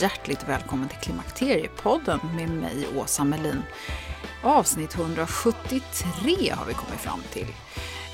Hjärtligt 0.00 0.48
välkommen 0.48 0.88
till 0.88 0.98
Klimakteriepodden 0.98 2.20
med 2.34 2.48
mig 2.50 2.86
Åsa 2.96 3.24
Melin. 3.24 3.62
Avsnitt 4.42 4.94
173 4.94 6.50
har 6.50 6.66
vi 6.66 6.74
kommit 6.74 7.00
fram 7.00 7.20
till. 7.32 7.46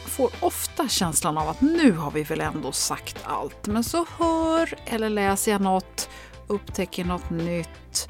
Jag 0.02 0.10
får 0.10 0.30
ofta 0.40 0.88
känslan 0.88 1.38
av 1.38 1.48
att 1.48 1.60
nu 1.60 1.92
har 1.92 2.10
vi 2.10 2.22
väl 2.22 2.40
ändå 2.40 2.72
sagt 2.72 3.18
allt, 3.24 3.66
men 3.66 3.84
så 3.84 4.06
hör 4.18 4.74
eller 4.86 5.10
läser 5.10 5.52
jag 5.52 5.60
något, 5.60 6.08
upptäcker 6.46 7.04
något 7.04 7.30
nytt 7.30 8.08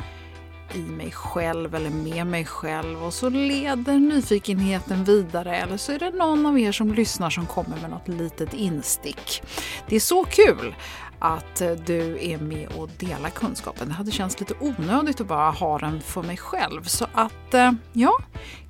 i 0.74 0.78
mig 0.78 1.10
själv 1.10 1.74
eller 1.74 1.90
med 1.90 2.26
mig 2.26 2.44
själv 2.44 3.04
och 3.04 3.14
så 3.14 3.28
leder 3.28 3.98
nyfikenheten 3.98 5.04
vidare 5.04 5.56
eller 5.56 5.76
så 5.76 5.92
är 5.92 5.98
det 5.98 6.10
någon 6.10 6.46
av 6.46 6.58
er 6.58 6.72
som 6.72 6.94
lyssnar 6.94 7.30
som 7.30 7.46
kommer 7.46 7.76
med 7.80 7.90
något 7.90 8.08
litet 8.08 8.54
instick. 8.54 9.42
Det 9.88 9.96
är 9.96 10.00
så 10.00 10.24
kul 10.24 10.74
att 11.18 11.60
eh, 11.60 11.70
du 11.70 12.30
är 12.30 12.38
med 12.38 12.68
och 12.76 12.88
delar 12.98 13.30
kunskapen. 13.30 13.88
Det 13.88 13.94
hade 13.94 14.10
känts 14.10 14.40
lite 14.40 14.54
onödigt 14.60 15.20
att 15.20 15.26
bara 15.26 15.50
ha 15.50 15.78
den 15.78 16.00
för 16.00 16.22
mig 16.22 16.36
själv. 16.36 16.82
Så 16.82 17.06
att, 17.12 17.54
eh, 17.54 17.72
ja, 17.92 18.12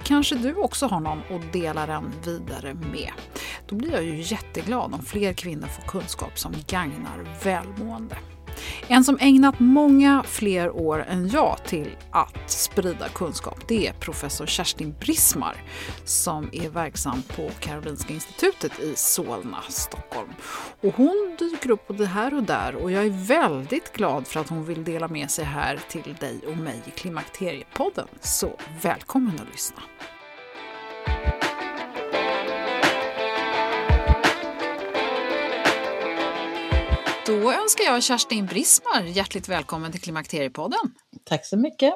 kanske 0.03 0.35
du 0.35 0.55
också 0.55 0.87
har 0.87 1.01
någon 1.01 1.19
att 1.19 1.53
dela 1.53 1.87
den 1.87 2.13
vidare 2.25 2.75
med. 2.75 3.13
Då 3.67 3.77
blir 3.77 3.93
jag 3.93 4.05
ju 4.05 4.21
jätteglad 4.23 4.95
om 4.95 5.03
fler 5.03 5.33
kvinnor 5.33 5.67
får 5.67 5.83
kunskap 5.83 6.39
som 6.39 6.53
gagnar 6.67 7.45
välmående. 7.45 8.17
En 8.89 9.05
som 9.05 9.19
ägnat 9.21 9.61
många 9.61 10.23
fler 10.27 10.71
år 10.71 11.05
än 11.09 11.29
jag 11.29 11.59
till 11.65 11.97
att 12.11 12.51
sprida 12.51 13.09
kunskap 13.09 13.69
det 13.69 13.87
är 13.87 13.93
professor 13.93 14.47
Kerstin 14.47 14.95
Brismar 15.01 15.57
som 16.05 16.49
är 16.53 16.69
verksam 16.69 17.23
på 17.23 17.51
Karolinska 17.61 18.15
institutet 18.15 18.81
i 18.81 18.93
Solna, 18.97 19.63
Stockholm. 19.69 20.33
Och 20.81 20.95
hon 20.97 21.37
dyker 21.39 21.71
upp 21.71 21.89
både 21.89 22.07
här 22.07 22.35
och 22.35 22.43
där 22.43 22.75
och 22.75 22.91
jag 22.93 23.07
är 23.07 23.27
väldigt 23.27 23.93
glad 23.93 24.27
för 24.27 24.41
att 24.41 24.49
hon 24.49 24.65
vill 24.65 24.85
dela 24.85 25.09
med 25.09 25.31
sig 25.31 25.45
här 25.45 25.81
till 25.89 26.17
dig 26.21 26.41
och 26.47 26.57
mig 26.57 26.83
i 26.87 26.91
Klimakteriepodden. 26.91 28.09
Så 28.21 28.59
välkommen 28.83 29.35
att 29.35 29.53
lyssna! 29.53 29.83
Då 37.27 37.53
önskar 37.53 37.85
jag 37.85 38.03
Kerstin 38.03 38.47
Brismar 38.47 39.03
hjärtligt 39.03 39.49
välkommen 39.49 39.93
till 39.93 40.01
Klimakteriepodden. 40.01 40.81
Tack 41.25 41.47
så 41.47 41.57
mycket. 41.57 41.95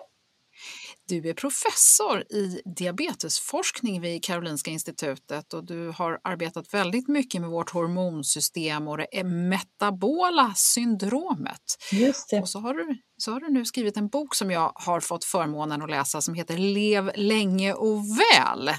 Du 1.08 1.28
är 1.28 1.34
professor 1.34 2.20
i 2.20 2.62
diabetesforskning 2.76 4.00
vid 4.00 4.24
Karolinska 4.24 4.70
institutet 4.70 5.52
och 5.52 5.64
du 5.64 5.88
har 5.96 6.20
arbetat 6.24 6.74
väldigt 6.74 7.08
mycket 7.08 7.40
med 7.40 7.50
vårt 7.50 7.70
hormonsystem 7.70 8.88
och 8.88 8.98
det 8.98 9.24
metabola 9.24 10.52
syndromet. 10.56 11.62
Just 11.92 12.30
det. 12.30 12.40
Och 12.40 12.48
så 12.48 12.60
har, 12.60 12.74
du, 12.74 12.98
så 13.16 13.32
har 13.32 13.40
du 13.40 13.50
nu 13.50 13.64
skrivit 13.64 13.96
en 13.96 14.08
bok 14.08 14.34
som 14.34 14.50
jag 14.50 14.72
har 14.74 15.00
fått 15.00 15.24
förmånen 15.24 15.82
att 15.82 15.90
läsa 15.90 16.20
som 16.20 16.34
heter 16.34 16.58
Lev 16.58 17.10
länge 17.14 17.72
och 17.72 17.98
väl. 17.98 18.70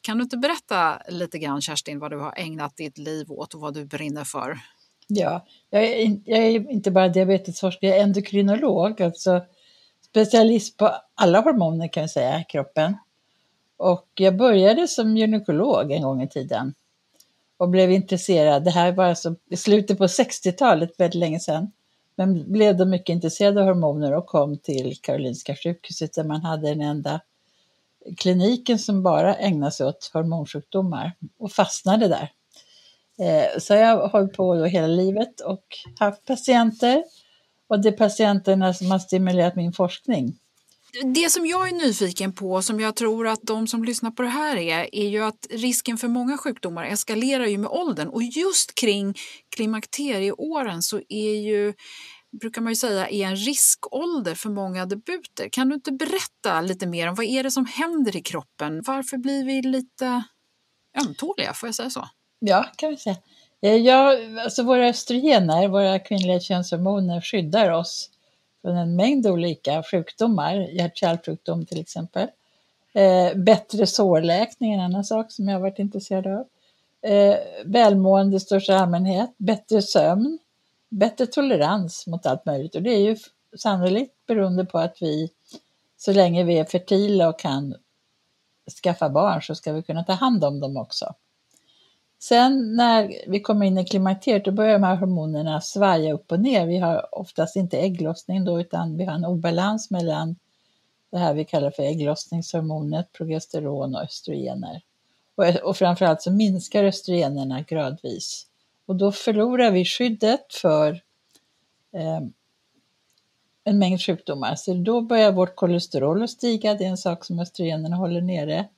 Kan 0.00 0.18
du 0.18 0.22
inte 0.22 0.36
berätta 0.36 1.02
lite 1.08 1.38
grann 1.38 1.62
Kerstin 1.62 1.98
vad 1.98 2.10
du 2.10 2.18
har 2.18 2.34
ägnat 2.36 2.76
ditt 2.76 2.98
liv 2.98 3.30
åt 3.30 3.54
och 3.54 3.60
vad 3.60 3.74
du 3.74 3.84
brinner 3.84 4.24
för? 4.24 4.58
Ja, 5.12 5.46
jag 5.70 5.84
är, 5.84 5.96
in, 5.96 6.22
jag 6.26 6.38
är 6.38 6.70
inte 6.70 6.90
bara 6.90 7.08
diabetesforskare, 7.08 7.90
jag 7.90 7.98
är 7.98 8.02
endokrinolog, 8.02 9.02
alltså 9.02 9.40
specialist 10.04 10.76
på 10.76 10.90
alla 11.14 11.40
hormoner 11.40 11.88
kan 11.88 12.00
jag 12.00 12.10
säga 12.10 12.40
i 12.40 12.44
kroppen. 12.44 12.96
Och 13.76 14.08
jag 14.14 14.36
började 14.36 14.88
som 14.88 15.16
gynekolog 15.16 15.92
en 15.92 16.02
gång 16.02 16.22
i 16.22 16.28
tiden 16.28 16.74
och 17.56 17.68
blev 17.68 17.90
intresserad. 17.90 18.64
Det 18.64 18.70
här 18.70 18.92
var 18.92 19.04
alltså 19.04 19.34
i 19.50 19.56
slutet 19.56 19.98
på 19.98 20.06
60-talet, 20.06 20.90
väldigt 20.98 21.20
länge 21.20 21.40
sedan. 21.40 21.72
Men 22.14 22.52
blev 22.52 22.76
då 22.76 22.84
mycket 22.84 23.12
intresserad 23.12 23.58
av 23.58 23.64
hormoner 23.64 24.12
och 24.12 24.26
kom 24.26 24.58
till 24.58 24.96
Karolinska 25.00 25.56
sjukhuset 25.56 26.12
där 26.12 26.24
man 26.24 26.42
hade 26.42 26.68
den 26.68 26.80
enda 26.80 27.20
kliniken 28.16 28.78
som 28.78 29.02
bara 29.02 29.34
ägnade 29.34 29.72
sig 29.72 29.86
åt 29.86 30.10
hormonsjukdomar 30.12 31.12
och 31.38 31.52
fastnade 31.52 32.08
där. 32.08 32.32
Eh, 33.20 33.58
så 33.58 33.74
jag 33.74 33.96
har 33.96 34.08
hållit 34.08 34.32
på 34.32 34.54
då 34.54 34.64
hela 34.64 34.86
livet 34.86 35.40
och 35.40 35.64
haft 35.98 36.24
patienter 36.24 37.04
och 37.68 37.82
det 37.82 37.88
är 37.88 37.92
patienterna 37.92 38.74
som 38.74 38.90
har 38.90 38.98
stimulerat 38.98 39.56
min 39.56 39.72
forskning. 39.72 40.36
Det 41.14 41.30
som 41.30 41.46
jag 41.46 41.68
är 41.68 41.72
nyfiken 41.72 42.32
på, 42.32 42.62
som 42.62 42.80
jag 42.80 42.96
tror 42.96 43.26
att 43.26 43.40
de 43.42 43.66
som 43.66 43.84
lyssnar 43.84 44.10
på 44.10 44.22
det 44.22 44.28
här 44.28 44.56
är, 44.56 44.94
är 44.94 45.08
ju 45.08 45.24
att 45.24 45.46
risken 45.50 45.98
för 45.98 46.08
många 46.08 46.38
sjukdomar 46.38 46.84
eskalerar 46.84 47.46
ju 47.46 47.58
med 47.58 47.70
åldern 47.70 48.08
och 48.08 48.22
just 48.22 48.74
kring 48.74 49.14
klimakterieåren 49.56 50.82
så 50.82 51.00
är 51.08 51.34
ju 51.34 51.74
brukar 52.40 52.62
man 52.62 52.72
ju 52.72 52.76
säga 52.76 53.08
är 53.08 53.26
en 53.26 53.36
riskålder 53.36 54.34
för 54.34 54.50
många 54.50 54.86
debuter. 54.86 55.48
Kan 55.52 55.68
du 55.68 55.74
inte 55.74 55.92
berätta 55.92 56.60
lite 56.60 56.86
mer 56.86 57.08
om 57.08 57.14
vad 57.14 57.26
är 57.26 57.42
det 57.42 57.50
som 57.50 57.66
händer 57.66 58.16
i 58.16 58.22
kroppen? 58.22 58.82
Varför 58.86 59.16
blir 59.16 59.44
vi 59.44 59.62
lite 59.62 60.24
ömtåliga, 61.06 61.54
får 61.54 61.68
jag 61.68 61.74
säga 61.74 61.90
så? 61.90 62.08
Ja, 62.42 62.66
kan 62.76 62.90
vi 62.90 62.96
säga. 62.96 63.16
Eh, 63.60 63.76
ja, 63.76 64.16
alltså 64.44 64.62
våra 64.62 64.88
östrogener, 64.88 65.68
våra 65.68 65.98
kvinnliga 65.98 66.40
könshormoner, 66.40 67.20
skyddar 67.20 67.70
oss 67.70 68.10
från 68.62 68.76
en 68.76 68.96
mängd 68.96 69.26
olika 69.26 69.82
sjukdomar, 69.82 70.54
hjärt-kärlsjukdom 70.54 71.66
till 71.66 71.80
exempel. 71.80 72.28
Eh, 72.92 73.34
bättre 73.34 73.86
sårläkning 73.86 74.72
är 74.72 74.78
en 74.78 74.84
annan 74.84 75.04
sak 75.04 75.32
som 75.32 75.48
jag 75.48 75.54
har 75.54 75.60
varit 75.60 75.78
intresserad 75.78 76.26
av. 76.26 76.46
Eh, 77.10 77.36
välmående 77.64 78.36
i 78.36 78.40
största 78.40 78.76
allmänhet, 78.76 79.30
bättre 79.36 79.82
sömn, 79.82 80.38
bättre 80.88 81.26
tolerans 81.26 82.06
mot 82.06 82.26
allt 82.26 82.46
möjligt. 82.46 82.74
Och 82.74 82.82
det 82.82 82.90
är 82.90 83.00
ju 83.00 83.16
sannolikt 83.58 84.14
beroende 84.26 84.64
på 84.64 84.78
att 84.78 85.02
vi, 85.02 85.30
så 85.96 86.12
länge 86.12 86.44
vi 86.44 86.58
är 86.58 86.64
fertila 86.64 87.28
och 87.28 87.38
kan 87.38 87.74
skaffa 88.82 89.08
barn, 89.08 89.42
så 89.42 89.54
ska 89.54 89.72
vi 89.72 89.82
kunna 89.82 90.04
ta 90.04 90.12
hand 90.12 90.44
om 90.44 90.60
dem 90.60 90.76
också. 90.76 91.14
Sen 92.22 92.76
när 92.76 93.14
vi 93.26 93.40
kommer 93.40 93.66
in 93.66 93.78
i 93.78 93.84
klimakteriet 93.84 94.44
då 94.44 94.50
börjar 94.50 94.72
de 94.72 94.82
här 94.82 94.96
hormonerna 94.96 95.60
svaja 95.60 96.12
upp 96.14 96.32
och 96.32 96.40
ner. 96.40 96.66
Vi 96.66 96.78
har 96.78 97.14
oftast 97.14 97.56
inte 97.56 97.78
ägglossning 97.78 98.44
då 98.44 98.60
utan 98.60 98.96
vi 98.96 99.04
har 99.04 99.14
en 99.14 99.24
obalans 99.24 99.90
mellan 99.90 100.36
det 101.10 101.18
här 101.18 101.34
vi 101.34 101.44
kallar 101.44 101.70
för 101.70 101.82
ägglossningshormonet, 101.82 103.12
progesteron 103.12 103.94
och 103.94 104.02
östrogener. 104.02 104.82
Och, 105.34 105.44
och 105.44 105.76
framförallt 105.76 106.22
så 106.22 106.30
minskar 106.30 106.84
östrogenerna 106.84 107.60
gradvis. 107.60 108.46
Och 108.86 108.96
då 108.96 109.12
förlorar 109.12 109.70
vi 109.70 109.84
skyddet 109.84 110.54
för 110.54 110.92
eh, 111.92 112.20
en 113.64 113.78
mängd 113.78 114.02
sjukdomar. 114.02 114.54
Så 114.54 114.74
då 114.74 115.00
börjar 115.00 115.32
vårt 115.32 115.56
kolesterol 115.56 116.22
att 116.22 116.30
stiga, 116.30 116.74
det 116.74 116.84
är 116.84 116.88
en 116.88 116.96
sak 116.96 117.24
som 117.24 117.40
östrogenerna 117.40 117.96
håller 117.96 118.20
nere. 118.20 118.68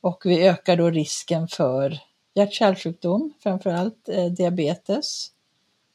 Och 0.00 0.22
vi 0.24 0.46
ökar 0.46 0.76
då 0.76 0.90
risken 0.90 1.48
för 1.48 2.00
hjärt-kärlsjukdom, 2.36 3.32
framförallt 3.42 4.08
eh, 4.08 4.26
diabetes. 4.26 5.30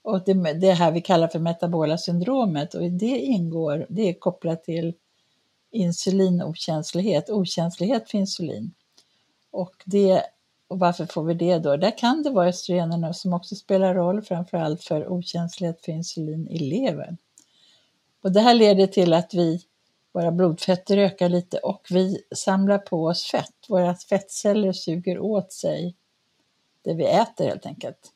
Och 0.01 0.23
det, 0.25 0.33
det 0.53 0.71
här 0.71 0.91
vi 0.91 1.01
kallar 1.01 1.27
för 1.27 1.39
metabola 1.39 1.97
syndromet 1.97 2.73
och 2.73 2.91
det 2.91 3.19
ingår, 3.19 3.85
det 3.89 4.09
är 4.09 4.13
kopplat 4.13 4.63
till 4.63 4.93
insulinokänslighet, 5.71 7.29
okänslighet 7.29 8.09
för 8.09 8.17
insulin. 8.17 8.73
Och, 9.51 9.75
det, 9.85 10.23
och 10.67 10.79
varför 10.79 11.05
får 11.05 11.23
vi 11.23 11.33
det 11.33 11.59
då? 11.59 11.77
Där 11.77 11.97
kan 11.97 12.23
det 12.23 12.29
vara 12.29 12.47
östrogenerna 12.47 13.13
som 13.13 13.33
också 13.33 13.55
spelar 13.55 13.95
roll, 13.95 14.21
framförallt 14.21 14.83
för 14.83 15.07
okänslighet 15.07 15.85
för 15.85 15.91
insulin 15.91 16.47
i 16.47 16.59
levern. 16.59 17.17
Och 18.23 18.31
det 18.31 18.41
här 18.41 18.53
leder 18.53 18.87
till 18.87 19.13
att 19.13 19.33
vi, 19.33 19.61
våra 20.11 20.31
blodfetter 20.31 20.97
ökar 20.97 21.29
lite 21.29 21.57
och 21.57 21.87
vi 21.89 22.23
samlar 22.35 22.77
på 22.77 23.05
oss 23.05 23.31
fett. 23.31 23.55
Våra 23.69 23.95
fettceller 23.95 24.73
suger 24.73 25.19
åt 25.19 25.51
sig 25.51 25.95
det 26.81 26.93
vi 26.93 27.05
äter 27.05 27.45
helt 27.45 27.65
enkelt. 27.65 28.11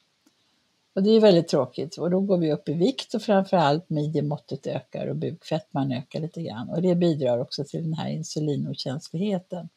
Och 0.95 1.03
det 1.03 1.09
är 1.09 1.19
väldigt 1.19 1.47
tråkigt 1.47 1.97
och 1.97 2.09
då 2.09 2.19
går 2.19 2.37
vi 2.37 2.53
upp 2.53 2.69
i 2.69 2.73
vikt 2.73 3.13
och 3.13 3.21
framförallt 3.21 3.89
midjemåttet 3.89 4.67
ökar 4.67 5.07
och 5.07 5.15
bukfettman 5.15 5.91
ökar 5.91 6.19
lite 6.19 6.41
grann 6.41 6.69
och 6.69 6.81
det 6.81 6.95
bidrar 6.95 7.37
också 7.37 7.63
till 7.63 7.83
den 7.83 7.93
här 7.93 8.09
insulinokänsligheten. 8.09 9.69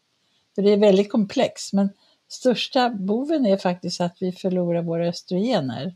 Så 0.55 0.61
det 0.61 0.71
är 0.71 0.77
väldigt 0.77 1.13
komplext 1.13 1.73
men 1.73 1.91
största 2.29 2.91
boven 2.91 3.47
är 3.47 3.57
faktiskt 3.57 4.01
att 4.01 4.17
vi 4.21 4.33
förlorar 4.33 4.83
våra 4.83 5.07
östrogener. 5.09 5.95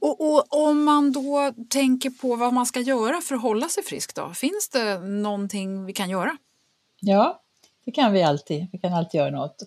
Och, 0.00 0.20
och, 0.20 0.68
om 0.68 0.84
man 0.84 1.12
då 1.12 1.52
tänker 1.68 2.10
på 2.10 2.36
vad 2.36 2.52
man 2.52 2.66
ska 2.66 2.80
göra 2.80 3.20
för 3.20 3.34
att 3.34 3.42
hålla 3.42 3.68
sig 3.68 3.82
frisk 3.82 4.14
då, 4.14 4.32
finns 4.34 4.68
det 4.72 4.98
någonting 4.98 5.84
vi 5.84 5.92
kan 5.92 6.10
göra? 6.10 6.36
Ja, 7.00 7.42
det 7.84 7.90
kan 7.90 8.12
vi 8.12 8.22
alltid. 8.22 8.66
Vi 8.72 8.78
kan 8.78 8.92
alltid 8.92 9.18
göra 9.18 9.30
något. 9.30 9.62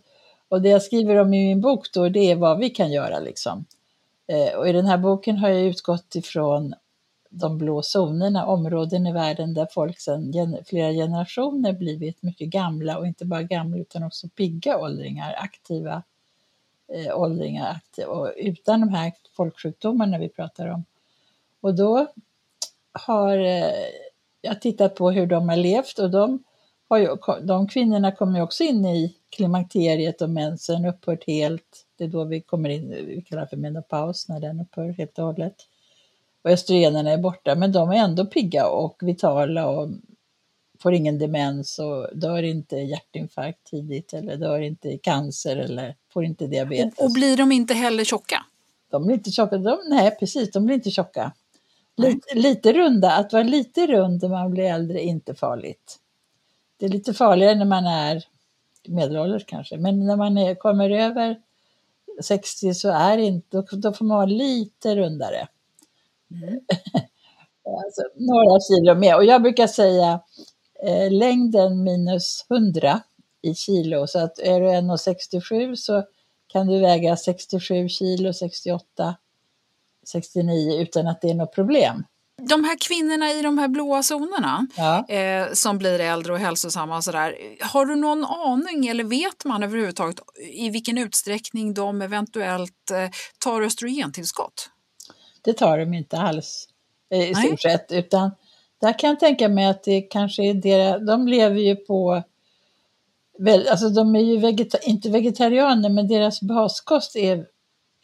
Och 0.53 0.61
det 0.61 0.69
jag 0.69 0.83
skriver 0.83 1.15
om 1.15 1.33
i 1.33 1.47
min 1.47 1.61
bok 1.61 1.91
då, 1.93 2.09
det 2.09 2.31
är 2.31 2.35
vad 2.35 2.59
vi 2.59 2.69
kan 2.69 2.91
göra 2.91 3.19
liksom. 3.19 3.65
Eh, 4.27 4.59
och 4.59 4.69
i 4.69 4.71
den 4.71 4.85
här 4.85 4.97
boken 4.97 5.37
har 5.37 5.49
jag 5.49 5.61
utgått 5.61 6.15
ifrån 6.15 6.73
de 7.29 7.57
blå 7.57 7.81
zonerna, 7.83 8.45
områden 8.45 9.07
i 9.07 9.13
världen 9.13 9.53
där 9.53 9.67
folk 9.71 9.99
sedan 9.99 10.57
flera 10.65 10.91
generationer 10.91 11.73
blivit 11.73 12.23
mycket 12.23 12.47
gamla 12.47 12.97
och 12.97 13.07
inte 13.07 13.25
bara 13.25 13.43
gamla 13.43 13.77
utan 13.77 14.03
också 14.03 14.27
pigga 14.27 14.77
åldringar, 14.77 15.35
aktiva 15.39 16.03
eh, 16.87 17.19
åldringar 17.19 17.71
aktiva, 17.71 18.07
och 18.07 18.33
utan 18.37 18.79
de 18.79 18.89
här 18.89 19.11
folksjukdomarna 19.35 20.17
vi 20.17 20.29
pratar 20.29 20.67
om. 20.67 20.85
Och 21.61 21.75
då 21.75 22.07
har 22.91 23.37
eh, 23.37 23.89
jag 24.41 24.61
tittat 24.61 24.95
på 24.95 25.11
hur 25.11 25.25
de 25.27 25.49
har 25.49 25.57
levt 25.57 25.99
och 25.99 26.11
de, 26.11 26.43
har 26.89 26.97
ju, 26.97 27.15
de 27.41 27.67
kvinnorna 27.67 28.11
kommer 28.11 28.39
ju 28.39 28.43
också 28.43 28.63
in 28.63 28.85
i 28.85 29.15
klimakteriet 29.35 30.21
och 30.21 30.29
mensen 30.29 30.85
upphört 30.85 31.27
helt. 31.27 31.85
Det 31.97 32.03
är 32.03 32.07
då 32.07 32.23
vi 32.23 32.41
kommer 32.41 32.69
in, 32.69 32.89
vi 32.89 33.21
kallar 33.21 33.45
för 33.45 33.57
menopaus, 33.57 34.29
när 34.29 34.39
den 34.39 34.59
upphör 34.59 34.89
helt 34.89 35.19
och 35.19 35.25
hållet. 35.25 35.55
Och 36.43 36.49
östrogenerna 36.49 37.11
är 37.11 37.17
borta, 37.17 37.55
men 37.55 37.71
de 37.71 37.89
är 37.89 37.95
ändå 37.95 38.25
pigga 38.25 38.67
och 38.67 38.97
vitala 39.01 39.67
och 39.67 39.89
får 40.79 40.93
ingen 40.93 41.19
demens 41.19 41.79
och 41.79 42.17
dör 42.17 42.43
inte 42.43 42.75
hjärtinfarkt 42.75 43.63
tidigt 43.63 44.13
eller 44.13 44.37
dör 44.37 44.59
inte 44.59 44.89
i 44.89 44.97
cancer 44.97 45.57
eller 45.57 45.95
får 46.13 46.25
inte 46.25 46.47
diabetes. 46.47 46.97
Och, 46.97 47.05
och 47.05 47.13
blir 47.13 47.37
de 47.37 47.51
inte 47.51 47.73
heller 47.73 48.03
tjocka? 48.03 48.45
De 48.91 49.05
blir 49.05 49.13
inte 49.15 49.31
tjocka, 49.31 49.57
de, 49.57 49.77
nej 49.89 50.17
precis, 50.19 50.51
de 50.51 50.65
blir 50.65 50.75
inte 50.75 50.91
tjocka. 50.91 51.31
Lite, 51.97 52.35
lite 52.35 52.73
runda, 52.73 53.11
att 53.11 53.33
vara 53.33 53.43
lite 53.43 53.87
rund 53.87 54.21
när 54.21 54.29
man 54.29 54.51
blir 54.51 54.63
äldre 54.63 54.99
är 54.99 55.07
inte 55.07 55.35
farligt. 55.35 55.99
Det 56.77 56.85
är 56.85 56.89
lite 56.89 57.13
farligare 57.13 57.55
när 57.55 57.65
man 57.65 57.85
är 57.85 58.23
medelålders 58.87 59.45
kanske, 59.45 59.77
men 59.77 60.05
när 60.05 60.15
man 60.15 60.37
är, 60.37 60.55
kommer 60.55 60.89
över 60.89 61.41
60 62.21 62.73
så 62.73 62.89
är 62.89 63.17
inte, 63.17 63.57
då, 63.57 63.65
då 63.71 63.93
får 63.93 64.05
man 64.05 64.17
vara 64.17 64.25
lite 64.25 64.95
rundare. 64.95 65.47
Mm. 66.31 66.59
alltså, 67.85 68.01
några 68.15 68.59
kilo 68.59 68.95
mer. 68.95 69.15
Och 69.15 69.25
jag 69.25 69.41
brukar 69.41 69.67
säga 69.67 70.19
eh, 70.83 71.11
längden 71.11 71.83
minus 71.83 72.45
100 72.49 73.01
i 73.41 73.55
kilo. 73.55 74.07
Så 74.07 74.19
att 74.19 74.39
är 74.39 74.59
du 74.59 74.67
1,67 74.67 75.75
så 75.75 76.03
kan 76.47 76.67
du 76.67 76.79
väga 76.79 77.17
67 77.17 77.89
kilo, 77.89 78.33
68, 78.33 79.15
69 80.07 80.81
utan 80.81 81.07
att 81.07 81.21
det 81.21 81.29
är 81.29 81.33
något 81.33 81.55
problem. 81.55 82.03
De 82.41 82.63
här 82.63 82.77
kvinnorna 82.87 83.31
i 83.31 83.41
de 83.41 83.57
här 83.57 83.67
blåa 83.67 84.01
zonerna 84.03 84.67
ja. 84.77 85.07
eh, 85.07 85.53
som 85.53 85.77
blir 85.77 85.99
äldre 85.99 86.33
och 86.33 86.39
hälsosamma 86.39 86.97
och 86.97 87.03
sådär. 87.03 87.35
Har 87.61 87.85
du 87.85 87.95
någon 87.95 88.25
aning 88.25 88.87
eller 88.87 89.03
vet 89.03 89.45
man 89.45 89.63
överhuvudtaget 89.63 90.19
i 90.53 90.69
vilken 90.69 90.97
utsträckning 90.97 91.73
de 91.73 92.01
eventuellt 92.01 92.91
eh, 92.91 93.09
tar 93.39 93.61
östrogentillskott? 93.61 94.69
Det 95.41 95.53
tar 95.53 95.77
de 95.77 95.93
inte 95.93 96.17
alls 96.17 96.67
eh, 97.11 97.31
i 97.31 97.35
stort 97.35 97.61
sett 97.61 97.91
utan 97.91 98.31
där 98.81 98.99
kan 98.99 99.09
jag 99.09 99.19
tänka 99.19 99.49
mig 99.49 99.65
att 99.65 99.83
det 99.83 100.01
kanske 100.01 100.43
är 100.43 100.53
deras, 100.53 101.07
de 101.07 101.27
lever 101.27 101.59
ju 101.59 101.75
på 101.75 102.23
Alltså 103.69 103.89
de 103.89 104.15
är 104.15 104.19
ju 104.19 104.37
vegeta 104.37 104.77
inte 104.77 105.09
vegetarianer 105.09 105.89
men 105.89 106.07
deras 106.07 106.41
baskost 106.41 107.15
är, 107.15 107.45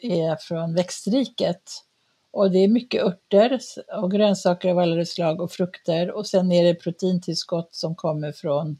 är 0.01 0.35
från 0.35 0.75
växtriket. 0.75 1.83
Och 2.31 2.51
det 2.51 2.59
är 2.59 2.67
mycket 2.67 3.03
örter 3.03 3.59
och 4.01 4.11
grönsaker 4.11 4.69
av 4.69 4.79
alla 4.79 5.05
slag 5.05 5.41
och 5.41 5.51
frukter 5.51 6.11
och 6.11 6.27
sen 6.27 6.51
är 6.51 6.63
det 6.63 6.75
proteintillskott 6.75 7.75
som 7.75 7.95
kommer 7.95 8.31
från 8.31 8.79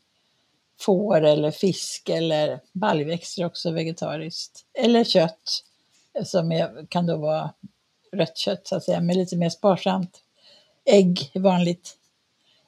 får 0.80 1.22
eller 1.22 1.52
fisk 1.52 2.10
eller 2.10 2.60
baljväxter 2.72 3.46
också 3.46 3.72
vegetariskt. 3.72 4.66
Eller 4.74 5.04
kött 5.04 5.64
som 6.26 6.52
är, 6.52 6.86
kan 6.90 7.06
då 7.06 7.18
vara 7.18 7.54
rött 8.12 8.38
kött 8.38 8.68
så 8.68 8.76
att 8.76 8.84
säga, 8.84 9.02
men 9.02 9.18
lite 9.18 9.36
mer 9.36 9.50
sparsamt. 9.50 10.24
Ägg 10.86 11.32
är 11.34 11.40
vanligt, 11.40 11.98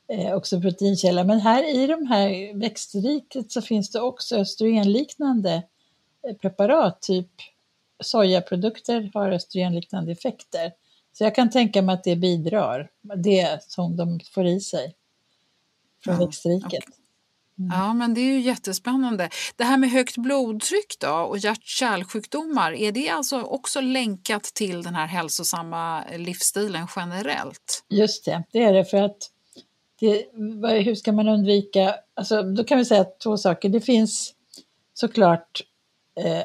eh, 0.08 0.34
också 0.34 0.62
proteinkälla. 0.62 1.24
Men 1.24 1.40
här 1.40 1.76
i 1.76 1.88
de 1.88 2.06
här 2.06 2.60
växtriket 2.60 3.52
så 3.52 3.62
finns 3.62 3.92
det 3.92 4.02
också 4.02 4.36
östrogenliknande 4.36 5.64
eh, 6.28 6.36
preparat, 6.36 7.02
typ 7.02 7.32
sojaprodukter 8.04 9.12
har 9.14 9.32
östrogenliknande 9.32 10.12
effekter. 10.12 10.72
Så 11.14 11.24
jag 11.24 11.36
kan 11.36 11.50
tänka 11.50 11.82
mig 11.82 11.94
att 11.94 12.04
det 12.04 12.16
bidrar, 12.16 12.90
det 13.18 13.64
som 13.64 13.98
de 13.98 14.20
får 14.34 14.46
i 14.46 14.60
sig 14.60 14.96
från 16.04 16.14
ja, 16.14 16.26
växtriket. 16.26 16.84
Mm. 17.60 17.72
Ja, 17.74 17.94
men 17.94 18.14
det 18.14 18.22
är 18.22 18.34
ju 18.34 18.40
jättespännande. 18.40 19.30
Det 19.56 19.64
här 19.64 19.78
med 19.78 19.92
högt 19.92 20.18
blodtryck 20.18 21.00
då 21.00 21.14
och 21.14 21.38
hjärt-kärlsjukdomar, 21.38 22.72
är 22.72 22.92
det 22.92 23.10
alltså 23.10 23.42
också 23.42 23.82
länkat 23.82 24.44
till 24.44 24.84
den 24.84 24.96
här 24.96 25.08
hälsosamma 25.08 26.04
livsstilen 26.18 26.88
generellt? 26.96 27.86
Just 27.90 28.26
det, 28.26 28.44
det 28.52 28.64
är 28.64 28.74
det 28.74 28.86
för 28.86 29.02
att 29.02 29.18
det, 30.00 30.26
hur 30.84 30.96
ska 30.96 31.12
man 31.12 31.28
undvika, 31.28 31.96
alltså 32.14 32.44
då 32.44 32.64
kan 32.64 32.78
vi 32.78 32.86
säga 32.86 33.06
två 33.24 33.38
saker. 33.38 33.70
Det 33.70 33.82
finns 33.82 34.34
såklart 34.94 35.62
eh, 36.16 36.44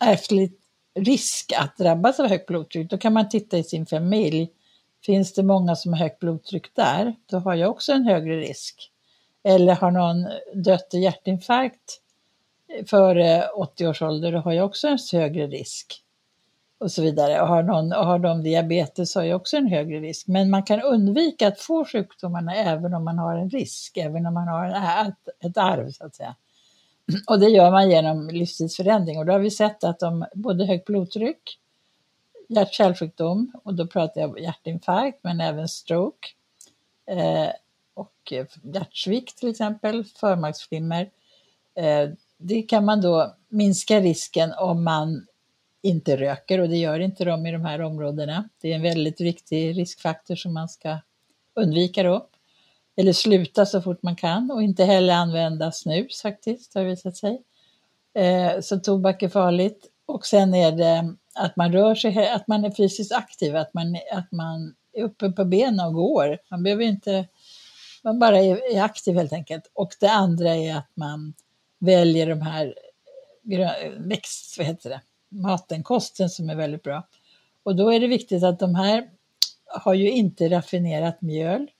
ärftligt 0.00 0.60
risk 1.04 1.52
att 1.58 1.76
drabbas 1.76 2.20
av 2.20 2.28
högt 2.28 2.46
blodtryck, 2.46 2.90
då 2.90 2.98
kan 2.98 3.12
man 3.12 3.28
titta 3.28 3.58
i 3.58 3.64
sin 3.64 3.86
familj. 3.86 4.50
Finns 5.04 5.34
det 5.34 5.42
många 5.42 5.76
som 5.76 5.92
har 5.92 6.00
högt 6.00 6.18
blodtryck 6.18 6.74
där, 6.74 7.14
då 7.26 7.38
har 7.38 7.54
jag 7.54 7.70
också 7.70 7.92
en 7.92 8.04
högre 8.04 8.40
risk. 8.40 8.90
Eller 9.42 9.74
har 9.74 9.90
någon 9.90 10.26
dött 10.64 10.94
i 10.94 10.98
hjärtinfarkt 10.98 12.00
före 12.86 13.48
80 13.48 13.86
års 13.86 14.02
ålder, 14.02 14.32
då 14.32 14.38
har 14.38 14.52
jag 14.52 14.66
också 14.66 14.88
en 14.88 14.98
högre 15.12 15.46
risk. 15.46 16.02
Och 16.78 16.90
så 16.90 17.02
vidare. 17.02 17.40
Och 17.40 17.48
har, 17.48 17.62
någon, 17.62 17.92
och 17.92 18.06
har 18.06 18.18
de 18.18 18.42
diabetes 18.42 19.14
har 19.14 19.22
jag 19.22 19.36
också 19.36 19.56
en 19.56 19.66
högre 19.66 20.00
risk. 20.00 20.26
Men 20.26 20.50
man 20.50 20.62
kan 20.62 20.82
undvika 20.82 21.48
att 21.48 21.60
få 21.60 21.84
sjukdomarna 21.84 22.54
även 22.54 22.94
om 22.94 23.04
man 23.04 23.18
har 23.18 23.36
en 23.36 23.50
risk, 23.50 23.96
även 23.96 24.26
om 24.26 24.34
man 24.34 24.48
har 24.48 24.68
ett, 25.08 25.44
ett 25.44 25.56
arv 25.56 25.90
så 25.90 26.06
att 26.06 26.14
säga. 26.14 26.34
Och 27.26 27.40
det 27.40 27.48
gör 27.48 27.70
man 27.70 27.90
genom 27.90 28.28
livsstilsförändring 28.28 29.18
och 29.18 29.26
då 29.26 29.32
har 29.32 29.38
vi 29.38 29.50
sett 29.50 29.84
att 29.84 30.00
de 30.00 30.26
både 30.34 30.66
högt 30.66 30.84
blodtryck, 30.84 31.58
hjärt-kärlsjukdom 32.48 33.52
och 33.64 33.74
då 33.74 33.86
pratar 33.86 34.20
jag 34.20 34.30
om 34.30 34.38
hjärtinfarkt 34.38 35.18
men 35.22 35.40
även 35.40 35.68
stroke 35.68 36.28
eh, 37.06 37.50
och 37.94 38.32
hjärtsvikt 38.62 39.38
till 39.38 39.50
exempel, 39.50 40.04
förmaksflimmer, 40.04 41.10
eh, 41.74 42.08
det 42.38 42.62
kan 42.62 42.84
man 42.84 43.00
då 43.00 43.34
minska 43.48 44.00
risken 44.00 44.52
om 44.52 44.84
man 44.84 45.26
inte 45.82 46.16
röker 46.16 46.60
och 46.60 46.68
det 46.68 46.76
gör 46.76 47.00
inte 47.00 47.24
de 47.24 47.46
i 47.46 47.52
de 47.52 47.64
här 47.64 47.80
områdena. 47.80 48.48
Det 48.60 48.70
är 48.70 48.74
en 48.74 48.82
väldigt 48.82 49.20
viktig 49.20 49.78
riskfaktor 49.78 50.36
som 50.36 50.54
man 50.54 50.68
ska 50.68 50.98
undvika 51.54 52.02
då. 52.02 52.26
Eller 53.00 53.12
sluta 53.12 53.66
så 53.66 53.82
fort 53.82 54.02
man 54.02 54.16
kan 54.16 54.50
och 54.50 54.62
inte 54.62 54.84
heller 54.84 55.14
använda 55.14 55.72
snus 55.72 56.22
faktiskt, 56.22 56.74
har 56.74 56.82
det 56.82 56.88
visat 56.88 57.16
sig. 57.16 57.42
Eh, 58.14 58.60
så 58.60 58.78
tobak 58.78 59.22
är 59.22 59.28
farligt. 59.28 59.86
Och 60.06 60.26
sen 60.26 60.54
är 60.54 60.72
det 60.72 61.14
att 61.34 61.56
man 61.56 61.72
rör 61.72 61.94
sig, 61.94 62.28
att 62.28 62.48
man 62.48 62.64
är 62.64 62.70
fysiskt 62.70 63.12
aktiv, 63.12 63.56
att 63.56 63.74
man, 63.74 63.98
att 64.12 64.32
man 64.32 64.74
är 64.92 65.02
uppe 65.02 65.30
på 65.30 65.44
benen 65.44 65.86
och 65.86 65.94
går. 65.94 66.38
Man 66.50 66.62
behöver 66.62 66.84
inte, 66.84 67.26
man 68.02 68.18
bara 68.18 68.38
är, 68.38 68.76
är 68.76 68.82
aktiv 68.82 69.16
helt 69.16 69.32
enkelt. 69.32 69.70
Och 69.72 69.92
det 70.00 70.10
andra 70.10 70.56
är 70.56 70.76
att 70.76 70.90
man 70.94 71.34
väljer 71.78 72.26
de 72.26 72.40
här 72.40 72.74
växt, 73.98 74.58
vad 74.58 74.66
heter 74.66 74.90
det, 74.90 75.00
maten, 75.28 75.82
kosten 75.82 76.30
som 76.30 76.50
är 76.50 76.54
väldigt 76.54 76.82
bra. 76.82 77.06
Och 77.62 77.76
då 77.76 77.92
är 77.92 78.00
det 78.00 78.06
viktigt 78.06 78.44
att 78.44 78.58
de 78.58 78.74
här 78.74 79.10
har 79.66 79.94
ju 79.94 80.10
inte 80.10 80.48
raffinerat 80.48 81.22
mjöl. 81.22 81.70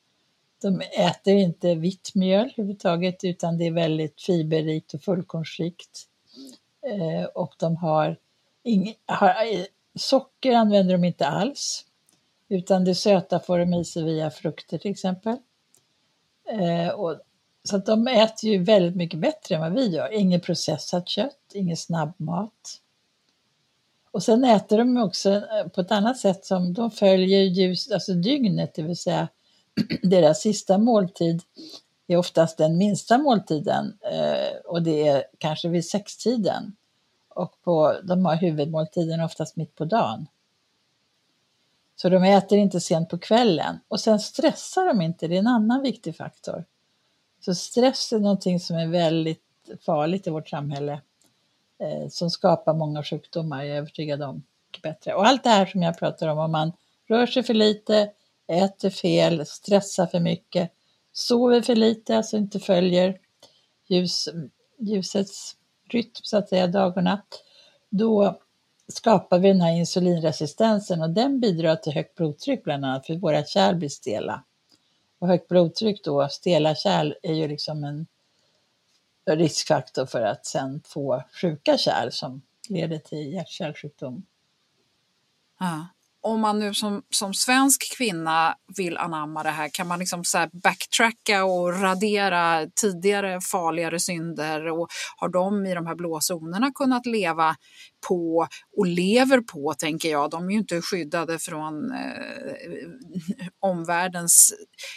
De 0.61 0.81
äter 0.81 1.35
inte 1.35 1.75
vitt 1.75 2.15
mjöl 2.15 2.53
överhuvudtaget 2.57 3.25
utan 3.25 3.59
det 3.59 3.67
är 3.67 3.73
väldigt 3.73 4.23
fiberrikt 4.23 4.95
och 4.95 5.03
fullkornsrikt. 5.03 6.07
Eh, 6.87 7.25
och 7.25 7.55
de 7.59 7.77
har, 7.77 8.17
ing, 8.62 8.95
har, 9.07 9.29
eh, 9.29 9.65
socker 9.95 10.53
använder 10.53 10.93
de 10.93 11.05
inte 11.05 11.27
alls 11.27 11.85
utan 12.49 12.85
det 12.85 12.95
söta 12.95 13.41
får 13.41 13.59
de 13.59 13.75
i 13.75 13.85
sig 13.85 14.05
via 14.05 14.31
frukter 14.31 14.79
till 14.79 14.91
exempel. 14.91 15.37
Eh, 16.49 16.88
och, 16.88 17.21
så 17.62 17.77
att 17.77 17.87
de 17.87 18.09
äter 18.09 18.50
ju 18.50 18.65
väldigt 18.65 18.97
mycket 18.97 19.21
bättre 19.21 19.55
än 19.55 19.61
vad 19.61 19.73
vi 19.73 19.88
gör. 19.88 20.12
Inget 20.12 20.43
processat 20.43 21.09
kött, 21.09 21.53
ingen 21.55 21.77
snabbmat. 21.77 22.81
Och 24.11 24.23
sen 24.23 24.45
äter 24.45 24.79
de 24.79 24.97
också 24.97 25.31
eh, 25.31 25.69
på 25.75 25.81
ett 25.81 25.93
annat 25.93 26.19
sätt 26.19 26.45
som 26.45 26.75
de 26.75 26.91
följer 26.91 27.43
ljus, 27.43 27.91
alltså 27.91 28.15
dygnet, 28.15 28.75
det 28.75 28.83
vill 28.83 28.97
säga 28.97 29.29
deras 30.02 30.40
sista 30.40 30.78
måltid 30.78 31.42
är 32.06 32.16
oftast 32.16 32.58
den 32.58 32.76
minsta 32.76 33.18
måltiden 33.18 33.99
eh, 34.12 34.56
och 34.64 34.82
det 34.82 35.08
är 35.08 35.25
kanske 35.38 35.68
vid 35.68 35.85
sextiden. 35.85 36.76
Och 37.28 37.62
på, 37.62 37.94
de 38.02 38.25
har 38.25 38.37
huvudmåltiden 38.37 39.20
oftast 39.20 39.56
mitt 39.56 39.75
på 39.75 39.85
dagen. 39.85 40.26
Så 41.97 42.08
de 42.08 42.25
äter 42.25 42.58
inte 42.58 42.80
sent 42.80 43.08
på 43.08 43.18
kvällen. 43.18 43.78
Och 43.88 44.00
sen 44.00 44.20
stressar 44.20 44.87
de 44.87 45.00
inte, 45.00 45.28
det 45.28 45.35
är 45.35 45.38
en 45.38 45.47
annan 45.47 45.82
viktig 45.82 46.16
faktor. 46.16 46.64
Så 47.40 47.54
stress 47.54 48.12
är 48.12 48.18
någonting 48.18 48.61
som 48.61 48.76
är 48.76 48.87
väldigt 48.87 49.42
farligt 49.80 50.26
i 50.26 50.30
vårt 50.30 50.49
samhälle. 50.49 51.00
Eh, 51.78 52.08
som 52.08 52.30
skapar 52.30 52.75
många 52.75 53.02
sjukdomar, 53.02 53.62
jag 53.62 53.76
är 53.76 53.78
övertygad 53.78 54.23
om. 54.23 54.42
Bättre. 54.82 55.14
Och 55.14 55.26
allt 55.26 55.44
det 55.44 55.50
här 55.50 55.66
som 55.66 55.82
jag 55.82 55.99
pratar 55.99 56.28
om, 56.28 56.38
om 56.38 56.52
man 56.52 56.73
rör 57.08 57.26
sig 57.26 57.42
för 57.42 57.54
lite, 57.54 58.11
äter 58.49 58.90
fel, 58.90 59.47
stressar 59.47 60.07
för 60.07 60.21
mycket, 60.21 60.73
sover 61.12 61.62
för 61.62 61.76
lite, 61.76 62.17
alltså 62.17 62.37
inte 62.37 62.61
följer 62.61 63.19
ljus, 63.88 64.28
ljusets 64.78 65.57
rytm 65.88 66.11
så 66.23 66.37
att 66.37 66.49
säga, 66.49 66.67
dag 66.67 66.97
och 66.97 67.05
natt, 67.05 67.43
då 67.88 68.40
skapar 68.88 69.38
vi 69.38 69.49
den 69.49 69.61
här 69.61 69.73
insulinresistensen 69.73 71.02
och 71.02 71.11
den 71.11 71.40
bidrar 71.40 71.76
till 71.76 71.93
högt 71.93 72.14
blodtryck 72.14 72.64
bland 72.64 72.85
annat 72.85 73.07
för 73.07 73.14
våra 73.14 73.45
kärl 73.45 73.75
blir 73.75 73.88
stela. 73.88 74.45
Och 75.19 75.28
högt 75.28 75.49
blodtryck 75.49 76.05
då, 76.05 76.28
stela 76.28 76.75
kärl 76.75 77.14
är 77.23 77.35
ju 77.35 77.49
liksom 77.49 77.85
en 77.85 78.07
riskfaktor 79.31 80.07
för 80.07 80.23
att 80.23 80.47
sen 80.47 80.83
få 80.85 81.23
sjuka 81.40 81.78
kärl 81.78 82.11
som 82.11 82.43
leder 82.69 82.99
till 82.99 83.33
hjärt-kärlsjukdom. 83.33 84.23
Ja 85.59 85.87
om 86.21 86.41
man 86.41 86.59
nu 86.59 86.75
som, 86.75 87.03
som 87.11 87.35
svensk 87.35 87.97
kvinna 87.97 88.55
vill 88.77 88.97
anamma 88.97 89.43
det 89.43 89.51
här, 89.51 89.69
kan 89.73 89.87
man 89.87 89.99
liksom 89.99 90.25
så 90.25 90.47
backtracka 90.53 91.45
och 91.45 91.81
radera 91.81 92.67
tidigare 92.81 93.41
farligare 93.41 93.99
synder? 93.99 94.67
Och 94.67 94.89
har 95.17 95.29
de 95.29 95.67
i 95.67 95.75
de 95.75 95.87
här 95.87 95.95
blå 95.95 96.19
zonerna 96.21 96.71
kunnat 96.75 97.07
leva 97.07 97.57
på 98.09 98.47
och 98.77 98.87
lever 98.87 99.41
på, 99.41 99.75
tänker 99.79 100.11
jag. 100.11 100.31
De 100.31 100.49
är 100.49 100.53
ju 100.53 100.59
inte 100.59 100.83
skyddade 100.83 101.39
från 101.39 101.93
eh, 101.93 101.99
omvärldens 103.61 104.55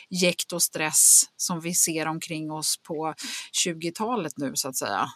jäkt 0.10 0.54
och 0.54 0.62
stress 0.62 1.24
som 1.38 1.60
vi 1.60 1.74
ser 1.74 2.08
omkring 2.08 2.51
oss 2.51 2.75
på 2.88 3.13
20-talet 3.66 4.34
nu, 4.38 4.51
så 4.54 4.70
att 4.70 4.78
säga. 4.78 5.08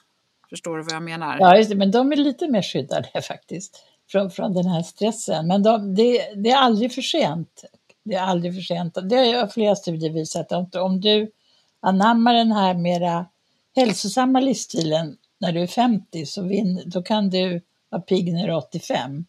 Förstår 0.50 0.78
du 0.78 0.84
vad 0.84 0.94
jag 0.94 1.04
menar? 1.04 1.38
Ja, 1.40 1.58
just 1.58 1.70
det, 1.70 1.76
men 1.76 1.92
de 1.92 2.12
är 2.12 2.16
lite 2.16 2.48
mer 2.48 2.62
skyddade 2.62 3.22
faktiskt 3.28 3.95
från, 4.08 4.32
från 4.32 4.54
den 4.54 4.66
här 4.66 4.84
stressen. 4.84 5.48
Men 5.48 5.64
de, 5.64 5.96
det, 5.96 6.34
det, 6.36 6.52
är 6.52 6.58
aldrig 6.58 6.94
för 6.94 7.02
sent. 7.02 7.64
Det 8.04 8.16
är 8.16 8.22
aldrig 8.22 8.56
för 8.56 8.62
sent. 8.62 8.98
Det 9.04 9.16
har 9.16 9.48
flera 9.48 9.76
studier 9.76 10.10
visat 10.10 10.52
Om, 10.52 10.70
om 10.74 11.02
du 11.02 11.32
anammar 11.80 12.34
den 12.34 12.52
här 12.52 12.74
mera 12.74 13.26
hälsosamma 13.76 14.40
livsstilen 14.40 15.18
när 15.38 15.52
du 15.52 15.62
är 15.62 15.68
50 15.68 16.26
så 16.26 16.42
vin, 16.42 16.84
då 16.86 17.02
kan 17.02 17.30
du 17.30 17.62
vara 17.90 18.02
pigg 18.02 18.34
när 18.34 18.48
du 18.48 18.54
är 18.54 18.58
85. 18.58 19.26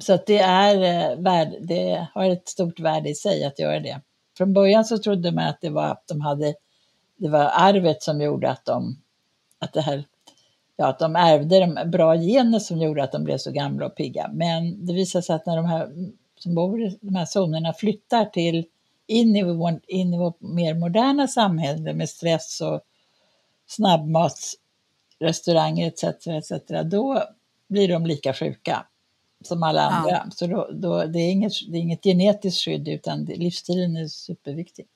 Så 0.00 0.12
att 0.12 0.26
det, 0.26 0.38
är, 0.38 0.76
eh, 0.76 1.50
det 1.60 2.06
har 2.14 2.30
ett 2.30 2.48
stort 2.48 2.80
värde 2.80 3.10
i 3.10 3.14
sig 3.14 3.44
att 3.44 3.58
göra 3.58 3.80
det. 3.80 4.00
Från 4.36 4.52
början 4.52 4.84
så 4.84 4.98
trodde 4.98 5.32
man 5.32 5.46
att 5.46 5.60
det 5.60 5.70
var 5.70 5.84
att 5.84 6.06
de 6.06 6.20
hade, 6.20 6.54
det 7.16 7.28
var 7.28 7.50
arvet 7.54 8.02
som 8.02 8.20
gjorde 8.20 8.50
att 8.50 8.64
de, 8.64 8.96
att 9.58 9.72
det 9.72 9.80
här 9.80 10.04
ja, 10.82 10.88
att 10.88 10.98
de 10.98 11.16
ärvde 11.16 11.60
de 11.60 11.90
bra 11.90 12.16
gener 12.16 12.58
som 12.58 12.78
gjorde 12.78 13.02
att 13.02 13.12
de 13.12 13.24
blev 13.24 13.38
så 13.38 13.50
gamla 13.50 13.86
och 13.86 13.96
pigga. 13.96 14.30
Men 14.32 14.86
det 14.86 14.92
visar 14.92 15.20
sig 15.20 15.36
att 15.36 15.46
när 15.46 15.56
de 15.56 15.66
här 15.66 15.88
som 16.38 16.54
bor 16.54 16.82
i 16.82 16.98
de 17.00 17.14
här 17.14 17.26
zonerna 17.26 17.72
flyttar 17.72 18.24
till 18.24 18.64
in 19.06 19.36
i, 19.36 19.42
vår, 19.42 19.80
in 19.86 20.14
i 20.14 20.18
vårt 20.18 20.40
mer 20.40 20.74
moderna 20.74 21.28
samhälle 21.28 21.94
med 21.94 22.08
stress 22.08 22.60
och 22.60 22.80
snabbmatsrestauranger 23.66 25.86
etc. 25.86 26.04
etc. 26.26 26.52
Då 26.84 27.22
blir 27.68 27.88
de 27.88 28.06
lika 28.06 28.34
sjuka 28.34 28.86
som 29.44 29.62
alla 29.62 29.82
andra. 29.82 30.10
Ja. 30.10 30.26
Så 30.30 30.46
då, 30.46 30.68
då, 30.72 31.04
det, 31.04 31.18
är 31.18 31.30
inget, 31.30 31.52
det 31.70 31.76
är 31.76 31.80
inget 31.80 32.04
genetiskt 32.04 32.64
skydd 32.64 32.88
utan 32.88 33.24
livsstilen 33.24 33.96
är 33.96 34.06
superviktig 34.06 34.86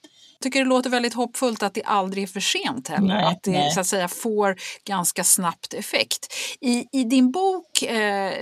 tycker 0.40 0.59
det 0.59 0.66
låter 0.66 0.90
väldigt 0.90 1.14
hoppfullt 1.14 1.62
att 1.62 1.75
det 1.75 1.83
aldrig 1.83 2.25
är 2.25 2.28
för 2.28 2.40
sent 2.40 2.88
heller. 2.88 3.14
Nej, 3.14 3.25
att 3.25 3.43
det 3.43 3.50
nej. 3.50 3.71
så 3.71 3.81
att 3.81 3.87
säga 3.87 4.09
får 4.09 4.57
ganska 4.85 5.25
snabbt 5.25 5.75
effekt. 5.75 6.35
I, 6.61 6.85
i 6.93 7.05
din 7.05 7.31
bok 7.31 7.83
eh, 7.83 8.33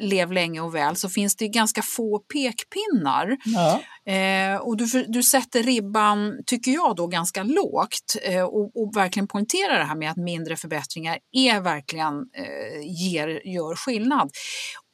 Lev 0.00 0.32
länge 0.32 0.60
och 0.60 0.74
väl 0.74 0.96
så 0.96 1.08
finns 1.08 1.36
det 1.36 1.48
ganska 1.48 1.82
få 1.82 2.18
pekpinnar. 2.18 3.36
Ja. 3.44 3.80
Eh, 4.12 4.56
och 4.56 4.76
du, 4.76 5.04
du 5.08 5.22
sätter 5.22 5.62
ribban, 5.62 6.42
tycker 6.46 6.70
jag, 6.70 6.96
då 6.96 7.06
ganska 7.06 7.42
lågt 7.42 8.16
eh, 8.22 8.42
och, 8.42 8.76
och, 8.76 8.96
verkligen 8.96 9.26
poängterar 9.26 9.78
det 9.78 9.84
här 9.84 9.96
med 9.96 10.10
att 10.10 10.16
mindre 10.16 10.56
förbättringar 10.56 11.18
är 11.32 11.60
verkligen 11.60 12.14
eh, 12.14 12.80
ger, 12.82 13.28
gör 13.28 13.74
skillnad 13.74 14.30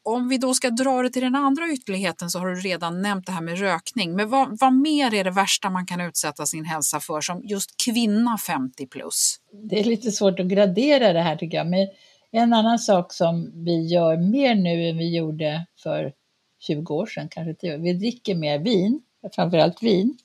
om 0.07 0.29
vi 0.29 0.39
då 0.39 0.55
ska 0.55 0.71
dra 0.71 1.03
det 1.03 1.11
till 1.11 1.23
den 1.23 1.35
andra 1.35 1.73
ytterligheten 1.73 2.31
så 2.31 2.39
har 2.39 2.47
du 2.47 2.55
redan 2.55 3.03
nämnt 3.03 3.27
det 3.27 3.33
här 3.33 3.41
med 3.41 3.59
rökning. 3.59 4.17
Men 4.17 4.31
vad, 4.31 4.59
vad 4.61 4.73
mer 4.73 5.15
är 5.15 5.25
det 5.25 5.31
värsta 5.31 5.71
man 5.71 5.87
kan 5.87 6.01
utsätta 6.01 6.47
sin 6.47 6.65
hälsa 6.65 7.01
för 7.01 7.21
som 7.21 7.43
just 7.45 7.71
kvinna 7.85 8.39
50 8.39 8.87
plus? 8.87 9.37
Det 9.53 9.81
är 9.81 9.85
lite 9.85 10.11
svårt 10.13 10.41
att 10.41 10.47
gradera 10.47 11.13
det 11.13 11.21
här 11.21 11.37
tycker 11.37 11.57
jag. 11.57 11.67
Men 11.67 11.89
en 12.31 12.53
annan 12.53 12.79
sak 12.79 13.13
som 13.13 13.51
vi 13.65 13.87
gör 13.87 14.17
mer 14.17 14.55
nu 14.55 14.89
än 14.89 14.99
vi 14.99 15.17
gjorde 15.17 15.67
för 15.83 16.13
20 16.59 16.95
år 16.95 17.07
sedan, 17.07 17.29
kanske 17.29 17.55
10 17.55 17.75
år, 17.75 17.79
Vi 17.79 17.93
dricker 17.93 18.35
mer 18.35 18.59
vin, 18.59 19.03
framförallt 19.35 19.83
vin. 19.83 20.19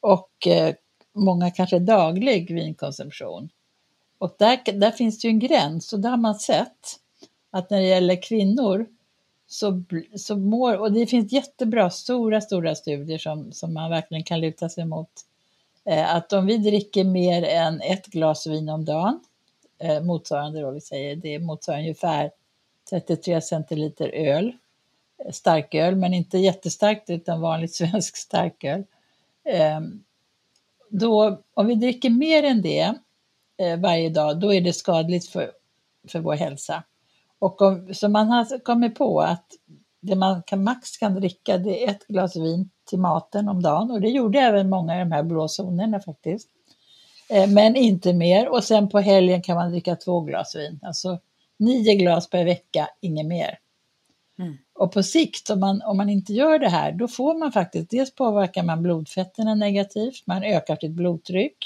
Och 0.00 0.46
eh, 0.46 0.74
många 1.12 1.50
kanske 1.50 1.78
daglig 1.78 2.54
vinkonsumtion. 2.54 3.48
Och 4.18 4.36
där, 4.38 4.72
där 4.72 4.90
finns 4.90 5.20
det 5.20 5.28
ju 5.28 5.30
en 5.30 5.38
gräns 5.38 5.92
och 5.92 6.00
det 6.00 6.08
har 6.08 6.16
man 6.16 6.34
sett 6.34 7.03
att 7.54 7.70
när 7.70 7.80
det 7.80 7.86
gäller 7.86 8.22
kvinnor 8.22 8.86
så, 9.46 9.82
så 10.16 10.36
mår, 10.36 10.76
och 10.76 10.92
det 10.92 11.06
finns 11.06 11.32
jättebra, 11.32 11.90
stora, 11.90 12.40
stora 12.40 12.74
studier 12.74 13.18
som, 13.18 13.52
som 13.52 13.74
man 13.74 13.90
verkligen 13.90 14.24
kan 14.24 14.40
luta 14.40 14.68
sig 14.68 14.84
mot, 14.84 15.10
eh, 15.84 16.14
att 16.14 16.32
om 16.32 16.46
vi 16.46 16.56
dricker 16.56 17.04
mer 17.04 17.42
än 17.42 17.80
ett 17.80 18.06
glas 18.06 18.46
vin 18.46 18.68
om 18.68 18.84
dagen, 18.84 19.20
eh, 19.78 20.00
motsvarande 20.02 20.60
då, 20.60 20.70
vi 20.70 20.80
säger, 20.80 21.16
det 21.16 21.38
motsvarar 21.38 21.78
ungefär 21.78 22.30
33 22.90 23.40
centiliter 23.40 24.08
öl, 24.08 24.52
eh, 25.24 25.32
starköl, 25.32 25.96
men 25.96 26.14
inte 26.14 26.38
jättestarkt 26.38 27.10
utan 27.10 27.40
vanligt 27.40 27.74
svensk 27.74 28.16
starköl. 28.16 28.84
Eh, 29.44 29.80
då, 30.88 31.42
om 31.54 31.66
vi 31.66 31.74
dricker 31.74 32.10
mer 32.10 32.42
än 32.42 32.62
det 32.62 32.94
eh, 33.56 33.76
varje 33.76 34.08
dag, 34.08 34.40
då 34.40 34.54
är 34.54 34.60
det 34.60 34.72
skadligt 34.72 35.28
för, 35.28 35.52
för 36.08 36.18
vår 36.18 36.34
hälsa. 36.34 36.82
Och 37.44 37.62
om, 37.62 37.94
så 37.94 38.08
man 38.08 38.28
har 38.28 38.58
kommit 38.58 38.94
på 38.94 39.20
att 39.20 39.46
det 40.00 40.16
man 40.16 40.42
kan, 40.42 40.64
max 40.64 40.96
kan 40.96 41.14
dricka 41.14 41.58
det 41.58 41.84
är 41.84 41.90
ett 41.90 42.06
glas 42.06 42.36
vin 42.36 42.70
till 42.88 42.98
maten 42.98 43.48
om 43.48 43.62
dagen 43.62 43.90
och 43.90 44.00
det 44.00 44.08
gjorde 44.08 44.38
även 44.38 44.68
många 44.68 44.96
i 44.96 44.98
de 44.98 45.12
här 45.12 45.22
blå 45.22 45.48
zonerna 45.48 46.00
faktiskt. 46.00 46.48
Eh, 47.30 47.50
men 47.50 47.76
inte 47.76 48.12
mer. 48.12 48.48
Och 48.48 48.64
sen 48.64 48.88
på 48.88 49.00
helgen 49.00 49.42
kan 49.42 49.56
man 49.56 49.70
dricka 49.70 49.96
två 49.96 50.20
glas 50.20 50.56
vin. 50.56 50.80
Alltså 50.82 51.18
nio 51.56 51.94
glas 51.94 52.30
per 52.30 52.44
vecka, 52.44 52.88
inget 53.00 53.26
mer. 53.26 53.58
Mm. 54.38 54.56
Och 54.74 54.92
på 54.92 55.02
sikt, 55.02 55.50
om 55.50 55.60
man, 55.60 55.82
om 55.82 55.96
man 55.96 56.08
inte 56.08 56.32
gör 56.32 56.58
det 56.58 56.68
här, 56.68 56.92
då 56.92 57.08
får 57.08 57.38
man 57.38 57.52
faktiskt, 57.52 57.90
dels 57.90 58.14
påverkar 58.14 58.62
man 58.62 58.82
blodfetterna 58.82 59.54
negativt, 59.54 60.26
man 60.26 60.44
ökar 60.44 60.76
sitt 60.76 60.92
blodtryck, 60.92 61.56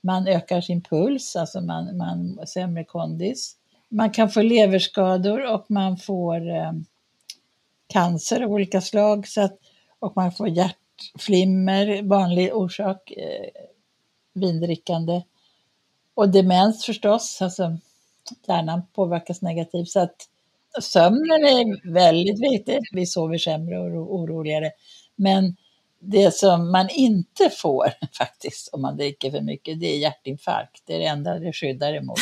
man 0.00 0.26
ökar 0.26 0.60
sin 0.60 0.82
puls, 0.82 1.36
alltså 1.36 1.60
man, 1.60 1.96
man 1.96 2.46
sämre 2.46 2.84
kondis. 2.84 3.56
Man 3.94 4.10
kan 4.10 4.30
få 4.30 4.42
leverskador 4.42 5.52
och 5.52 5.70
man 5.70 5.96
får 5.96 6.50
eh, 6.50 6.72
cancer 7.86 8.40
av 8.40 8.52
olika 8.52 8.80
slag 8.80 9.28
så 9.28 9.40
att, 9.40 9.58
och 9.98 10.12
man 10.16 10.32
får 10.32 10.48
hjärtflimmer, 10.48 12.02
vanlig 12.02 12.54
orsak, 12.54 13.10
eh, 13.10 13.62
vindrickande. 14.32 15.22
Och 16.14 16.28
demens 16.28 16.84
förstås, 16.84 17.42
alltså 17.42 17.78
hjärnan 18.46 18.82
påverkas 18.94 19.42
negativt. 19.42 19.88
Så 19.88 20.00
att 20.00 20.28
sömnen 20.82 21.44
är 21.44 21.92
väldigt 21.92 22.40
viktig. 22.40 22.78
Vi 22.92 23.06
sover 23.06 23.38
sämre 23.38 23.78
och 23.78 24.14
oroligare. 24.14 24.70
Men 25.16 25.56
det 26.00 26.34
som 26.34 26.72
man 26.72 26.88
inte 26.90 27.50
får 27.50 27.92
faktiskt 28.18 28.68
om 28.72 28.82
man 28.82 28.96
dricker 28.96 29.30
för 29.30 29.40
mycket, 29.40 29.80
det 29.80 29.86
är 29.86 29.98
hjärtinfarkt. 29.98 30.82
Det 30.86 30.94
är 30.94 30.98
det 30.98 31.06
enda 31.06 31.38
det 31.38 31.52
skyddar 31.52 31.94
emot. 31.94 32.18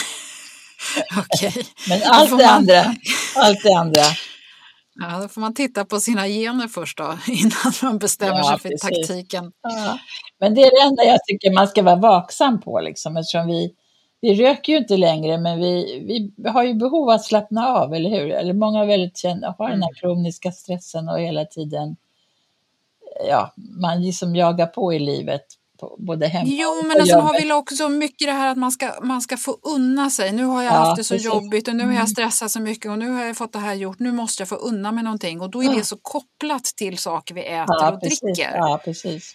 Okej. 1.18 1.52
Men 1.88 2.00
allt 2.04 2.30
det 2.30 2.36
man- 2.36 2.54
andra, 2.54 2.94
allt 3.36 3.62
det 3.62 3.72
andra. 3.74 4.02
Ja, 4.94 5.20
då 5.22 5.28
får 5.28 5.40
man 5.40 5.54
titta 5.54 5.84
på 5.84 6.00
sina 6.00 6.26
gener 6.28 6.68
först 6.68 6.98
då, 6.98 7.18
innan 7.28 7.72
man 7.82 7.98
bestämmer 7.98 8.36
Ja, 8.36 8.42
sig 8.44 8.58
för 8.58 8.68
precis. 8.68 9.08
taktiken. 9.08 9.52
Ja. 9.62 9.98
Men 10.40 10.54
det 10.54 10.60
är 10.62 10.70
det 10.70 10.88
enda 10.88 11.04
jag 11.04 11.18
tycker 11.26 11.52
man 11.52 11.68
ska 11.68 11.82
vara 11.82 11.96
vaksam 11.96 12.60
på 12.60 12.80
liksom, 12.80 13.16
eftersom 13.16 13.46
vi, 13.46 13.74
vi 14.20 14.34
röker 14.34 14.72
ju 14.72 14.78
inte 14.78 14.96
längre, 14.96 15.38
men 15.38 15.60
vi, 15.60 16.04
vi 16.38 16.48
har 16.48 16.62
ju 16.64 16.74
behov 16.74 17.02
av 17.10 17.14
att 17.14 17.24
slappna 17.24 17.66
av, 17.68 17.94
eller 17.94 18.10
hur? 18.10 18.30
Eller 18.30 18.52
många 18.54 18.84
väldigt 18.84 19.16
känd, 19.16 19.44
har 19.58 19.70
den 19.70 19.82
här 19.82 19.94
kroniska 19.94 20.52
stressen 20.52 21.08
och 21.08 21.20
hela 21.20 21.44
tiden, 21.44 21.96
ja, 23.28 23.54
man 23.56 24.02
liksom 24.02 24.36
jagar 24.36 24.66
på 24.66 24.92
i 24.94 24.98
livet, 24.98 25.44
på, 25.82 25.96
både 25.98 26.26
hemma 26.26 26.48
Jo, 26.48 26.82
men 26.82 27.00
alltså, 27.00 27.18
har 27.18 27.42
vi 27.42 27.52
också 27.52 27.88
mycket 27.88 28.28
det 28.28 28.32
här 28.32 28.50
att 28.50 28.58
man 28.58 28.72
ska, 28.72 28.90
man 29.02 29.20
ska 29.22 29.36
få 29.36 29.58
unna 29.62 30.10
sig. 30.10 30.32
Nu 30.32 30.44
har 30.44 30.62
jag 30.62 30.72
Ja, 30.72 30.76
haft 30.76 30.96
det 30.96 31.04
så 31.04 31.14
precis. 31.14 31.32
Mm. 31.32 31.44
jobbigt 31.44 31.68
och 31.68 31.76
nu 31.76 31.86
har 31.86 31.94
jag 31.94 32.08
stressat 32.08 32.50
så 32.50 32.60
mycket 32.60 32.90
och 32.90 32.98
nu 32.98 33.10
har 33.10 33.24
jag 33.24 33.36
fått 33.36 33.52
det 33.52 33.58
här 33.58 33.74
gjort. 33.74 33.98
Nu 33.98 34.12
måste 34.12 34.40
jag 34.40 34.48
få 34.48 34.54
unna 34.54 34.92
mig 34.92 35.04
någonting 35.04 35.40
och 35.40 35.50
då 35.50 35.62
är 35.62 35.74
det 35.74 35.84
så 35.84 35.96
kopplat 36.02 36.64
till 36.64 36.98
saker 36.98 37.34
vi 37.34 37.40
äter 37.40 37.64
ja, 37.68 37.92
och 37.92 38.00
precis. 38.00 38.20
dricker. 38.20 38.56
Ja, 38.56 38.80
precis. 38.84 39.34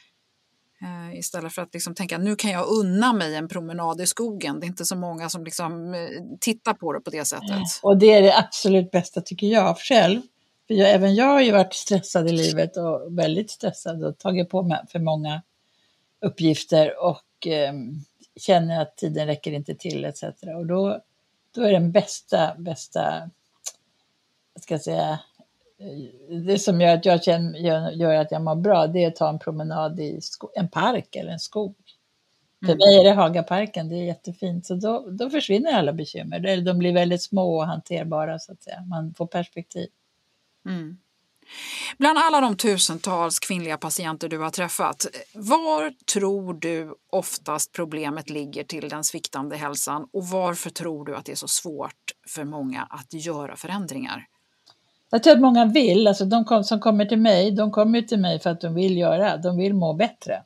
Eh, 0.82 1.20
Istället 1.20 1.54
för 1.54 1.62
att 1.62 1.74
liksom 1.74 1.96
tänka 1.96 2.18
nu 2.18 2.36
kan 2.36 2.52
jag 2.52 2.68
unna 2.68 3.14
mig 3.14 3.36
en 3.36 3.48
promenad 3.48 4.02
i 4.02 4.06
skogen. 4.06 4.60
Det 4.60 4.66
är 4.66 4.68
inte 4.68 4.86
så 4.86 4.96
många 4.96 5.30
som 5.30 5.44
liksom, 5.44 5.94
eh, 5.94 6.00
tittar 6.40 6.74
på 6.74 6.94
det 6.94 7.00
på 7.00 7.10
det 7.10 7.26
sättet. 7.26 7.80
Och 7.82 7.98
det 7.98 8.14
är 8.14 8.22
det 8.22 8.38
absolut 8.38 8.92
bästa 8.92 9.22
tycker 9.22 9.48
jag 9.48 9.78
själv. 9.78 10.22
För 10.68 10.74
jag, 10.74 10.90
även 10.92 11.16
jag 11.16 11.26
har 11.26 11.42
ju 11.42 11.52
varit 11.52 11.74
stressad 11.74 12.30
i 12.30 12.32
livet 12.32 12.78
och 12.78 13.18
väldigt 13.20 13.52
stressad 13.52 14.04
och 14.04 14.18
tagit 14.20 14.50
på 14.50 14.64
mig 14.64 14.80
för 14.92 15.00
många 15.00 15.42
uppgifter 16.22 17.04
och 17.04 17.48
eh, 17.48 17.74
känner 18.36 18.82
att 18.82 18.98
tiden 18.98 19.28
räcker 19.28 19.52
inte 19.52 19.76
till 19.76 20.06
etc. 20.06 20.24
Och 20.56 20.66
då, 20.66 21.02
då 21.52 21.62
är 21.62 21.72
den 21.72 21.92
bästa, 21.92 22.56
bästa, 22.58 23.30
vad 24.54 24.64
ska 24.64 24.74
jag 24.74 24.82
säga, 24.82 25.20
eh, 25.80 26.38
det 26.38 26.60
som 26.60 26.82
gör 26.82 26.94
att 26.94 27.06
jag 27.06 27.24
känner, 27.24 27.60
gör, 27.60 27.92
gör 27.92 28.16
att 28.16 28.32
jag 28.32 28.42
mår 28.42 28.56
bra, 28.56 28.88
det 28.88 29.04
är 29.04 29.08
att 29.08 29.16
ta 29.16 29.30
en 29.30 29.40
promenad 29.40 30.00
i 30.00 30.22
sko- 30.22 30.52
en 30.56 30.70
park 30.70 31.16
eller 31.16 31.32
en 31.32 31.40
skog. 31.40 31.76
För 32.66 32.76
mig 32.76 33.00
är 33.00 33.04
det 33.04 33.12
Hagaparken, 33.12 33.90
det 33.90 33.96
är 33.96 34.04
jättefint. 34.04 34.66
Så 34.66 34.76
då, 34.76 35.10
då 35.10 35.30
försvinner 35.30 35.74
alla 35.74 35.94
bekymmer. 35.94 36.62
De 36.62 36.78
blir 36.78 36.94
väldigt 36.94 37.24
små 37.24 37.58
och 37.58 37.66
hanterbara 37.66 38.40
så 38.40 38.52
att 38.52 38.64
säga. 38.64 38.82
Man 38.82 39.14
får 39.14 39.28
perspektiv. 39.28 39.90
Mm. 40.66 40.98
Bland 41.98 42.20
alla 42.20 42.42
de 42.42 42.58
tusentals 42.58 43.40
kvinnliga 43.40 43.78
patienter 43.78 44.30
du 44.30 44.40
har 44.40 44.50
träffat, 44.50 45.06
var 45.34 45.94
tror 46.14 46.54
du 46.54 46.96
oftast 47.10 47.72
problemet 47.72 48.30
ligger 48.30 48.64
till 48.64 48.90
den 48.90 49.04
sviktande 49.04 49.58
hälsan 49.58 50.08
och 50.14 50.28
varför 50.28 50.70
tror 50.70 51.06
du 51.06 51.16
att 51.16 51.26
det 51.26 51.32
är 51.32 51.36
så 51.36 51.48
svårt 51.48 52.14
för 52.28 52.44
många 52.44 52.88
att 52.90 53.14
göra 53.14 53.56
förändringar? 53.56 54.26
Jag 55.10 55.24
tror 55.24 55.34
att 55.34 55.42
många 55.42 55.66
vill, 55.66 56.08
alltså 56.08 56.26
de 56.26 56.46
kom, 56.46 56.64
som 56.64 56.80
kommer 56.80 57.06
till 57.06 57.20
mig, 57.20 57.52
de 57.52 57.72
kommer 57.72 58.02
till 58.02 58.20
mig 58.20 58.40
för 58.40 58.50
att 58.50 58.62
de 58.62 58.76
vill 58.76 58.98
göra, 58.98 59.38
de 59.38 59.58
vill 59.58 59.74
må 59.74 59.94
bättre. 59.94 60.44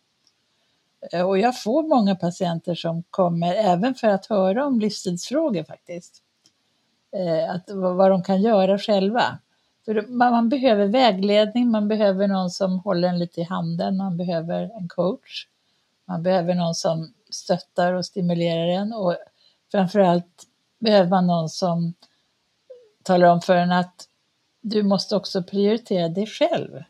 Eh, 1.12 1.28
och 1.30 1.38
jag 1.38 1.62
får 1.62 1.84
många 1.84 2.15
patienter 2.15 2.75
som 2.75 3.04
kommer 3.10 3.56
även 3.56 3.95
för 3.95 4.08
att 4.08 4.25
höra 4.25 4.65
om 4.65 4.80
livsstilsfrågor 4.80 5.63
faktiskt. 5.63 6.23
Eh, 7.15 7.56
att, 7.56 7.63
vad 7.69 8.12
de 8.12 8.23
kan 8.23 8.41
göra 8.41 8.80
själva. 8.80 9.38
För 9.86 10.08
man, 10.08 10.50
behöver 10.50 10.88
vägledning, 10.88 11.72
man 11.72 11.88
behöver 11.88 12.28
någon 12.28 12.50
som 12.50 12.80
håller 12.80 13.08
en 13.08 13.20
lite 13.20 13.41
i 13.41 13.44
handen, 13.44 13.98
man 13.98 14.17
behöver 14.17 14.62
en 14.63 14.88
coach. 14.88 15.48
Man 16.06 16.24
behöver 16.24 16.56
någon 16.56 16.76
som 16.76 17.13
stöttar 17.30 17.94
och 17.94 18.06
stimulerar 18.06 18.67
en 18.67 18.94
och 18.94 19.17
framförallt 19.72 20.48
behöver 20.80 21.10
man 21.10 21.28
någon 21.28 21.50
som 21.50 21.94
talar 23.04 23.28
om 23.28 23.41
för 23.41 23.56
en 23.56 23.72
att 23.72 24.08
du 24.62 24.84
måste 24.84 25.15
också 25.15 25.44
prioritera 25.44 26.10
dig 26.10 26.28
själv. 26.28 26.84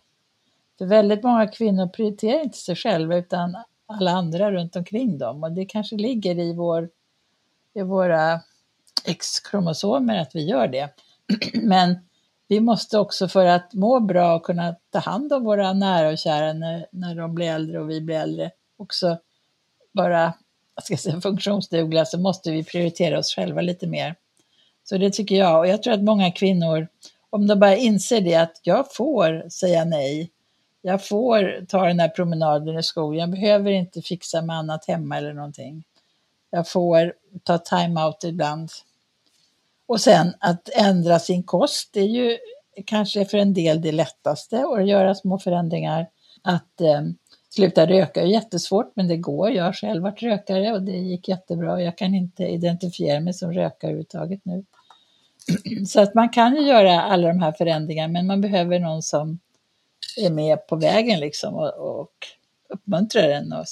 För 0.78 0.86
väldigt 0.86 1.24
många 1.24 1.48
kvinnor 1.48 1.88
prioriterar 1.88 2.44
inte 2.44 2.58
sig 2.58 2.76
själva 2.76 3.16
utan 3.16 3.58
alla 3.86 4.12
andra 4.12 4.52
runt 4.52 4.76
omkring 4.76 5.18
dem 5.18 5.44
och 5.44 5.52
det 5.52 5.66
kanske 5.66 5.96
ligger 5.96 6.40
i, 6.40 6.54
vår, 6.54 6.90
i 7.74 7.82
våra 7.82 8.40
X-kromosomer 9.06 10.22
att 10.22 10.36
vi 10.36 10.46
gör 10.46 10.68
det. 10.68 10.90
Men 11.54 12.00
vi 12.52 12.60
måste 12.60 13.00
också 13.00 13.28
för 13.28 13.46
att 13.46 13.74
må 13.74 14.00
bra 14.00 14.36
och 14.36 14.44
kunna 14.44 14.76
ta 14.90 15.00
hand 15.00 15.34
om 15.34 15.44
våra 15.44 15.74
nära 15.74 16.10
och 16.10 16.18
kära 16.18 16.54
när, 16.54 16.86
när 16.92 17.16
de 17.16 17.36
blir 17.36 17.48
äldre 17.48 17.80
och 17.80 17.90
vi 17.90 18.02
blir 18.02 18.16
äldre 18.16 18.52
också 18.78 19.18
vara 19.92 20.34
ska 20.82 20.98
säga, 20.98 21.22
funktionsdugliga 21.22 22.06
så 22.06 22.20
måste 22.20 22.52
vi 22.52 22.64
prioritera 22.64 23.20
oss 23.20 23.36
själva 23.36 23.62
lite 23.62 23.88
mer. 23.88 24.16
Så 24.84 24.98
det 24.98 25.14
tycker 25.14 25.36
jag 25.36 25.60
och 25.60 25.68
jag 25.68 25.84
tror 25.84 25.94
att 25.94 26.04
många 26.04 26.32
kvinnor 26.32 26.88
om 27.30 27.48
de 27.48 27.60
bara 27.60 27.76
inser 27.76 28.22
det 28.22 28.36
att 28.36 28.60
jag 28.64 28.94
får 28.94 29.50
säga 29.50 29.86
nej. 29.86 30.32
Jag 30.82 31.08
får 31.08 31.66
ta 31.66 31.86
den 31.86 32.00
här 32.00 32.10
promenaden 32.10 32.80
i 32.80 32.84
skogen. 32.84 33.20
Jag 33.20 33.30
behöver 33.30 33.72
inte 33.72 34.02
fixa 34.02 34.42
med 34.42 34.56
annat 34.56 34.88
hemma 34.88 35.18
eller 35.18 35.34
någonting. 35.34 35.84
Jag 36.50 36.68
får 36.68 37.14
ta 37.44 37.58
time-out 37.58 38.24
ibland. 38.24 38.70
Och 39.92 40.02
sen 40.02 40.34
att 40.40 40.70
ändra 40.76 41.20
sin 41.20 41.44
kost, 41.44 41.90
det 41.94 42.00
är 42.00 42.08
ju 42.08 42.38
kanske 42.86 43.26
för 43.26 43.38
en 43.38 43.54
del 43.54 43.82
det 43.82 43.92
lättaste 43.92 44.66
att 44.66 44.88
göra 44.88 45.16
små 45.16 45.40
förändringar. 45.40 46.08
Att 46.42 46.82
eh, 46.82 47.02
sluta 47.50 47.88
röka 47.88 48.22
är 48.22 48.26
jättesvårt, 48.26 48.92
men 48.96 49.08
det 49.08 49.18
går. 49.18 49.52
Jag 49.52 49.64
har 49.64 49.74
själv 49.74 50.04
varit 50.04 50.24
rökare 50.24 50.72
och 50.72 50.82
det 50.82 50.92
gick 50.92 51.28
jättebra. 51.28 51.82
Jag 51.82 51.98
kan 51.98 52.16
inte 52.16 52.44
identifiera 52.44 53.20
mig 53.20 53.34
som 53.34 53.54
rökare 53.54 53.92
överhuvudtaget 53.92 54.42
nu. 54.44 54.66
Så 55.88 56.02
att 56.02 56.14
man 56.14 56.30
kan 56.30 56.56
ju 56.56 56.62
göra 56.62 57.02
alla 57.02 57.28
de 57.28 57.40
här 57.40 57.52
förändringarna, 57.52 58.14
men 58.14 58.28
man 58.28 58.42
behöver 58.42 58.80
någon 58.80 59.02
som 59.02 59.40
är 60.18 60.30
med 60.30 60.68
på 60.68 60.76
vägen 60.76 61.20
liksom 61.20 61.56
och, 61.56 62.00
och 62.00 62.14
uppmuntrar 62.70 63.30
en. 63.30 63.54
Och, 63.54 63.66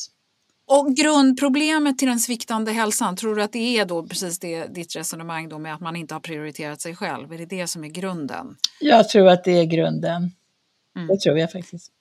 och 0.70 0.96
grundproblemet 0.96 1.98
till 1.98 2.08
den 2.08 2.20
sviktande 2.20 2.72
hälsan, 2.72 3.16
tror 3.16 3.36
du 3.36 3.44
att 3.44 3.52
det 3.54 3.78
är 3.78 3.86
då 3.86 4.04
precis 4.08 4.40
det, 4.40 4.66
ditt 4.66 4.96
resonemang 4.96 5.50
då 5.50 5.60
med 5.60 5.74
att 5.74 5.80
man 5.82 5.96
inte 5.96 6.14
har 6.16 6.20
prioriterat 6.20 6.82
sig 6.82 6.96
själv? 6.96 7.34
Är 7.34 7.38
det 7.38 7.46
det 7.46 7.68
som 7.68 7.84
är 7.84 7.88
grunden? 7.88 8.56
jag 8.80 9.10
tror 9.10 9.28
att 9.28 9.44
det 9.44 9.52
är 9.52 9.66
grunden. 9.66 10.32
Mm. 10.96 11.08
Det 11.08 11.20
tror 11.20 11.40
jag 11.40 11.52
faktiskt. 11.52 11.92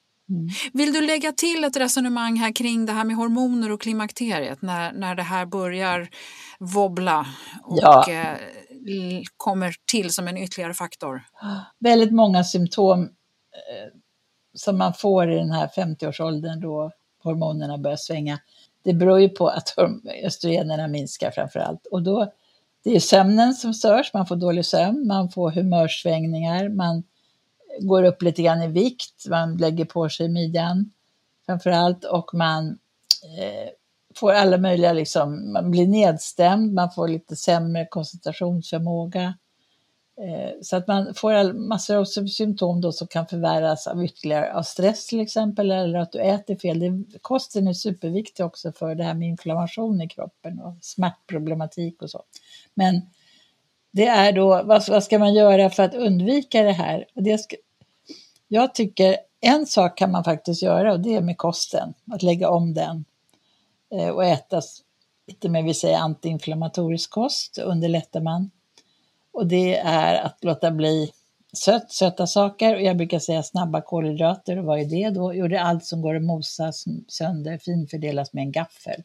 Vill 0.73 0.93
du 0.93 1.01
lägga 1.07 1.33
till 1.33 1.65
ett 1.65 1.77
resonemang 1.77 2.37
här 2.37 2.53
kring 2.53 2.87
det 2.87 2.93
här 2.93 3.05
med 3.05 3.17
hormoner 3.17 3.73
och 3.73 3.81
klimakteriet 3.81 4.63
när, 4.63 4.93
när 4.93 5.15
det 5.15 5.23
här 5.23 5.47
börjar 5.47 6.09
wobbla 6.59 7.27
och 7.63 7.79
Ja. 7.83 8.11
eh, 8.11 8.37
kommer 9.37 9.75
till 9.93 10.11
som 10.11 10.29
en 10.29 10.39
ytterligare 10.39 10.75
faktor? 10.75 11.23
Väldigt 11.79 12.13
många 12.13 12.45
symptom 12.45 13.03
eh, 13.03 13.09
som 14.55 14.79
man 14.79 14.95
får 14.95 15.33
i 15.33 15.37
den 15.37 15.51
här 15.51 15.67
50-årsåldern 15.77 16.61
då 16.61 16.91
hormonerna 17.23 17.79
börjar 17.79 17.97
svänga. 17.97 18.39
Det 18.89 18.95
beror 18.95 19.21
ju 19.21 19.29
på 19.29 19.49
att 19.49 19.75
östrogenerna 20.25 20.89
minskar 20.89 21.31
framför 21.31 21.61
allt. 21.61 21.87
Och 21.87 22.03
då, 22.03 22.33
det 22.85 22.97
är 22.97 23.01
sömnen 23.01 23.55
som 23.55 23.75
störs, 23.75 24.15
man 24.15 24.27
får 24.27 24.37
dålig 24.37 24.67
sömn, 24.67 25.07
man 25.07 25.31
får 25.31 25.51
humörsvängningar, 25.51 26.69
man 26.69 27.03
går 27.81 28.03
upp 28.03 28.23
lite 28.23 28.43
grann 28.43 28.63
i 28.63 28.67
vikt, 28.67 29.27
man 29.29 29.57
lägger 29.57 29.85
på 29.85 30.09
sig 30.09 30.29
midjan 30.29 30.93
framför 31.47 31.71
allt 31.71 32.05
och 32.05 32.35
man 32.35 32.69
eh, 33.39 33.69
får 34.17 34.33
alla 34.33 34.59
möjliga, 34.59 34.93
liksom, 34.93 35.53
man 35.53 35.71
blir 35.71 35.87
nedstämd, 35.87 36.75
man 36.75 36.91
får 36.91 37.09
lite 37.09 37.37
sämre 37.37 37.87
koncentrationsförmåga. 37.91 39.35
Eh, 40.21 40.51
så 40.63 40.77
att 40.77 40.87
man 40.87 41.15
får 41.15 41.53
massor 41.53 41.97
av 41.97 42.05
symptom 42.05 42.81
då 42.81 42.93
som 42.93 43.07
kan 43.07 43.27
förvärras 43.27 43.87
av 43.87 44.05
ytterligare 44.05 44.55
av 44.55 44.63
stress 44.63 45.07
till 45.07 45.21
exempel 45.21 45.71
eller 45.71 45.99
att 45.99 46.13
du 46.13 46.21
äter 46.21 46.57
fel. 46.57 46.81
Det, 46.81 47.19
kosten 47.23 47.69
är 47.69 47.73
superviktig 47.73 48.47
också 48.47 48.73
för 48.73 48.95
det 48.95 49.05
här 49.05 49.15
med 49.15 49.29
inflammation 49.29 50.01
i 50.01 50.09
kroppen 50.09 50.61
och 50.61 50.75
smärtproblematik 50.81 52.03
och 52.03 52.11
så. 52.11 52.23
Men 52.75 53.03
det 53.91 54.07
är 54.07 54.33
då, 54.33 54.63
vad, 54.63 54.89
vad 54.89 55.05
ska 55.05 55.19
man 55.19 55.35
göra 55.35 55.71
för 55.71 55.83
att 55.83 55.95
undvika 55.95 56.63
det 56.63 56.73
här? 56.73 57.05
Och 57.15 57.23
det 57.23 57.39
ska, 57.39 57.57
jag 58.49 58.75
tycker 58.75 59.17
en 59.41 59.67
sak 59.67 59.99
kan 59.99 60.11
man 60.11 60.25
faktiskt 60.25 60.63
göra 60.63 60.93
och 60.93 61.01
det 61.01 61.15
är 61.15 61.21
med 61.21 61.39
kosten, 61.39 61.95
att 62.13 62.23
lägga 62.23 62.51
om 62.51 62.75
den 62.75 63.05
eh, 63.95 64.09
och 64.09 64.25
äta 64.25 64.61
lite 65.27 65.49
mer, 65.49 65.63
vi 65.63 65.75
säger 65.75 65.99
antiinflammatorisk 65.99 67.11
kost, 67.11 67.59
underlättar 67.59 68.21
man. 68.21 68.51
Och 69.39 69.47
det 69.47 69.77
är 69.79 70.15
att 70.25 70.45
låta 70.45 70.71
bli 70.71 71.13
sött, 71.53 71.93
söta 71.93 72.27
saker 72.27 72.75
och 72.75 72.83
jag 72.83 72.97
brukar 72.97 73.19
säga 73.19 73.43
snabba 73.43 73.81
kolhydrater 73.81 74.59
och 74.59 74.65
vad 74.65 74.81
är 74.81 74.85
det 74.85 75.11
då? 75.11 75.35
Jo, 75.35 75.49
det 75.49 75.57
är 75.57 75.61
allt 75.61 75.85
som 75.85 76.03
går 76.03 76.15
att 76.15 76.23
mosa 76.23 76.73
sönder, 77.09 77.59
finfördelas 77.59 78.33
med 78.33 78.43
en 78.43 78.53
gaffel. 78.53 79.03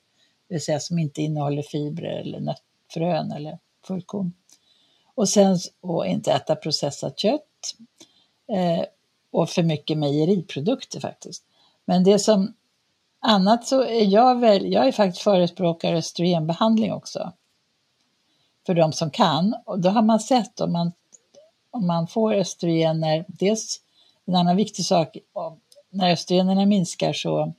Det 0.48 0.54
vill 0.54 0.62
säga 0.62 0.80
som 0.80 1.00
inte 1.00 1.22
innehåller 1.22 1.62
fibrer 1.62 2.20
eller 2.20 2.40
nötfrön 2.40 3.32
eller 3.32 3.60
fullkorn. 3.88 4.34
Och 5.16 5.30
sen 5.30 5.60
och 5.82 6.08
inte 6.08 6.32
äta 6.32 6.56
processat 6.56 7.20
kött 7.20 7.76
eh, 8.52 8.86
och 9.32 9.50
för 9.50 9.64
mycket 9.64 9.98
mejeriprodukter 9.98 11.00
faktiskt. 11.00 11.44
Men 11.86 12.04
det 12.04 12.20
som 12.20 12.54
annat 13.20 13.68
så 13.68 13.84
är 13.84 14.06
jag 14.06 14.40
väl, 14.40 14.74
jag 14.74 14.88
är 14.88 14.92
faktiskt 14.92 15.24
förespråkare 15.24 15.98
östrogenbehandling 15.98 16.94
också. 16.94 17.34
För 18.66 18.74
de 18.74 18.94
som 18.94 19.12
kan. 19.12 19.56
Och 19.66 19.80
då 19.80 19.90
har 19.90 20.02
man 20.02 20.20
sett 20.20 20.60
om 20.60 20.72
man, 20.72 20.92
om 21.72 21.88
man 21.88 22.08
får 22.08 22.34
östrogener, 22.34 23.26
dels 23.28 23.82
en 24.26 24.36
annan 24.36 24.56
viktig 24.56 24.86
sak, 24.86 25.18
när 25.90 26.12
östrogenerna 26.12 26.66
minskar 26.66 27.14
så 27.14 27.54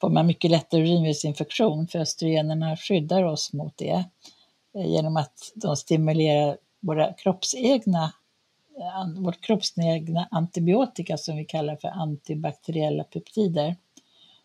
får 0.00 0.10
man 0.10 0.26
mycket 0.26 0.50
lättare 0.50 0.80
urinvägsinfektion 0.80 1.88
för 1.88 1.98
östrogenerna 1.98 2.76
skyddar 2.76 3.24
oss 3.24 3.52
mot 3.52 3.76
det 3.76 4.04
eh, 4.74 4.86
genom 4.86 5.16
att 5.16 5.52
de 5.54 5.76
stimulerar 5.76 6.56
våra 6.80 7.12
kroppsegna 7.12 8.12
eh, 8.78 9.22
vårt 9.22 9.40
kroppsegna 9.40 10.28
antibiotika 10.30 11.16
som 11.16 11.36
vi 11.36 11.44
kallar 11.44 11.76
för 11.76 11.88
antibakteriella 11.88 13.04
peptider. 13.04 13.76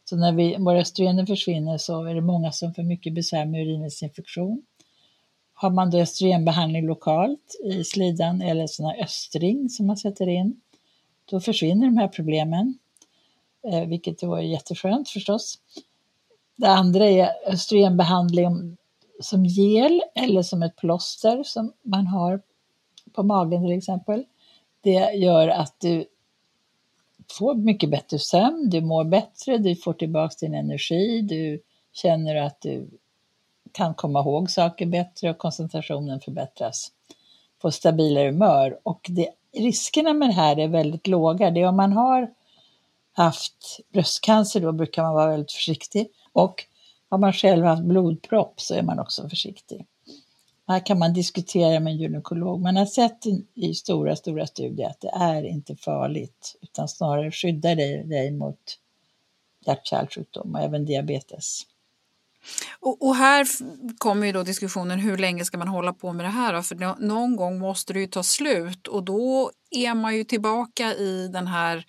Så 0.10 0.16
när 0.16 0.32
vi, 0.32 0.56
våra 0.60 0.80
östrogener 0.80 1.26
försvinner 1.26 1.78
så 1.78 2.04
är 2.04 2.16
det 2.16 2.22
många 2.22 2.52
som 2.52 2.74
får 2.74 2.84
mycket 2.84 3.14
besvär 3.14 3.46
med 3.46 3.62
urinvägsinfektion. 3.62 4.64
Har 5.58 5.70
man 5.70 5.92
då 5.92 5.98
östrogenbehandling 5.98 6.86
lokalt 6.86 7.56
i 7.64 7.84
slidan 7.84 8.42
eller 8.42 8.68
sådana 8.68 8.96
östring 8.96 9.70
som 9.70 9.88
man 9.88 9.98
sätter 9.98 10.30
in, 10.30 10.62
då 11.26 11.40
försvinner 11.40 11.86
de 11.88 11.98
här 11.98 12.08
problemen, 12.08 12.78
eh, 13.68 13.88
vilket 13.88 14.20
då 14.20 14.36
är 14.36 14.42
jätteskönt 14.42 15.10
förstås. 15.10 15.60
Det 16.56 16.68
andra 16.68 17.06
är 17.06 17.30
östrogenbehandling 17.48 18.78
som 19.20 19.46
gel 19.46 20.02
eller 20.16 20.42
som 20.42 20.64
ett 20.64 20.76
plåster 20.76 21.44
som 21.44 21.74
man 21.82 22.08
har 22.08 22.42
på 23.14 23.24
magen 23.24 23.64
till 23.64 23.78
exempel. 23.78 24.26
Det 24.82 25.14
gör 25.14 25.48
att 25.48 25.76
du 25.80 26.06
får 27.32 27.56
mycket 27.56 27.90
bättre 27.90 28.20
sömn, 28.20 28.70
du 28.70 28.82
mår 28.82 29.04
bättre, 29.04 29.58
du 29.58 29.76
får 29.76 29.94
tillbaka 29.94 30.36
din 30.40 30.54
energi, 30.54 31.22
du 31.22 31.62
känner 31.94 32.36
att 32.36 32.62
du 32.62 32.90
kan 33.76 33.94
komma 33.94 34.20
ihåg 34.20 34.52
saker 34.52 34.86
bättre 34.86 35.30
och 35.30 35.38
koncentrationen 35.38 36.20
förbättras. 36.22 36.92
Får 37.62 37.72
stabilare 37.72 38.26
humör 38.26 38.80
och 38.84 39.08
det, 39.10 39.30
riskerna 39.58 40.14
med 40.14 40.30
det 40.30 40.34
här 40.34 40.60
är 40.60 40.68
väldigt 40.68 41.08
låga. 41.08 41.52
Det 41.52 41.62
är 41.62 41.68
om 41.68 41.76
man 41.76 41.94
har 41.94 42.34
haft 43.14 43.80
bröstcancer 43.94 44.62
då 44.62 44.72
brukar 44.72 45.04
man 45.04 45.14
vara 45.14 45.32
väldigt 45.32 45.52
försiktig 45.52 46.08
och 46.34 46.66
har 47.10 47.18
man 47.18 47.34
själv 47.34 47.66
haft 47.66 47.84
blodpropp 47.84 48.62
så 48.62 48.74
är 48.74 48.82
man 48.82 49.00
också 49.00 49.30
försiktig. 49.30 49.86
Här 50.68 50.86
kan 50.86 51.00
man 51.00 51.14
diskutera 51.14 51.80
med 51.80 51.94
en 51.94 52.00
gynekolog. 52.00 52.62
Man 52.62 52.76
har 52.76 52.86
sett 52.86 53.26
i 53.54 53.74
stora, 53.74 54.16
stora 54.16 54.48
studier 54.48 54.90
att 54.90 55.02
det 55.02 55.12
är 55.14 55.44
inte 55.44 55.76
farligt 55.76 56.58
utan 56.62 56.88
snarare 56.88 57.32
skyddar 57.32 57.76
dig, 57.76 58.04
dig 58.04 58.32
mot 58.32 58.80
hjärt-kärlsjukdom 59.66 60.56
och 60.56 60.62
även 60.62 60.86
diabetes. 60.86 61.62
Och, 62.80 63.08
och, 63.08 63.16
här 63.16 63.48
kommer 63.98 64.28
ju 64.28 64.32
då 64.32 64.44
diskussionen 64.44 65.00
hur 65.00 65.18
länge 65.18 65.46
ska 65.46 65.58
man 65.58 65.68
hålla 65.68 65.94
på 65.94 66.14
med 66.14 66.26
det 66.26 66.30
här? 66.30 66.62
För 66.62 67.02
någon 67.06 67.36
gång 67.36 67.60
måste 67.60 67.94
det 67.94 68.00
ju 68.00 68.08
ta 68.08 68.24
slut 68.24 68.88
och 68.88 69.04
då 69.04 69.52
är 69.72 69.94
man 69.94 70.16
ju 70.16 70.24
tillbaka 70.24 70.94
i 70.94 71.30
den 71.34 71.48
här 71.48 71.86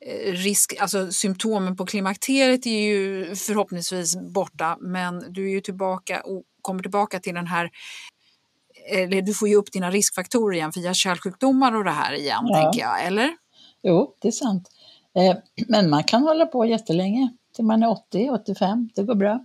eh, 0.00 0.32
risk, 0.32 0.76
alltså 0.80 1.10
symptomen 1.12 1.76
på 1.76 1.86
klimakteriet 1.86 2.66
är 2.66 2.80
ju 2.80 3.36
förhoppningsvis 3.36 4.16
borta 4.16 4.76
men 4.80 5.32
du 5.32 5.46
är 5.46 5.50
ju 5.50 5.60
tillbaka 5.60 6.20
och 6.20 6.42
kommer 6.62 6.82
tillbaka 6.82 7.20
till 7.20 7.34
den 7.34 7.46
här 7.46 7.70
eller 8.88 9.22
du 9.22 9.34
får 9.34 9.48
ju 9.48 9.54
upp 9.54 9.72
dina 9.72 9.90
riskfaktorer 9.90 10.56
igen 10.56 10.72
för 10.72 10.80
hjärt-kärlsjukdomar 10.80 11.76
och 11.76 11.84
det 11.84 11.90
här 11.90 12.12
igen, 12.12 12.44
ja. 12.48 12.62
tänker 12.62 12.80
jag, 12.80 13.06
eller? 13.06 13.30
Jo, 13.82 14.14
det 14.20 14.28
är 14.28 14.32
sant. 14.32 14.68
Eh, 15.16 15.36
men 15.68 15.90
man 15.90 16.04
kan 16.04 16.22
hålla 16.22 16.46
på 16.46 16.66
jättelänge, 16.66 17.30
till 17.54 17.64
man 17.64 17.82
är 17.82 17.90
80, 17.90 18.30
85, 18.30 18.88
det 18.94 19.02
går 19.02 19.14
bra. 19.14 19.44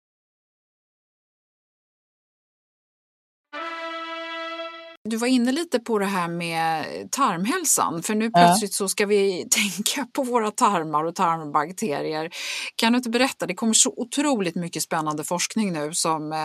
Du 5.03 5.17
var 5.17 5.27
inne 5.27 5.51
lite 5.51 5.79
på 5.79 5.99
det 5.99 6.05
här 6.05 6.27
med 6.27 6.85
tarmhälsan, 7.11 8.03
för 8.03 8.15
nu 8.15 8.31
plötsligt 8.31 8.73
så 8.73 8.87
ska 8.87 9.05
vi 9.05 9.47
tänka 9.51 10.07
på 10.13 10.23
våra 10.23 10.51
tarmar 10.51 11.03
och 11.03 11.15
tarmbakterier. 11.15 12.29
Kan 12.75 12.93
du 12.93 12.97
inte 12.97 13.09
berätta, 13.09 13.45
det 13.45 13.53
kommer 13.53 13.73
så 13.73 13.93
otroligt 13.97 14.55
mycket 14.55 14.83
spännande 14.83 15.23
forskning 15.23 15.73
nu 15.73 15.93
som 15.93 16.31
eh, 16.31 16.37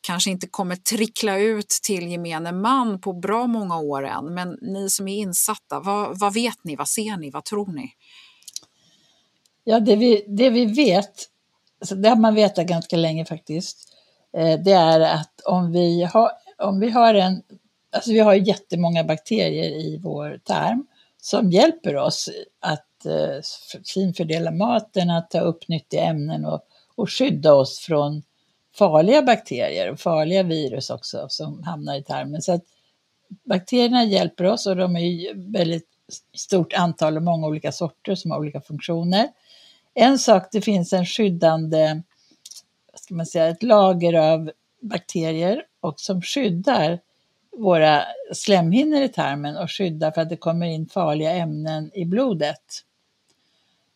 kanske 0.00 0.30
inte 0.30 0.46
kommer 0.46 0.76
trickla 0.76 1.38
ut 1.38 1.68
till 1.68 2.08
gemene 2.08 2.52
man 2.52 3.00
på 3.00 3.12
bra 3.12 3.46
många 3.46 3.78
år 3.78 4.06
än, 4.06 4.34
men 4.34 4.58
ni 4.62 4.90
som 4.90 5.08
är 5.08 5.16
insatta, 5.16 5.80
vad, 5.80 6.18
vad 6.18 6.34
vet 6.34 6.64
ni, 6.64 6.76
vad 6.76 6.88
ser 6.88 7.16
ni, 7.16 7.30
vad 7.30 7.44
tror 7.44 7.72
ni? 7.72 7.92
Ja, 9.64 9.80
det 9.80 9.96
vi, 9.96 10.24
det 10.28 10.50
vi 10.50 10.64
vet, 10.64 11.12
alltså 11.80 11.94
det 11.94 12.08
har 12.08 12.16
man 12.16 12.34
vetat 12.34 12.66
ganska 12.66 12.96
länge 12.96 13.24
faktiskt, 13.24 13.88
eh, 14.36 14.60
det 14.60 14.72
är 14.72 15.00
att 15.00 15.40
om 15.44 15.72
vi 15.72 16.02
har, 16.02 16.30
om 16.58 16.80
vi 16.80 16.90
har 16.90 17.14
en 17.14 17.42
Alltså 17.94 18.12
vi 18.12 18.18
har 18.18 18.34
jättemånga 18.34 19.04
bakterier 19.04 19.70
i 19.70 20.00
vår 20.02 20.40
tarm 20.44 20.86
som 21.22 21.50
hjälper 21.50 21.96
oss 21.96 22.30
att 22.60 23.06
eh, 23.06 23.40
finfördela 23.94 24.50
maten, 24.50 25.10
att 25.10 25.30
ta 25.30 25.40
upp 25.40 25.68
nyttiga 25.68 26.04
ämnen 26.04 26.44
och, 26.44 26.60
och 26.94 27.10
skydda 27.10 27.54
oss 27.54 27.78
från 27.78 28.22
farliga 28.78 29.22
bakterier 29.22 29.90
och 29.90 30.00
farliga 30.00 30.42
virus 30.42 30.90
också 30.90 31.26
som 31.28 31.62
hamnar 31.62 31.96
i 31.96 32.02
tarmen. 32.02 32.42
Så 32.42 32.52
att 32.52 32.64
bakterierna 33.44 34.04
hjälper 34.04 34.44
oss 34.44 34.66
och 34.66 34.76
de 34.76 34.96
är 34.96 35.00
ju 35.00 35.50
väldigt 35.50 35.88
stort 36.36 36.72
antal 36.72 37.16
och 37.16 37.22
många 37.22 37.46
olika 37.46 37.72
sorter 37.72 38.14
som 38.14 38.30
har 38.30 38.38
olika 38.38 38.60
funktioner. 38.60 39.28
En 39.94 40.18
sak, 40.18 40.48
det 40.52 40.60
finns 40.60 40.92
en 40.92 41.06
skyddande, 41.06 42.02
vad 42.92 43.00
ska 43.00 43.14
man 43.14 43.26
säga, 43.26 43.48
ett 43.48 43.62
lager 43.62 44.14
av 44.14 44.50
bakterier 44.80 45.62
och 45.80 46.00
som 46.00 46.22
skyddar 46.22 47.00
våra 47.58 48.04
slemhinnor 48.32 49.02
i 49.02 49.08
tarmen 49.08 49.56
och 49.56 49.70
skydda 49.70 50.12
för 50.12 50.20
att 50.20 50.28
det 50.28 50.36
kommer 50.36 50.66
in 50.66 50.86
farliga 50.86 51.30
ämnen 51.30 51.90
i 51.94 52.04
blodet. 52.04 52.60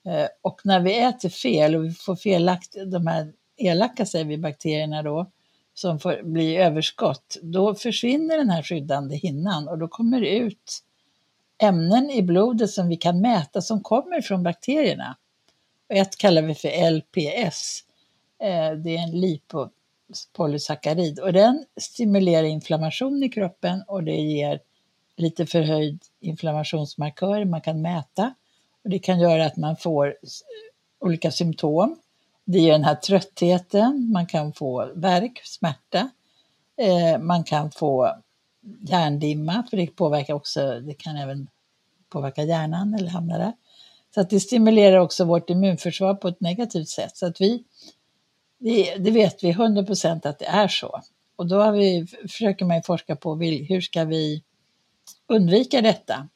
Eh, 0.06 0.28
och 0.42 0.60
när 0.64 0.80
vi 0.80 0.98
äter 0.98 1.28
fel 1.28 1.76
och 1.76 1.84
vi 1.84 1.90
får 1.90 2.16
felakt, 2.16 2.76
de 2.86 3.06
här 3.06 3.32
elaka 3.56 4.06
säger 4.06 4.24
vi 4.24 4.38
bakterierna 4.38 5.02
då, 5.02 5.30
som 5.74 5.98
får 5.98 6.22
bli 6.22 6.56
överskott, 6.56 7.36
då 7.42 7.74
försvinner 7.74 8.38
den 8.38 8.50
här 8.50 8.62
skyddande 8.62 9.16
hinnan 9.16 9.68
och 9.68 9.78
då 9.78 9.88
kommer 9.88 10.20
det 10.20 10.36
ut 10.36 10.84
ämnen 11.62 12.10
i 12.10 12.22
blodet 12.22 12.70
som 12.70 12.88
vi 12.88 12.96
kan 12.96 13.20
mäta 13.20 13.62
som 13.62 13.82
kommer 13.82 14.20
från 14.20 14.42
bakterierna. 14.42 15.16
ett 15.88 16.16
kallar 16.16 16.42
vi 16.42 16.54
för 16.54 16.90
LPS. 16.90 17.84
Eh, 18.42 18.72
det 18.72 18.96
är 18.96 19.02
en 19.02 19.20
lipo, 19.20 19.68
polysackarid 20.32 21.20
och 21.20 21.32
den 21.32 21.64
stimulerar 21.80 22.44
inflammation 22.44 23.22
i 23.22 23.28
kroppen 23.28 23.84
och 23.86 24.04
det 24.04 24.16
ger 24.16 24.60
lite 25.16 25.46
förhöjd 25.46 26.02
inflammationsmarkör 26.20 27.44
man 27.44 27.60
kan 27.60 27.82
mäta 27.82 28.34
och 28.84 28.90
det 28.90 28.98
kan 28.98 29.20
göra 29.20 29.46
att 29.46 29.56
man 29.56 29.76
får 29.76 30.16
olika 31.00 31.30
symptom. 31.30 31.96
Det 32.44 32.58
ger 32.58 32.72
den 32.72 32.84
här 32.84 32.94
tröttheten, 32.94 34.10
man 34.12 34.26
kan 34.26 34.52
få 34.52 34.92
värk, 34.94 35.40
smärta, 35.44 36.10
eh, 36.76 37.18
man 37.20 37.44
kan 37.44 37.70
få 37.70 38.16
hjärndimma 38.80 39.64
för 39.70 39.76
det 39.76 39.86
påverkar 39.86 40.34
också, 40.34 40.80
det 40.80 40.94
kan 40.94 41.16
även 41.16 41.48
påverka 42.08 42.42
hjärnan 42.42 42.94
eller 42.94 43.08
hamna 43.08 43.38
där. 43.38 43.52
Så 44.14 44.20
att 44.20 44.30
det 44.30 44.40
stimulerar 44.40 44.96
också 44.96 45.24
vårt 45.24 45.50
immunförsvar 45.50 46.14
på 46.14 46.28
ett 46.28 46.40
negativt 46.40 46.88
sätt. 46.88 47.16
Så 47.16 47.26
att 47.26 47.40
vi 47.40 47.64
det, 48.58 48.96
det 48.96 49.10
vet 49.10 49.44
vi 49.44 49.50
100 49.50 49.84
procent 49.84 50.26
att 50.26 50.38
det 50.38 50.46
är 50.46 50.68
så. 50.68 51.02
Och 51.36 51.46
då 51.46 51.60
har 51.60 51.72
vi, 51.72 52.06
försöker 52.22 52.64
man 52.64 52.82
forska 52.82 53.16
på 53.16 53.36
hur 53.36 53.80
ska 53.80 54.04
vi 54.04 54.42
undvika 55.26 55.80
detta? 55.80 56.28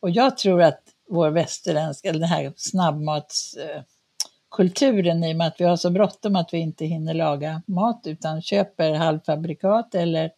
Och 0.00 0.10
jag 0.10 0.36
tror 0.36 0.62
att 0.62 0.82
vår 1.08 1.30
västerländska, 1.30 2.08
eller 2.08 2.20
den 2.20 2.28
här 2.28 2.52
snabbmatskulturen, 2.56 5.24
i 5.24 5.32
och 5.32 5.36
med 5.36 5.46
att 5.46 5.60
vi 5.60 5.64
har 5.64 5.76
så 5.76 5.90
bråttom 5.90 6.36
att 6.36 6.54
vi 6.54 6.58
inte 6.58 6.84
hinner 6.84 7.14
laga 7.14 7.62
mat 7.66 8.00
utan 8.04 8.42
köper 8.42 8.92
halvfabrikat 8.92 9.94
eller 9.94 10.30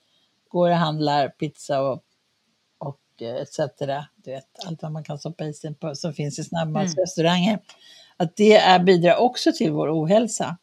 går 0.49 0.71
och 0.71 0.77
handlar 0.77 1.29
pizza 1.29 1.83
och, 1.83 2.03
och 2.79 3.01
eh, 3.21 3.35
etc. 3.35 3.59
Du 4.17 4.31
vet, 4.31 4.47
allt 4.67 4.83
vad 4.83 4.93
man 4.93 5.05
kan 5.05 5.19
stoppa 5.19 5.45
i 5.45 5.55
sig 5.55 5.75
som 5.95 6.13
finns 6.13 6.39
i 6.39 6.45
snabbmatsrestauranger. 6.45 7.53
Mm. 7.53 7.65
Att 8.17 8.37
det 8.37 8.57
är, 8.57 8.79
bidrar 8.79 9.17
också 9.17 9.53
till 9.53 9.73
vår 9.73 10.03
ohälsa. 10.03 10.57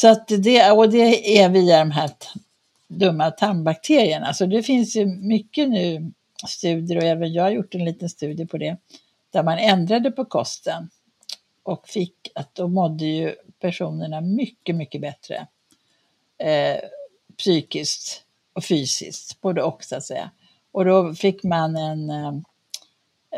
Så 0.00 0.08
att 0.08 0.28
det, 0.28 0.70
och 0.70 0.90
det 0.90 1.38
är 1.38 1.48
via 1.48 1.78
de 1.78 1.90
här 1.90 2.10
dumma 2.88 3.30
tarmbakterierna. 3.30 4.34
Så 4.34 4.46
det 4.46 4.62
finns 4.62 4.96
ju 4.96 5.06
mycket 5.06 5.68
nu 5.68 6.12
studier 6.46 6.96
och 6.96 7.02
även 7.02 7.32
jag 7.32 7.42
har 7.42 7.50
gjort 7.50 7.74
en 7.74 7.84
liten 7.84 8.08
studie 8.08 8.46
på 8.46 8.58
det. 8.58 8.76
Där 9.30 9.42
man 9.42 9.58
ändrade 9.58 10.10
på 10.10 10.24
kosten 10.24 10.90
och 11.62 11.88
fick 11.88 12.14
att 12.34 12.54
då 12.54 12.68
mådde 12.68 13.04
ju 13.04 13.34
personerna 13.60 14.20
mycket, 14.20 14.76
mycket 14.76 15.00
bättre. 15.00 15.46
Eh, 16.38 16.80
psykiskt 17.38 18.24
och 18.52 18.64
fysiskt, 18.64 19.40
både 19.40 19.62
och 19.62 19.84
så 19.84 19.96
att 19.96 20.04
säga. 20.04 20.30
Och 20.72 20.84
då 20.84 21.14
fick 21.14 21.42
man 21.42 21.76
en, 21.76 22.10
eh, 22.10 22.32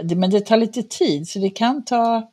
det, 0.03 0.17
men 0.17 0.31
det 0.31 0.41
tar 0.41 0.57
lite 0.57 0.83
tid 0.83 1.29
så 1.29 1.39
det 1.39 1.51
kan 1.51 1.85
ta 1.85 2.32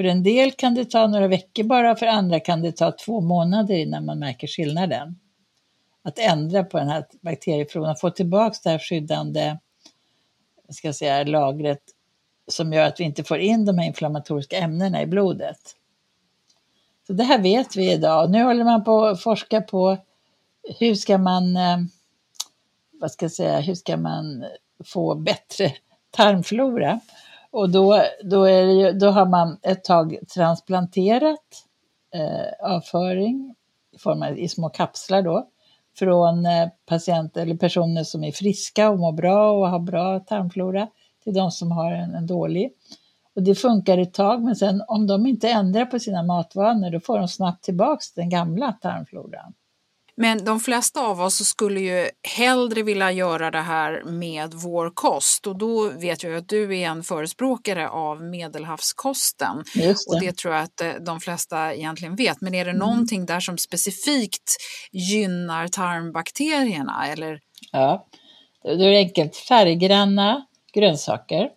för 0.00 0.04
en 0.04 0.22
del 0.22 0.52
kan 0.52 0.74
det 0.74 0.84
ta 0.84 1.06
några 1.06 1.28
veckor 1.28 1.64
bara, 1.64 1.96
för 1.96 2.06
andra 2.06 2.40
kan 2.40 2.62
det 2.62 2.72
ta 2.72 2.92
två 2.92 3.20
månader 3.20 3.74
innan 3.74 4.04
man 4.04 4.18
märker 4.18 4.46
skillnaden. 4.46 5.18
Att 6.02 6.18
ändra 6.18 6.64
på 6.64 6.78
den 6.78 6.88
här 6.88 7.06
bakteriefloran, 7.20 7.96
få 7.96 8.10
tillbaka 8.10 8.56
det 8.64 8.70
här 8.70 8.78
skyddande 8.78 9.58
ska 10.68 10.88
jag 10.88 10.94
säga, 10.94 11.24
lagret 11.24 11.82
som 12.48 12.72
gör 12.72 12.86
att 12.86 13.00
vi 13.00 13.04
inte 13.04 13.24
får 13.24 13.38
in 13.38 13.64
de 13.64 13.78
här 13.78 13.86
inflammatoriska 13.86 14.56
ämnena 14.56 15.02
i 15.02 15.06
blodet. 15.06 15.76
Så 17.06 17.12
det 17.12 17.24
här 17.24 17.38
vet 17.38 17.76
vi 17.76 17.92
idag. 17.92 18.30
Nu 18.30 18.42
håller 18.42 18.64
man 18.64 18.84
på 18.84 19.04
att 19.04 19.22
forska 19.22 19.60
på 19.60 19.96
hur 20.78 20.94
ska 20.94 21.18
man, 21.18 21.56
eh, 21.56 21.78
vad 23.00 23.12
ska 23.12 23.24
jag 23.24 23.32
säga, 23.32 23.60
hur 23.60 23.74
ska 23.74 23.96
man 23.96 24.44
få 24.84 25.14
bättre 25.14 25.72
tarmflora? 26.10 27.00
Och 27.52 27.70
då, 27.70 28.02
då, 28.24 28.44
är 28.44 28.62
ju, 28.62 28.92
då 28.92 29.10
har 29.10 29.26
man 29.26 29.58
ett 29.62 29.84
tag 29.84 30.16
transplanterat 30.34 31.64
eh, 32.14 32.72
avföring 32.74 33.54
i, 33.92 33.98
form 33.98 34.22
av, 34.22 34.38
i 34.38 34.48
små 34.48 34.68
kapslar 34.68 35.22
då 35.22 35.48
från 35.98 36.46
eh, 36.46 36.68
patienter 36.86 37.42
eller 37.42 37.56
personer 37.56 38.04
som 38.04 38.24
är 38.24 38.32
friska 38.32 38.90
och 38.90 38.98
mår 38.98 39.12
bra 39.12 39.52
och 39.52 39.68
har 39.68 39.78
bra 39.78 40.20
tarmflora 40.20 40.88
till 41.24 41.34
de 41.34 41.50
som 41.50 41.72
har 41.72 41.92
en, 41.92 42.14
en 42.14 42.26
dålig. 42.26 42.72
Och 43.34 43.42
det 43.42 43.54
funkar 43.54 43.98
ett 43.98 44.14
tag, 44.14 44.42
men 44.42 44.56
sen 44.56 44.82
om 44.88 45.06
de 45.06 45.26
inte 45.26 45.48
ändrar 45.48 45.84
på 45.84 45.98
sina 45.98 46.22
matvanor, 46.22 46.90
då 46.90 47.00
får 47.00 47.18
de 47.18 47.28
snabbt 47.28 47.64
tillbaks 47.64 48.14
den 48.14 48.30
gamla 48.30 48.72
tarmfloran. 48.72 49.54
Men 50.20 50.44
de 50.44 50.60
flesta 50.60 51.00
av 51.00 51.20
oss 51.20 51.46
skulle 51.46 51.80
ju 51.80 52.10
hellre 52.36 52.82
vilja 52.82 53.12
göra 53.12 53.50
det 53.50 53.60
här 53.60 54.02
med 54.04 54.54
vår 54.54 54.90
kost 54.94 55.46
och 55.46 55.58
då 55.58 55.90
vet 55.90 56.22
jag 56.22 56.34
att 56.34 56.48
du 56.48 56.78
är 56.78 56.88
en 56.88 57.02
förespråkare 57.02 57.88
av 57.88 58.22
medelhavskosten. 58.22 59.64
Det. 59.74 59.96
Och 60.08 60.20
det 60.20 60.36
tror 60.36 60.54
jag 60.54 60.62
att 60.62 60.80
eh, 60.80 60.92
de 61.06 61.20
flesta 61.20 61.74
egentligen 61.74 62.16
vet. 62.16 62.40
Men 62.40 62.54
är 62.54 62.64
det 62.64 62.70
mm. 62.70 62.78
någonting 62.78 63.26
där 63.26 63.40
som 63.40 63.58
specifikt 63.58 64.56
gynnar 64.92 65.68
tarmbakterierna? 65.68 67.06
Eller? 67.08 67.40
Ja, 67.72 68.06
det 68.62 68.84
är 68.84 68.98
enkelt. 68.98 69.36
Färggranna 69.36 70.46
grönsaker. 70.72 71.48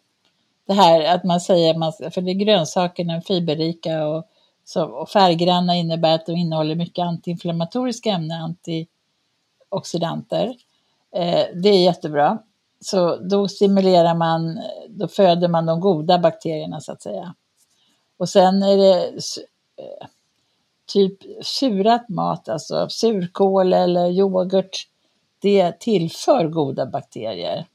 Det 0.67 0.73
här 0.73 1.15
att 1.15 1.23
man 1.23 1.41
säger, 1.41 2.09
för 2.09 2.21
det 2.21 2.31
är 2.31 2.45
grönsakerna 2.45 3.21
fiberrika 3.21 4.07
och 4.07 4.29
så, 4.65 4.85
och 4.85 5.09
färggranna 5.09 5.75
innebär 5.75 6.15
att 6.15 6.25
de 6.25 6.31
innehåller 6.31 6.75
mycket 6.75 7.03
antiinflammatoriska 7.03 8.09
ämnen, 8.09 8.55
antioxidanter. 9.69 10.55
Eh, 11.15 11.45
det 11.55 11.69
är 11.69 11.83
jättebra. 11.83 12.39
Så 12.81 13.15
då 13.15 13.47
stimulerar 13.47 14.15
man, 14.15 14.61
då 14.89 15.07
föder 15.07 15.47
man 15.47 15.65
de 15.65 15.79
goda 15.79 16.19
bakterierna 16.19 16.79
så 16.79 16.91
att 16.91 17.01
säga. 17.01 17.35
Och 18.17 18.29
sen 18.29 18.63
är 18.63 18.77
det 18.77 19.05
eh, 19.77 20.07
typ 20.85 21.17
surat 21.41 22.09
mat, 22.09 22.49
alltså 22.49 22.89
surkål 22.89 23.73
eller 23.73 24.07
yoghurt 24.09 24.87
det 25.39 25.79
tillför 25.79 26.47
goda 26.47 26.85
bakterier. 26.85 27.65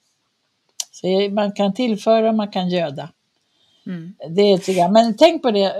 Så 0.92 1.06
eh, 1.06 1.30
man 1.30 1.52
kan 1.52 1.74
tillföra 1.74 2.28
och 2.28 2.34
man 2.34 2.50
kan 2.50 2.68
göda. 2.68 3.08
Mm. 3.88 4.14
Det 4.36 4.58
tycker 4.58 4.80
jag. 4.80 4.92
Men 4.92 5.16
tänk 5.16 5.42
på 5.42 5.50
det, 5.50 5.74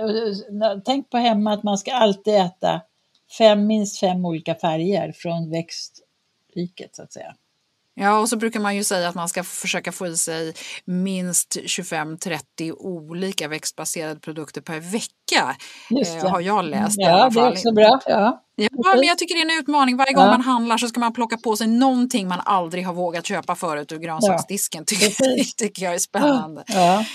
tänk 0.85 1.09
på 1.09 1.17
hemma 1.17 1.53
att 1.53 1.63
man 1.63 1.77
ska 1.77 1.93
alltid 1.93 2.33
äta 2.35 2.81
fem, 3.37 3.67
minst 3.67 3.99
fem 3.99 4.25
olika 4.25 4.55
färger 4.55 5.11
från 5.11 5.51
växtriket 5.51 6.95
så 6.95 7.03
att 7.03 7.13
säga. 7.13 7.35
Ja, 8.01 8.19
och 8.19 8.29
så 8.29 8.37
brukar 8.37 8.59
man 8.59 8.75
ju 8.75 8.83
säga 8.83 9.09
att 9.09 9.15
man 9.15 9.29
ska 9.29 9.43
försöka 9.43 9.91
få 9.91 10.07
i 10.07 10.17
sig 10.17 10.53
minst 10.85 11.57
25-30 11.63 12.71
olika 12.79 13.47
växtbaserade 13.47 14.19
produkter 14.19 14.61
per 14.61 14.79
vecka. 14.79 15.55
Eh, 16.05 16.29
har 16.29 16.41
jag 16.41 16.65
läst 16.65 16.95
ja, 16.97 17.09
i 17.09 17.11
alla 17.11 17.31
fall. 17.31 17.33
det 17.33 17.49
är 17.49 17.51
också 17.51 17.71
bra. 17.71 17.99
Ja. 18.05 18.45
Ja, 18.55 18.95
men 18.95 19.03
jag 19.03 19.17
tycker 19.17 19.35
det 19.35 19.41
är 19.41 19.55
en 19.55 19.59
utmaning. 19.59 19.97
Varje 19.97 20.13
gång 20.13 20.25
ja. 20.25 20.31
man 20.31 20.41
handlar 20.41 20.77
så 20.77 20.87
ska 20.87 20.99
man 20.99 21.13
plocka 21.13 21.37
på 21.37 21.55
sig 21.55 21.67
någonting 21.67 22.27
man 22.27 22.41
aldrig 22.45 22.85
har 22.85 22.93
vågat 22.93 23.25
köpa 23.25 23.55
förut 23.55 23.91
ur 23.91 23.97
grönsaksdisken. 23.97 24.85
Ja. 24.87 24.97
Tycker, 24.97 25.43
tycker 25.57 25.83
jag 25.83 25.93
är 25.93 25.99
spännande. 25.99 26.63
Ja. 26.67 27.05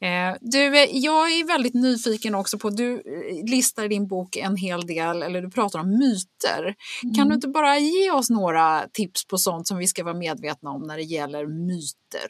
Eh, 0.00 0.36
du, 0.40 0.82
eh, 0.82 0.88
jag 0.92 1.32
är 1.32 1.46
väldigt 1.46 1.74
nyfiken 1.74 2.34
också 2.34 2.58
på, 2.58 2.70
du 2.70 2.94
eh, 2.94 3.50
listar 3.50 3.84
i 3.84 3.88
din 3.88 4.06
bok 4.06 4.36
en 4.36 4.56
hel 4.56 4.86
del, 4.86 5.22
eller 5.22 5.42
du 5.42 5.50
pratar 5.50 5.78
om 5.78 5.98
myter. 5.98 6.74
Mm. 7.02 7.14
Kan 7.14 7.28
du 7.28 7.34
inte 7.34 7.48
bara 7.48 7.78
ge 7.78 8.10
oss 8.10 8.30
några 8.30 8.88
tips 8.92 9.26
på 9.26 9.38
sånt 9.38 9.68
som 9.68 9.78
vi 9.78 9.86
ska 9.86 10.04
vara 10.04 10.14
medvetna 10.14 10.70
om 10.70 10.82
när 10.82 10.96
det 10.96 11.02
gäller 11.02 11.46
myter 11.46 12.28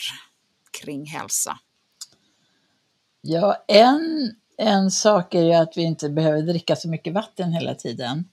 kring 0.81 1.07
hälsa? 1.07 1.59
Ja, 3.21 3.65
en, 3.69 4.35
en 4.57 4.91
sak 4.91 5.35
är 5.35 5.43
ju 5.43 5.53
att 5.53 5.77
vi 5.77 5.83
inte 5.83 6.11
behöver 6.11 6.43
dricka 6.43 6.77
så 6.77 6.89
mycket 6.89 7.15
vatten 7.15 7.53
hela 7.53 7.75
tiden. 7.75 8.25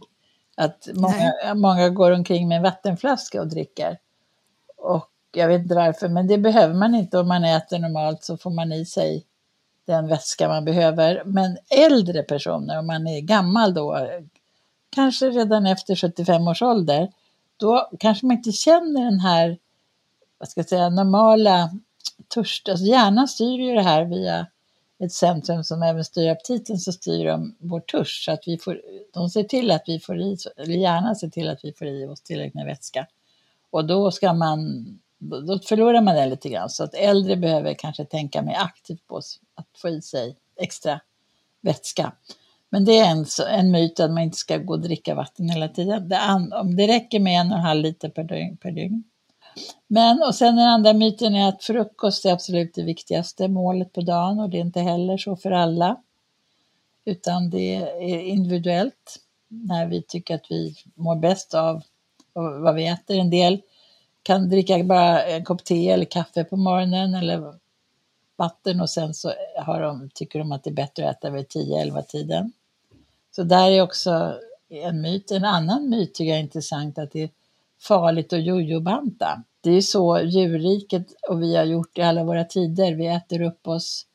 Att 0.56 0.88
många, 0.94 1.54
många 1.54 1.88
går 1.88 2.10
omkring 2.10 2.48
med 2.48 2.56
en 2.56 2.62
vattenflaska 2.62 3.40
och 3.40 3.48
dricker. 3.48 3.98
Och 4.76 5.10
jag 5.36 5.48
vet 5.48 5.62
inte 5.62 5.74
varför, 5.74 6.08
men 6.08 6.26
det 6.26 6.38
behöver 6.38 6.74
man 6.74 6.94
inte 6.94 7.18
om 7.18 7.28
man 7.28 7.44
äter 7.44 7.78
normalt 7.78 8.24
så 8.24 8.36
får 8.36 8.50
man 8.50 8.72
i 8.72 8.86
sig 8.86 9.24
den 9.86 10.08
vätska 10.08 10.48
man 10.48 10.64
behöver. 10.64 11.22
Men 11.24 11.58
äldre 11.70 12.22
personer, 12.22 12.78
om 12.78 12.86
man 12.86 13.06
är 13.06 13.20
gammal 13.20 13.74
då, 13.74 14.08
kanske 14.90 15.30
redan 15.30 15.66
efter 15.66 15.96
75 15.96 16.48
års 16.48 16.62
ålder, 16.62 17.12
då 17.56 17.90
kanske 17.98 18.26
man 18.26 18.36
inte 18.36 18.52
känner 18.52 19.04
den 19.04 19.20
här, 19.20 19.58
vad 20.38 20.48
ska 20.48 20.60
jag 20.60 20.68
säga, 20.68 20.88
normala 20.88 21.70
törst. 22.28 22.68
Alltså 22.68 22.84
hjärnan 22.84 23.28
styr 23.28 23.58
ju 23.58 23.74
det 23.74 23.82
här 23.82 24.04
via 24.04 24.46
ett 24.98 25.12
centrum 25.12 25.64
som 25.64 25.82
även 25.82 26.04
styr 26.04 26.30
aptiten 26.30 26.78
så 26.78 26.92
styr 26.92 27.26
de 27.26 27.56
vår 27.58 27.80
törst. 27.80 28.24
Så 28.24 28.32
att 28.32 28.42
vi 28.46 28.58
får, 28.58 28.80
de 29.12 29.30
ser 29.30 29.42
till 29.42 29.70
att 29.70 29.82
vi 29.86 30.00
får 30.00 30.20
i, 30.20 30.36
eller 30.56 30.74
hjärnan 30.74 31.16
ser 31.16 31.28
till 31.28 31.48
att 31.48 31.64
vi 31.64 31.72
får 31.72 31.86
i 31.86 32.06
oss 32.06 32.20
tillräckligt 32.20 32.54
med 32.54 32.66
vätska. 32.66 33.06
Och 33.70 33.84
då 33.84 34.10
ska 34.10 34.32
man 34.32 34.84
då 35.46 35.58
förlorar 35.58 36.00
man 36.00 36.14
det 36.14 36.26
lite 36.26 36.48
grann. 36.48 36.70
Så 36.70 36.84
att 36.84 36.94
äldre 36.94 37.36
behöver 37.36 37.74
kanske 37.74 38.04
tänka 38.04 38.42
mer 38.42 38.56
aktivt 38.58 39.06
på 39.06 39.16
att 39.54 39.68
få 39.76 39.88
i 39.88 40.02
sig 40.02 40.36
extra 40.60 41.00
vätska. 41.60 42.12
Men 42.70 42.84
det 42.84 42.98
är 42.98 43.10
en, 43.10 43.26
en 43.50 43.70
myt 43.70 44.00
att 44.00 44.10
man 44.10 44.22
inte 44.22 44.36
ska 44.36 44.58
gå 44.58 44.72
och 44.72 44.80
dricka 44.80 45.14
vatten 45.14 45.48
hela 45.48 45.68
tiden. 45.68 46.08
Det, 46.08 46.18
om 46.60 46.76
det 46.76 46.88
räcker 46.88 47.20
med 47.20 47.40
en 47.40 47.52
och 47.52 47.58
en 47.58 47.64
halv 47.64 47.82
liter 47.82 48.08
per 48.08 48.24
dygn, 48.24 48.56
per 48.56 48.70
dygn. 48.70 49.04
Men 49.86 50.22
och 50.22 50.34
sen 50.34 50.56
den 50.56 50.68
andra 50.68 50.92
myten 50.92 51.34
är 51.34 51.48
att 51.48 51.64
frukost 51.64 52.24
är 52.24 52.32
absolut 52.32 52.74
det 52.74 52.82
viktigaste 52.82 53.48
målet 53.48 53.92
på 53.92 54.00
dagen 54.00 54.40
och 54.40 54.50
det 54.50 54.56
är 54.56 54.60
inte 54.60 54.80
heller 54.80 55.18
så 55.18 55.36
för 55.36 55.50
alla. 55.50 55.96
Utan 57.04 57.50
det 57.50 57.74
är 57.76 58.20
individuellt 58.20 59.18
när 59.48 59.86
vi 59.86 60.02
tycker 60.02 60.34
att 60.34 60.46
vi 60.50 60.76
mår 60.94 61.16
bäst 61.16 61.54
av 61.54 61.82
vad 62.32 62.74
vi 62.74 62.86
äter. 62.86 63.18
En 63.18 63.30
del 63.30 63.60
kan 64.24 64.48
dricka 64.48 64.84
bara 64.84 65.22
en 65.22 65.44
kopp 65.44 65.64
te 65.64 65.90
eller 65.90 66.04
kaffe 66.04 66.44
på 66.44 66.56
morgonen 66.56 67.14
eller 67.14 67.54
vatten 68.36 68.80
och 68.80 68.90
sen 68.90 69.14
så 69.14 69.32
har 69.56 69.82
de, 69.82 70.10
tycker 70.14 70.38
de 70.38 70.52
att 70.52 70.64
det 70.64 70.70
är 70.70 70.74
bättre 70.74 71.10
att 71.10 71.16
äta 71.16 71.30
vid 71.30 71.46
10-11 71.46 72.02
tiden. 72.02 72.52
Så 73.30 73.42
där 73.42 73.70
är 73.70 73.82
också 73.82 74.38
en 74.68 75.00
myt. 75.00 75.30
En 75.30 75.44
annan 75.44 75.88
myt 75.88 76.14
tycker 76.14 76.30
jag 76.30 76.38
är 76.38 76.42
intressant 76.42 76.98
att 76.98 77.12
det 77.12 77.22
är 77.22 77.30
farligt 77.80 78.32
att 78.32 78.44
jojobanta. 78.44 79.42
Det 79.60 79.70
är 79.70 79.80
så 79.80 80.20
djurriket 80.20 81.06
och 81.28 81.42
vi 81.42 81.56
har 81.56 81.64
gjort 81.64 81.98
i 81.98 82.02
alla 82.02 82.24
våra 82.24 82.44
tider. 82.44 82.94
Vi 82.94 83.06
äter 83.06 83.40
upp 83.40 83.68
oss 83.68 84.06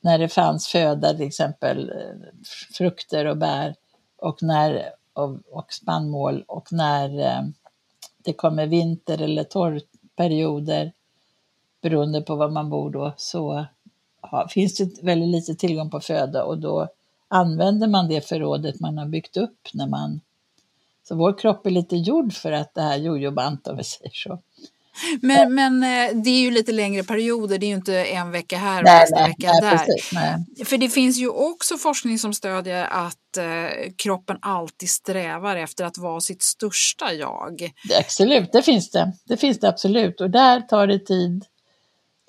när 0.00 0.18
det 0.18 0.28
fanns 0.28 0.68
föda, 0.68 1.14
till 1.14 1.26
exempel 1.26 1.90
eh, 1.90 2.30
frukter 2.76 3.24
och 3.24 3.36
bär 3.36 3.74
och, 4.16 4.42
när, 4.42 4.92
och, 5.12 5.38
och 5.50 5.72
spannmål 5.72 6.44
och 6.48 6.72
när 6.72 7.20
eh, 7.20 7.42
det 8.22 8.32
kommer 8.32 8.66
vinter 8.66 9.22
eller 9.22 9.44
torrperioder 9.44 10.92
beroende 11.82 12.22
på 12.22 12.36
var 12.36 12.50
man 12.50 12.70
bor 12.70 12.90
då 12.90 13.12
så 13.16 13.64
ja, 14.22 14.48
finns 14.50 14.76
det 14.76 15.02
väldigt 15.02 15.28
lite 15.28 15.54
tillgång 15.54 15.90
på 15.90 16.00
föda 16.00 16.44
och 16.44 16.58
då 16.58 16.88
använder 17.28 17.88
man 17.88 18.08
det 18.08 18.28
förrådet 18.28 18.80
man 18.80 18.98
har 18.98 19.06
byggt 19.06 19.36
upp 19.36 19.68
när 19.74 19.86
man 19.86 20.20
så 21.02 21.14
vår 21.16 21.38
kropp 21.38 21.66
är 21.66 21.70
lite 21.70 21.96
gjord 21.96 22.32
för 22.32 22.52
att 22.52 22.74
det 22.74 22.82
här 22.82 22.96
jojobant 22.96 23.66
om 23.66 23.76
vi 23.76 23.84
säger 23.84 24.10
så. 24.14 24.38
Men, 25.22 25.54
men 25.54 25.82
eh, 25.82 26.22
det 26.22 26.30
är 26.30 26.40
ju 26.40 26.50
lite 26.50 26.72
längre 26.72 27.02
perioder, 27.02 27.58
det 27.58 27.66
är 27.66 27.68
ju 27.68 27.74
inte 27.74 28.04
en 28.04 28.30
vecka 28.30 28.56
här 28.58 28.78
och 28.78 28.84
nästa 28.84 29.16
nej, 29.16 29.28
vecka 29.28 29.52
nej, 29.52 29.60
där. 29.60 29.78
Precis, 29.78 30.10
nej. 30.12 30.64
För 30.64 30.78
det 30.78 30.88
finns 30.88 31.18
ju 31.18 31.28
också 31.28 31.76
forskning 31.76 32.18
som 32.18 32.34
stödjer 32.34 32.84
att 32.84 33.36
eh, 33.36 33.92
kroppen 33.96 34.38
alltid 34.42 34.90
strävar 34.90 35.56
efter 35.56 35.84
att 35.84 35.98
vara 35.98 36.20
sitt 36.20 36.42
största 36.42 37.12
jag. 37.12 37.72
Absolut, 37.98 38.52
det 38.52 38.62
finns 38.62 38.90
det. 38.90 39.12
Det 39.24 39.36
finns 39.36 39.60
det 39.60 39.68
absolut 39.68 40.20
och 40.20 40.30
där 40.30 40.60
tar 40.60 40.86
det 40.86 40.98
tid. 40.98 41.44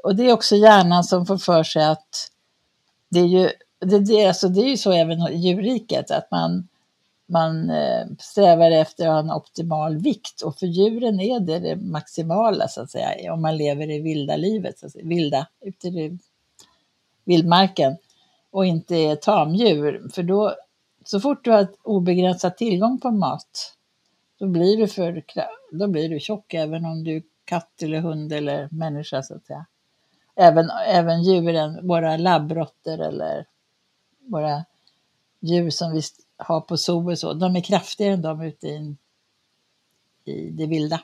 Och 0.03 0.15
det 0.15 0.23
är 0.23 0.34
också 0.34 0.55
hjärnan 0.55 1.03
som 1.03 1.25
får 1.25 1.38
för 1.38 1.63
sig 1.63 1.86
att 1.86 2.29
det 3.10 3.19
är 3.19 3.25
ju, 3.25 3.49
det, 3.86 3.99
det, 3.99 4.27
alltså 4.27 4.47
det 4.47 4.62
är 4.62 4.69
ju 4.69 4.77
så 4.77 4.91
även 4.91 5.21
i 5.21 5.38
djurriket 5.38 6.12
att 6.12 6.31
man 6.31 6.67
man 7.32 7.70
eh, 7.70 8.06
strävar 8.20 8.72
efter 8.72 9.08
att 9.08 9.12
ha 9.12 9.20
en 9.20 9.32
optimal 9.32 9.98
vikt 9.98 10.41
och 10.41 10.58
för 10.58 10.67
djuren 10.67 11.20
är 11.20 11.39
det 11.39 11.60
det 11.60 11.76
maximala 11.76 12.67
så 12.67 12.82
att 12.82 12.91
säga 12.91 13.34
om 13.34 13.41
man 13.41 13.58
lever 13.58 13.91
i 13.91 14.02
vilda 14.02 14.36
livet, 14.36 14.80
så 14.80 14.86
att 14.86 14.91
säga, 14.91 15.06
vilda, 15.06 15.48
ute 15.62 15.88
i 15.88 16.17
vildmarken 17.26 17.98
och 18.52 18.65
inte 18.65 18.96
är 18.96 19.15
tamdjur. 19.15 20.10
För 20.13 20.24
då, 20.24 20.56
så 21.06 21.20
fort 21.20 21.44
du 21.46 21.52
har 21.52 21.67
obegränsad 21.84 22.58
tillgång 22.58 23.00
på 23.00 23.12
mat, 23.12 23.76
då 24.39 24.48
blir 24.48 24.78
du, 24.78 24.88
för, 24.88 25.24
då 25.72 25.88
blir 25.88 26.10
du 26.10 26.20
tjock 26.20 26.54
även 26.54 26.86
om 26.86 27.04
du 27.04 27.15
är 27.15 27.24
katt 27.46 27.82
eller 27.82 28.00
hund 28.00 28.34
eller 28.34 28.67
människa 28.72 29.24
så 29.24 29.36
att 29.36 29.46
säga. 29.46 29.65
Även, 30.36 30.70
även 30.88 31.24
djuren, 31.24 31.88
våra 31.88 32.17
labbråttor 32.17 33.00
eller 33.00 33.46
våra 34.20 34.65
djur 35.39 35.70
som 35.70 35.91
vi 35.91 36.02
har 36.43 36.62
på 36.62 36.77
zoo 36.77 37.12
och 37.12 37.19
så, 37.19 37.34
de 37.34 37.56
är 37.56 37.62
kraftigare 37.62 38.13
än 38.13 38.21
de 38.21 38.41
ute 38.41 38.67
i, 38.67 38.95
i 40.25 40.49
det 40.49 40.65
vilda. 40.65 41.01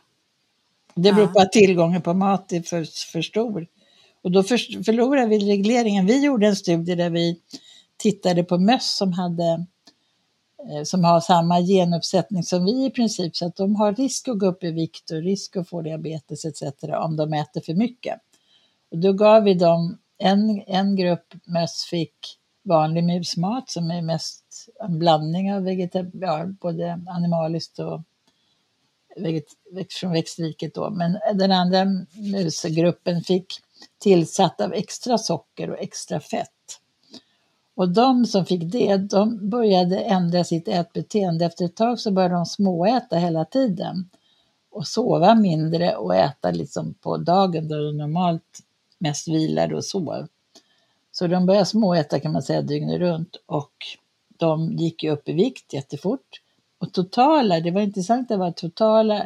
Det 0.96 1.14
beror 1.14 1.28
på 1.28 1.40
att 1.40 1.52
tillgången 1.52 2.02
på 2.02 2.14
mat 2.14 2.52
är 2.52 2.62
för, 2.62 3.12
för 3.12 3.22
stor. 3.22 3.68
Och 4.22 4.32
då 4.32 4.44
för, 4.44 4.84
förlorar 4.84 5.28
vi 5.28 5.40
regleringen. 5.40 6.06
Vi 6.06 6.26
gjorde 6.26 6.48
en 6.48 6.56
studie 6.56 6.96
där 6.96 7.10
vi 7.10 7.40
tittade 7.98 8.44
på 8.44 8.58
möss 8.58 8.98
som 8.98 9.14
hade 9.14 9.66
eh, 10.72 10.84
som 10.84 11.04
har 11.04 11.20
samma 11.20 11.62
genuppsättning 11.62 12.44
som 12.44 12.66
vi 12.66 12.86
i 12.86 12.92
princip, 12.92 13.36
så 13.36 13.46
att 13.46 13.56
de 13.56 13.76
har 13.76 13.94
risk 13.94 14.28
att 14.28 14.40
gå 14.40 14.46
upp 14.46 14.64
i 14.64 14.72
vikt 14.72 15.12
och 15.12 15.22
risk 15.22 15.58
att 15.58 15.70
få 15.70 15.82
diabetes 15.82 16.46
etc. 16.46 16.62
om 16.84 17.16
de 17.18 17.34
äter 17.34 17.62
för 17.62 17.74
mycket. 17.74 18.20
Och 18.92 18.98
då 18.98 19.14
gav 19.14 19.44
vi 19.44 19.54
dem, 19.54 19.98
en, 20.18 20.64
en 20.68 20.96
grupp 20.96 21.34
möss 21.46 21.88
fick 21.90 22.38
vanlig 22.64 23.04
musmat 23.04 23.70
som 23.70 23.92
är 23.92 24.02
mest 24.02 24.47
en 24.80 25.00
blandning 25.00 25.54
av 25.54 25.62
vegetab- 25.62 26.12
ja, 26.14 26.46
både 26.46 27.02
animaliskt 27.08 27.80
och 27.80 28.02
veget- 29.16 29.94
från 30.00 30.12
växtriket 30.12 30.74
då. 30.74 30.90
Men 30.90 31.18
den 31.34 31.52
andra 31.52 31.86
musgruppen 32.16 33.22
fick 33.22 33.46
tillsatt 34.00 34.62
av 34.62 34.74
extra 34.74 35.18
socker 35.18 35.70
och 35.70 35.80
extra 35.80 36.20
fett. 36.20 36.50
Och 37.76 37.90
de 37.90 38.26
som 38.26 38.46
fick 38.46 38.72
det, 38.72 38.98
de 38.98 39.50
började 39.50 40.00
ändra 40.00 40.44
sitt 40.44 40.68
ätbeteende. 40.68 41.46
Efter 41.46 41.66
ett 41.66 41.76
tag 41.76 42.00
så 42.00 42.12
började 42.12 42.36
de 42.36 42.46
småäta 42.46 43.18
hela 43.18 43.46
tiden 43.46 44.10
och 44.72 44.88
sova 44.88 45.36
mindre 45.36 45.96
och 45.96 46.16
äta 46.16 46.52
liksom 46.52 46.94
på 46.94 47.18
dagen 47.18 47.68
då 47.68 47.76
de 47.76 47.98
normalt 47.98 48.60
mest 48.98 49.28
vilade 49.28 49.76
och 49.76 49.86
sov. 49.86 50.28
Så 51.12 51.28
de 51.28 51.46
började 51.46 51.66
småäta 51.66 52.20
kan 52.20 52.32
man 52.32 52.44
säga 52.44 52.62
dygnet 52.62 53.00
runt 53.00 53.36
och 53.46 53.74
de 54.40 54.74
gick 54.74 55.04
ju 55.04 55.10
upp 55.10 55.30
i 55.30 55.34
vikt 55.34 55.74
jättefort. 55.74 56.42
Och 56.80 56.94
totala, 56.94 57.60
det 57.60 57.72
var 57.72 57.82
intressant, 57.82 58.30
det 58.30 58.38
var 58.38 58.52
totala 58.52 59.22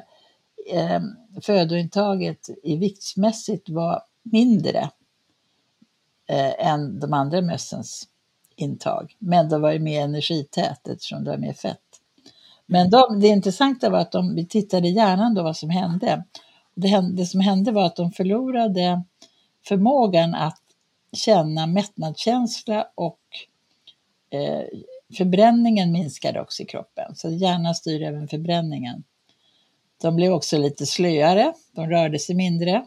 eh, 0.72 1.01
födointaget 1.41 2.49
i 2.64 2.76
viktsmässigt 2.76 3.70
var 3.70 4.01
mindre 4.24 4.89
eh, 6.28 6.68
än 6.68 6.99
de 6.99 7.14
andra 7.14 7.41
mössens 7.41 8.07
intag. 8.55 9.16
Men 9.20 9.49
det 9.49 9.57
var 9.57 9.72
ju 9.72 9.80
mer 9.80 10.01
energität 10.01 10.88
eftersom 10.88 11.24
det 11.24 11.30
var 11.30 11.38
mer 11.38 11.53
fett. 11.53 12.01
Men 12.66 12.89
de, 12.89 13.20
det 13.20 13.28
intressanta 13.28 13.89
var 13.89 13.99
att 13.99 14.12
de, 14.12 14.36
vi 14.36 14.45
tittade 14.45 14.88
i 14.88 14.91
hjärnan 14.91 15.34
då 15.34 15.43
vad 15.43 15.57
som 15.57 15.70
hände. 15.70 16.24
Det, 16.76 16.88
hände. 16.88 17.22
det 17.22 17.26
som 17.26 17.39
hände 17.39 17.72
var 17.72 17.86
att 17.86 17.95
de 17.95 18.12
förlorade 18.12 19.03
förmågan 19.68 20.36
att 20.36 20.62
känna 21.14 21.68
mättnadskänsla 21.68 22.88
och 22.95 23.20
eh, 24.30 24.66
förbränningen 25.12 25.91
minskade 25.91 26.41
också 26.41 26.64
i 26.64 26.66
kroppen. 26.66 27.16
Så 27.16 27.30
hjärnan 27.30 27.76
styr 27.76 28.01
även 28.01 28.28
förbränningen. 28.28 29.03
De 30.01 30.16
blev 30.16 30.34
också 30.34 30.57
lite 30.57 30.86
slöare, 30.86 31.53
de 31.72 31.89
rörde 31.89 32.20
sig 32.20 32.36
mindre. 32.36 32.86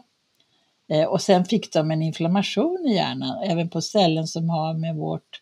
Eh, 0.89 1.03
och 1.03 1.21
sen 1.21 1.45
fick 1.45 1.73
de 1.73 1.91
en 1.91 2.01
inflammation 2.01 2.85
i 2.87 2.93
hjärnan, 2.95 3.43
även 3.43 3.69
på 3.69 3.81
ställen 3.81 4.27
som 4.27 4.49
har 4.49 4.73
med 4.73 4.95
vårt 4.95 5.41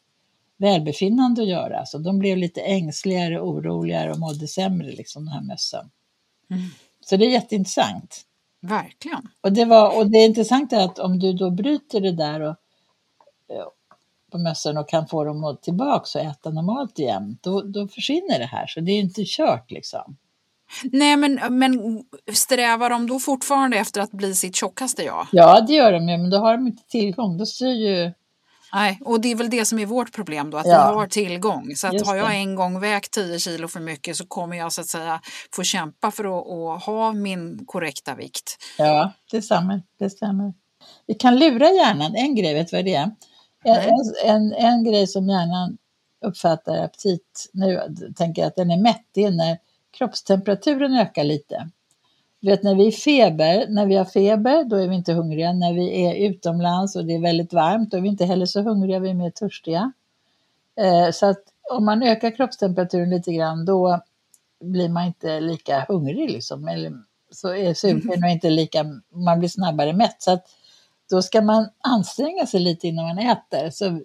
välbefinnande 0.58 1.42
att 1.42 1.48
göra. 1.48 1.86
Så 1.86 1.98
de 1.98 2.20
blev 2.20 2.38
lite 2.38 2.62
ängsligare, 2.62 3.42
oroligare 3.42 4.12
och 4.12 4.20
mådde 4.20 4.48
sämre, 4.48 4.92
liksom 4.92 5.26
den 5.26 5.34
här 5.34 5.42
mössen. 5.42 5.90
Mm. 6.50 6.64
Så 7.02 7.18
det 7.18 7.26
är 7.26 7.30
jätteintressant. 7.30 8.22
Verkligen. 8.62 9.28
Och 9.42 9.52
det, 9.52 9.66
var, 9.66 9.98
och 9.98 10.12
det 10.12 10.26
intressanta 10.26 10.76
är 10.76 10.86
att 10.86 11.00
om 11.00 11.20
du 11.20 11.34
då 11.34 11.50
bryter 11.50 12.02
det 12.02 12.12
där 12.12 12.40
och, 12.42 12.56
eh, 13.50 13.68
på 14.34 14.40
mössen 14.40 14.78
och 14.78 14.90
kan 14.90 15.08
få 15.08 15.24
dem 15.24 15.44
att 15.44 15.64
tillbaka 15.64 16.20
och 16.20 16.26
äta 16.26 16.50
normalt 16.50 17.00
igen, 17.00 17.38
då, 17.42 17.62
då 17.62 17.88
försvinner 17.88 18.40
det 18.40 18.46
här. 18.46 18.68
Så 18.68 18.80
det 18.80 18.92
är 18.92 19.00
inte 19.00 19.24
kört 19.26 19.72
liksom. 19.72 20.18
Nej, 20.84 21.18
men, 21.18 21.40
men 21.50 22.04
strävar 22.34 22.90
de 22.90 23.08
då 23.08 23.20
fortfarande 23.20 23.78
efter 23.78 24.02
att 24.02 24.12
bli 24.12 24.36
sitt 24.36 24.56
tjockaste 24.56 25.04
jag? 25.04 25.28
Ja, 25.32 25.62
det 25.62 25.74
gör 25.74 25.92
de 25.92 26.10
ju, 26.10 26.18
men 26.18 26.30
då 26.30 26.38
har 26.38 26.54
de 26.54 26.68
inte 26.68 26.84
tillgång. 26.84 27.38
Då 27.38 27.46
styr 27.46 27.74
ju 27.74 28.12
Nej, 28.74 29.00
och 29.06 29.22
det 29.22 29.32
är 29.32 29.36
väl 29.36 29.50
det 29.50 29.66
som 29.66 29.80
är 29.80 29.86
vårt 29.86 30.14
problem 30.14 30.50
då, 30.50 30.58
att 30.58 30.66
ja. 30.66 30.90
vi 30.90 30.96
har 30.96 31.08
tillgång. 31.08 31.76
Så 31.76 31.88
att 31.88 32.06
har 32.06 32.16
jag 32.16 32.36
en 32.36 32.56
gång 32.56 32.80
vägt 32.80 33.12
10 33.12 33.40
kilo 33.40 33.68
för 33.68 33.80
mycket 33.80 34.16
så 34.16 34.26
kommer 34.26 34.58
jag 34.58 34.74
så 34.74 34.82
att 34.82 34.88
säga 34.88 35.22
få 35.56 35.64
kämpa 35.64 36.12
för 36.12 36.24
att, 36.24 36.48
att 36.48 36.84
ha 36.84 37.14
min 37.14 37.66
korrekta 37.66 38.16
vikt. 38.16 38.58
Ja, 38.78 39.12
det 39.32 39.42
stämmer. 39.42 39.82
det 40.00 40.10
stämmer. 40.10 40.54
Vi 41.08 41.14
kan 41.14 41.40
lura 41.40 41.70
hjärnan, 41.70 42.16
en 42.16 42.36
grej, 42.36 42.54
vet 42.54 42.70
du 42.70 42.78
vad 42.78 42.86
det 42.86 42.96
är? 42.96 43.12
En, 43.64 44.14
en, 44.26 44.54
en, 44.54 44.84
grej 44.84 45.08
som 45.08 45.30
hjärnan 45.30 45.78
uppfattar 46.22 46.84
aptit, 46.84 47.50
nu 47.54 47.96
tänker 48.16 48.42
jag 48.42 48.48
att 48.48 48.56
den 48.56 48.72
är 48.72 48.78
mätt, 48.78 49.06
det 49.12 49.24
är 49.24 49.32
när 49.32 49.58
kroppstemperaturen 49.92 50.94
ökar 50.94 51.24
lite. 51.24 51.70
Du 52.40 52.50
vet 52.50 52.64
när 52.64 52.76
vi 52.76 52.92
feber, 52.92 53.66
när 53.70 53.86
vi 53.86 53.96
har 53.96 54.06
feber, 54.06 54.64
då 54.64 54.76
är 54.76 54.88
vi 54.88 54.96
inte 54.96 55.14
hungriga. 55.14 55.54
När 55.54 55.74
vi 55.74 56.06
är 56.06 56.30
utomlands 56.30 56.96
och 56.96 57.06
det 57.06 57.14
är 57.14 57.22
väldigt 57.22 57.54
varmt, 57.54 57.92
då 57.92 57.98
är 57.98 58.02
vi 58.02 58.10
inte 58.10 58.26
heller 58.26 58.46
så 58.46 58.62
hungriga, 58.62 59.00
vi 59.00 59.10
är 59.10 59.14
mer 59.14 59.30
törstiga. 59.30 59.92
Eh, 60.76 61.12
så 61.12 61.26
att 61.26 61.44
om 61.72 61.86
man 61.86 62.04
ökar 62.04 62.36
kroppstemperaturen 62.36 63.10
lite 63.10 63.34
grann, 63.34 63.66
då 63.66 64.02
blir 64.60 64.90
man 64.90 65.06
inte 65.06 65.40
lika 65.40 65.86
hungrig 65.88 66.32
liksom. 66.32 66.68
Eller 66.68 66.94
så 67.32 67.56
är 67.56 67.74
sugen 67.74 68.24
och 68.24 68.30
inte 68.30 68.50
lika, 68.50 68.86
man 69.10 69.40
blir 69.40 69.50
snabbare 69.50 69.94
mätt. 69.94 70.22
Så 70.22 70.32
att 70.32 70.46
då 71.14 71.22
ska 71.22 71.42
man 71.42 71.70
anstränga 71.82 72.46
sig 72.46 72.60
lite 72.60 72.88
innan 72.88 73.06
man 73.06 73.20
äter. 73.20 73.70
Så 73.70 74.02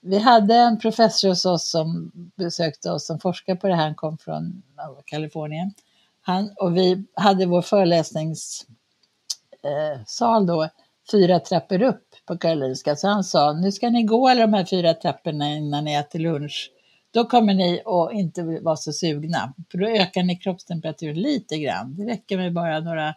vi 0.00 0.18
hade 0.18 0.54
en 0.54 0.78
professor 0.78 1.28
hos 1.28 1.44
oss 1.44 1.70
som 1.70 2.12
besökte 2.36 2.90
oss 2.90 3.06
som 3.06 3.20
forskar 3.20 3.54
på 3.54 3.68
det 3.68 3.74
här, 3.74 3.84
han 3.84 3.94
kom 3.94 4.18
från 4.18 4.62
Kalifornien. 5.04 5.72
Han, 6.20 6.50
och 6.56 6.76
vi 6.76 7.04
hade 7.14 7.46
vår 7.46 7.62
föreläsningssal 7.62 10.42
eh, 10.42 10.46
då 10.46 10.68
fyra 11.10 11.40
trappor 11.40 11.82
upp 11.82 12.08
på 12.26 12.38
Karolinska. 12.38 12.96
Så 12.96 13.08
han 13.08 13.24
sa, 13.24 13.52
nu 13.52 13.72
ska 13.72 13.90
ni 13.90 14.02
gå 14.02 14.28
alla 14.28 14.40
de 14.40 14.52
här 14.52 14.64
fyra 14.64 14.94
trapporna 14.94 15.48
innan 15.48 15.84
ni 15.84 15.94
äter 15.94 16.18
lunch. 16.18 16.70
Då 17.10 17.24
kommer 17.24 17.54
ni 17.54 17.82
att 17.84 18.12
inte 18.12 18.42
vara 18.42 18.76
så 18.76 18.92
sugna, 18.92 19.54
för 19.70 19.78
då 19.78 19.88
ökar 19.88 20.22
ni 20.22 20.36
kroppstemperaturen 20.36 21.22
lite 21.22 21.58
grann. 21.58 21.96
Det 21.96 22.04
räcker 22.04 22.36
med 22.36 22.52
bara 22.52 22.80
några, 22.80 23.14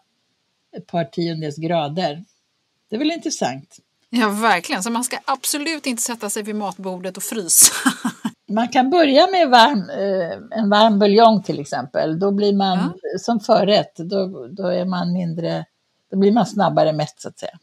ett 0.77 0.87
par 0.87 1.03
tiondels 1.03 1.57
grader. 1.57 2.23
Det 2.89 2.95
är 2.95 2.99
väl 2.99 3.11
intressant? 3.11 3.77
Ja, 4.09 4.29
verkligen. 4.29 4.83
Så 4.83 4.91
man 4.91 5.03
ska 5.03 5.17
absolut 5.25 5.85
inte 5.85 6.01
sätta 6.01 6.29
sig 6.29 6.43
vid 6.43 6.55
matbordet 6.55 7.17
och 7.17 7.23
frysa. 7.23 7.73
Man 8.51 8.67
kan 8.67 8.89
börja 8.89 9.27
med 9.27 9.49
varm, 9.49 9.89
eh, 9.89 10.59
en 10.59 10.69
varm 10.69 10.99
buljong 10.99 11.43
till 11.43 11.59
exempel. 11.59 12.19
Då 12.19 12.31
blir 12.31 12.53
man 12.53 12.77
ja. 12.77 13.19
som 13.19 13.39
förrätt, 13.39 13.95
då, 13.95 14.47
då, 14.47 14.67
är 14.67 14.85
man 14.85 15.13
mindre, 15.13 15.65
då 16.11 16.17
blir 16.17 16.31
man 16.31 16.45
snabbare 16.45 16.93
mätt 16.93 17.13
så 17.17 17.27
att 17.27 17.39
säga. 17.39 17.59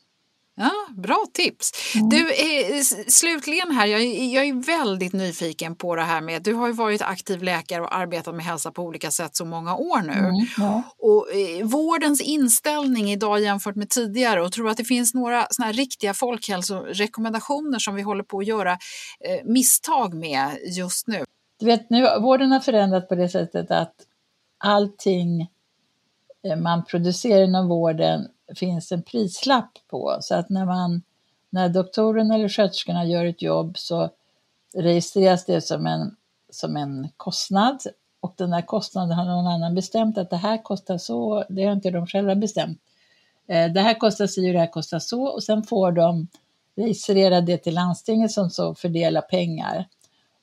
Ja, 0.59 0.73
bra 0.91 1.27
tips. 1.33 1.73
Mm. 1.95 2.09
Du, 2.09 2.31
eh, 2.31 2.83
slutligen 3.09 3.71
här, 3.71 3.87
jag, 3.87 4.05
jag, 4.05 4.47
är 4.47 4.67
väldigt 4.67 5.13
nyfiken 5.13 5.77
på 5.77 5.97
det 5.97 6.03
här 6.03 6.21
med, 6.21 6.43
du 6.43 6.55
har 6.55 6.67
ju 6.67 6.73
varit 6.73 7.03
aktiv 7.03 7.43
läkare 7.43 7.83
och 7.83 7.97
arbetat 7.97 8.35
med 8.35 8.45
hälsa 8.45 8.71
på 8.71 8.83
olika 8.83 9.11
sätt 9.11 9.37
så 9.37 9.45
många 9.45 9.77
år 9.77 10.03
nu. 10.03 10.13
Mm, 10.13 10.47
ja. 10.59 10.83
Och 10.99 11.33
eh, 11.33 11.67
vårdens 11.67 12.21
inställning 12.21 13.11
idag 13.11 13.41
jämfört 13.41 13.77
med 13.77 13.89
tidigare 13.89 14.43
och 14.43 14.53
tror 14.53 14.69
att 14.69 14.77
det 14.77 14.85
finns 14.85 15.15
några 15.15 15.47
såna 15.51 15.73
riktiga 15.73 16.15
folkhälsorekommendationer 16.15 17.79
som 17.79 17.95
vi 17.95 18.03
håller 18.03 18.25
på 18.25 18.39
att 18.39 18.47
göra 18.47 18.73
eh, 19.21 19.45
misstag 19.45 20.15
med 20.15 20.59
just 20.77 21.07
nu? 21.07 21.25
Du 21.61 21.67
vet, 21.67 21.91
nu, 21.91 22.03
vården 22.21 22.53
har 22.53 22.61
förändrats 22.61 23.09
på 23.09 23.15
det 23.15 23.29
sättet 23.29 23.71
att 23.71 23.95
allting 24.59 25.41
eh, 26.45 26.57
man 26.57 26.85
producerar 26.85 27.45
inom 27.45 27.69
vården 27.69 28.29
finns 28.55 28.93
en 28.93 29.03
prislapp 29.03 29.71
på. 29.89 30.19
Så 30.21 30.35
att 30.35 30.49
när, 30.49 30.65
man, 30.65 31.03
när 31.51 31.69
doktorn 31.69 32.31
eller 32.31 32.49
sköterskorna 32.49 33.05
gör 33.05 33.25
ett 33.25 33.43
jobb 33.43 33.79
så 33.79 34.11
registreras 34.75 35.45
det 35.45 35.61
som 35.61 35.87
en, 35.87 36.17
som 36.51 36.77
en 36.77 37.09
kostnad 37.17 37.81
och 38.21 38.35
den 38.37 38.51
där 38.51 38.63
kostnaden 38.63 39.13
har 39.19 39.25
någon 39.25 39.47
annan 39.47 39.75
bestämt 39.75 40.19
att 40.19 40.31
det 40.31 40.37
här 40.37 40.63
kostar 40.63 40.99
så, 40.99 41.45
det 41.49 41.65
har 41.65 41.73
inte 41.73 41.91
de 41.91 42.07
själva 42.07 42.35
bestämt. 42.35 42.81
Eh, 43.49 43.73
det 43.73 43.81
här 43.81 43.95
kostar 43.95 44.27
si 44.27 44.49
och 44.49 44.53
det 44.53 44.59
här 44.59 44.73
kostar 44.73 44.99
så 44.99 45.27
och 45.27 45.43
sen 45.43 45.63
får 45.63 45.93
de 45.93 46.29
registrera 46.77 47.41
det 47.41 47.59
till 47.59 47.75
landstinget 47.75 48.33
som 48.33 48.51
så 48.51 48.75
fördelar 48.75 49.21
pengar. 49.21 49.89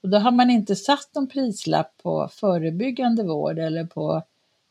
Och 0.03 0.09
då 0.09 0.17
har 0.17 0.31
man 0.31 0.49
inte 0.49 0.75
satt 0.75 1.09
någon 1.15 1.27
prislapp 1.27 1.91
på 2.03 2.29
förebyggande 2.31 3.23
vård 3.23 3.59
eller 3.59 3.85
på 3.85 4.23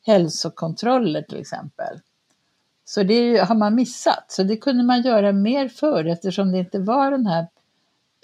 hälsokontroller 0.07 1.23
till 1.23 1.41
exempel. 1.41 2.01
Så 2.95 3.03
det 3.03 3.39
har 3.39 3.55
man 3.55 3.75
missat. 3.75 4.25
Så 4.29 4.43
det 4.43 4.57
kunde 4.57 4.85
man 4.85 5.03
göra 5.03 5.33
mer 5.33 5.69
för 5.69 6.05
eftersom 6.05 6.53
det 6.53 6.59
inte 6.59 6.79
var 6.79 7.11
det 7.11 7.29
här 7.29 7.47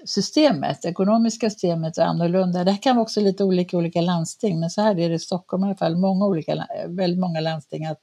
systemet, 0.04 0.84
ekonomiska 0.84 1.50
systemet 1.50 1.98
är 1.98 2.02
annorlunda. 2.02 2.64
Det 2.64 2.70
här 2.70 2.82
kan 2.82 2.96
vara 2.96 3.02
också 3.02 3.20
lite 3.20 3.44
olika 3.44 3.76
i 3.76 3.78
olika 3.78 4.00
landsting, 4.00 4.60
men 4.60 4.70
så 4.70 4.82
här 4.82 4.98
är 4.98 5.08
det 5.08 5.14
i 5.14 5.18
Stockholm 5.18 5.64
i 5.64 5.66
alla 5.66 5.76
fall, 5.76 5.96
många 5.96 6.26
olika, 6.26 6.66
väldigt 6.86 7.20
många 7.20 7.40
landsting 7.40 7.86
att 7.86 8.00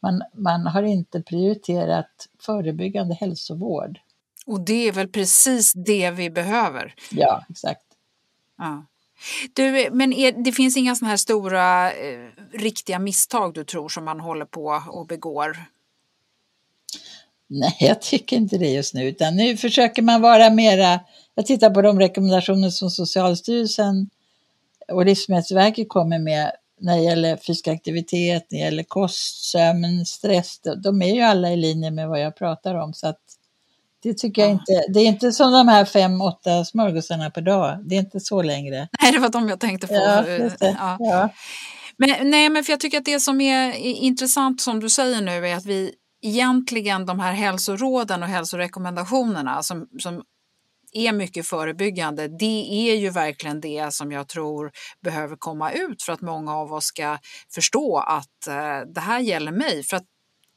man, 0.00 0.22
man 0.32 0.66
har 0.66 0.82
inte 0.82 1.22
prioriterat 1.22 2.28
förebyggande 2.40 3.14
hälsovård. 3.14 3.98
Och 4.46 4.60
det 4.60 4.88
är 4.88 4.92
väl 4.92 5.08
precis 5.08 5.72
det 5.72 6.10
vi 6.10 6.30
behöver? 6.30 6.94
Ja, 7.10 7.44
exakt. 7.48 7.84
Ja. 8.58 8.84
Du, 9.52 9.90
men 9.92 10.12
är, 10.12 10.32
det 10.32 10.52
finns 10.52 10.76
inga 10.76 10.94
sådana 10.94 11.10
här 11.10 11.16
stora 11.16 11.92
eh, 11.92 12.28
riktiga 12.52 12.98
misstag 12.98 13.54
du 13.54 13.64
tror 13.64 13.88
som 13.88 14.04
man 14.04 14.20
håller 14.20 14.44
på 14.44 14.82
och 14.88 15.06
begår? 15.06 15.56
Nej, 17.48 17.76
jag 17.80 18.02
tycker 18.02 18.36
inte 18.36 18.58
det 18.58 18.70
just 18.70 18.94
nu, 18.94 19.08
utan 19.08 19.36
nu 19.36 19.56
försöker 19.56 20.02
man 20.02 20.20
vara 20.20 20.50
mera, 20.50 21.00
jag 21.34 21.46
tittar 21.46 21.70
på 21.70 21.82
de 21.82 22.00
rekommendationer 22.00 22.70
som 22.70 22.90
Socialstyrelsen 22.90 24.10
och 24.92 25.06
Livsmedelsverket 25.06 25.88
kommer 25.88 26.18
med 26.18 26.52
när 26.80 26.96
det 26.96 27.02
gäller 27.02 27.36
fysisk 27.36 27.68
aktivitet, 27.68 28.46
när 28.50 28.58
det 28.58 28.64
gäller 28.64 28.82
kost, 28.82 29.44
sömn, 29.44 30.06
stress, 30.06 30.60
de 30.82 31.02
är 31.02 31.14
ju 31.14 31.20
alla 31.20 31.52
i 31.52 31.56
linje 31.56 31.90
med 31.90 32.08
vad 32.08 32.20
jag 32.20 32.36
pratar 32.36 32.74
om. 32.74 32.94
Så 32.94 33.08
att 33.08 33.20
det 34.02 34.14
tycker 34.14 34.42
jag 34.42 34.50
inte. 34.50 34.84
Det 34.88 35.00
är 35.00 35.06
inte 35.06 35.32
som 35.32 35.52
de 35.52 35.68
här 35.68 35.84
fem, 35.84 36.20
åtta 36.20 36.64
smörgåsarna 36.64 37.30
per 37.30 37.42
dag. 37.42 37.78
Det 37.84 37.94
är 37.94 37.98
inte 37.98 38.20
så 38.20 38.42
längre. 38.42 38.88
Nej, 39.02 39.12
det 39.12 39.18
var 39.18 39.28
de 39.28 39.48
jag 39.48 39.60
tänkte 39.60 39.86
på. 39.86 39.94
Ja, 39.94 40.24
ja. 40.60 40.96
ja. 40.98 41.28
Men, 41.96 42.30
nej, 42.30 42.48
men 42.48 42.64
för 42.64 42.72
jag 42.72 42.80
tycker 42.80 42.98
att 42.98 43.04
det 43.04 43.20
som 43.20 43.40
är 43.40 43.76
intressant 43.76 44.60
som 44.60 44.80
du 44.80 44.90
säger 44.90 45.20
nu 45.20 45.48
är 45.48 45.56
att 45.56 45.66
vi 45.66 45.92
egentligen 46.22 47.06
de 47.06 47.20
här 47.20 47.32
hälsoråden 47.32 48.22
och 48.22 48.28
hälsorekommendationerna 48.28 49.62
som, 49.62 49.88
som 49.98 50.22
är 50.92 51.12
mycket 51.12 51.46
förebyggande, 51.46 52.28
det 52.28 52.90
är 52.90 52.96
ju 52.96 53.10
verkligen 53.10 53.60
det 53.60 53.94
som 53.94 54.12
jag 54.12 54.28
tror 54.28 54.72
behöver 55.02 55.36
komma 55.36 55.72
ut 55.72 56.02
för 56.02 56.12
att 56.12 56.20
många 56.20 56.54
av 56.56 56.72
oss 56.72 56.84
ska 56.84 57.18
förstå 57.54 57.98
att 57.98 58.46
eh, 58.48 58.80
det 58.94 59.00
här 59.00 59.20
gäller 59.20 59.52
mig. 59.52 59.82
För 59.82 59.96
att 59.96 60.04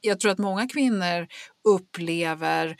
jag 0.00 0.20
tror 0.20 0.32
att 0.32 0.38
många 0.38 0.68
kvinnor 0.68 1.26
upplever 1.64 2.76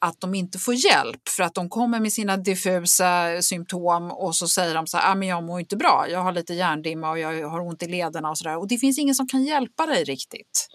att 0.00 0.20
de 0.20 0.34
inte 0.34 0.58
får 0.58 0.74
hjälp 0.74 1.28
för 1.28 1.42
att 1.42 1.54
de 1.54 1.68
kommer 1.68 2.00
med 2.00 2.12
sina 2.12 2.36
diffusa 2.36 3.42
symptom 3.42 4.10
och 4.10 4.36
så 4.36 4.48
säger 4.48 4.74
de 4.74 4.86
så 4.86 4.96
här, 4.96 5.12
ah, 5.12 5.14
men 5.14 5.28
jag 5.28 5.44
mår 5.44 5.60
inte 5.60 5.76
bra, 5.76 6.06
jag 6.10 6.22
har 6.22 6.32
lite 6.32 6.54
hjärndimma 6.54 7.10
och 7.10 7.18
jag 7.18 7.48
har 7.48 7.60
ont 7.60 7.82
i 7.82 7.86
lederna 7.86 8.30
och 8.30 8.38
så 8.38 8.44
där. 8.44 8.58
Och 8.58 8.68
det 8.68 8.78
finns 8.78 8.98
ingen 8.98 9.14
som 9.14 9.28
kan 9.28 9.44
hjälpa 9.44 9.86
dig 9.86 10.04
riktigt. 10.04 10.68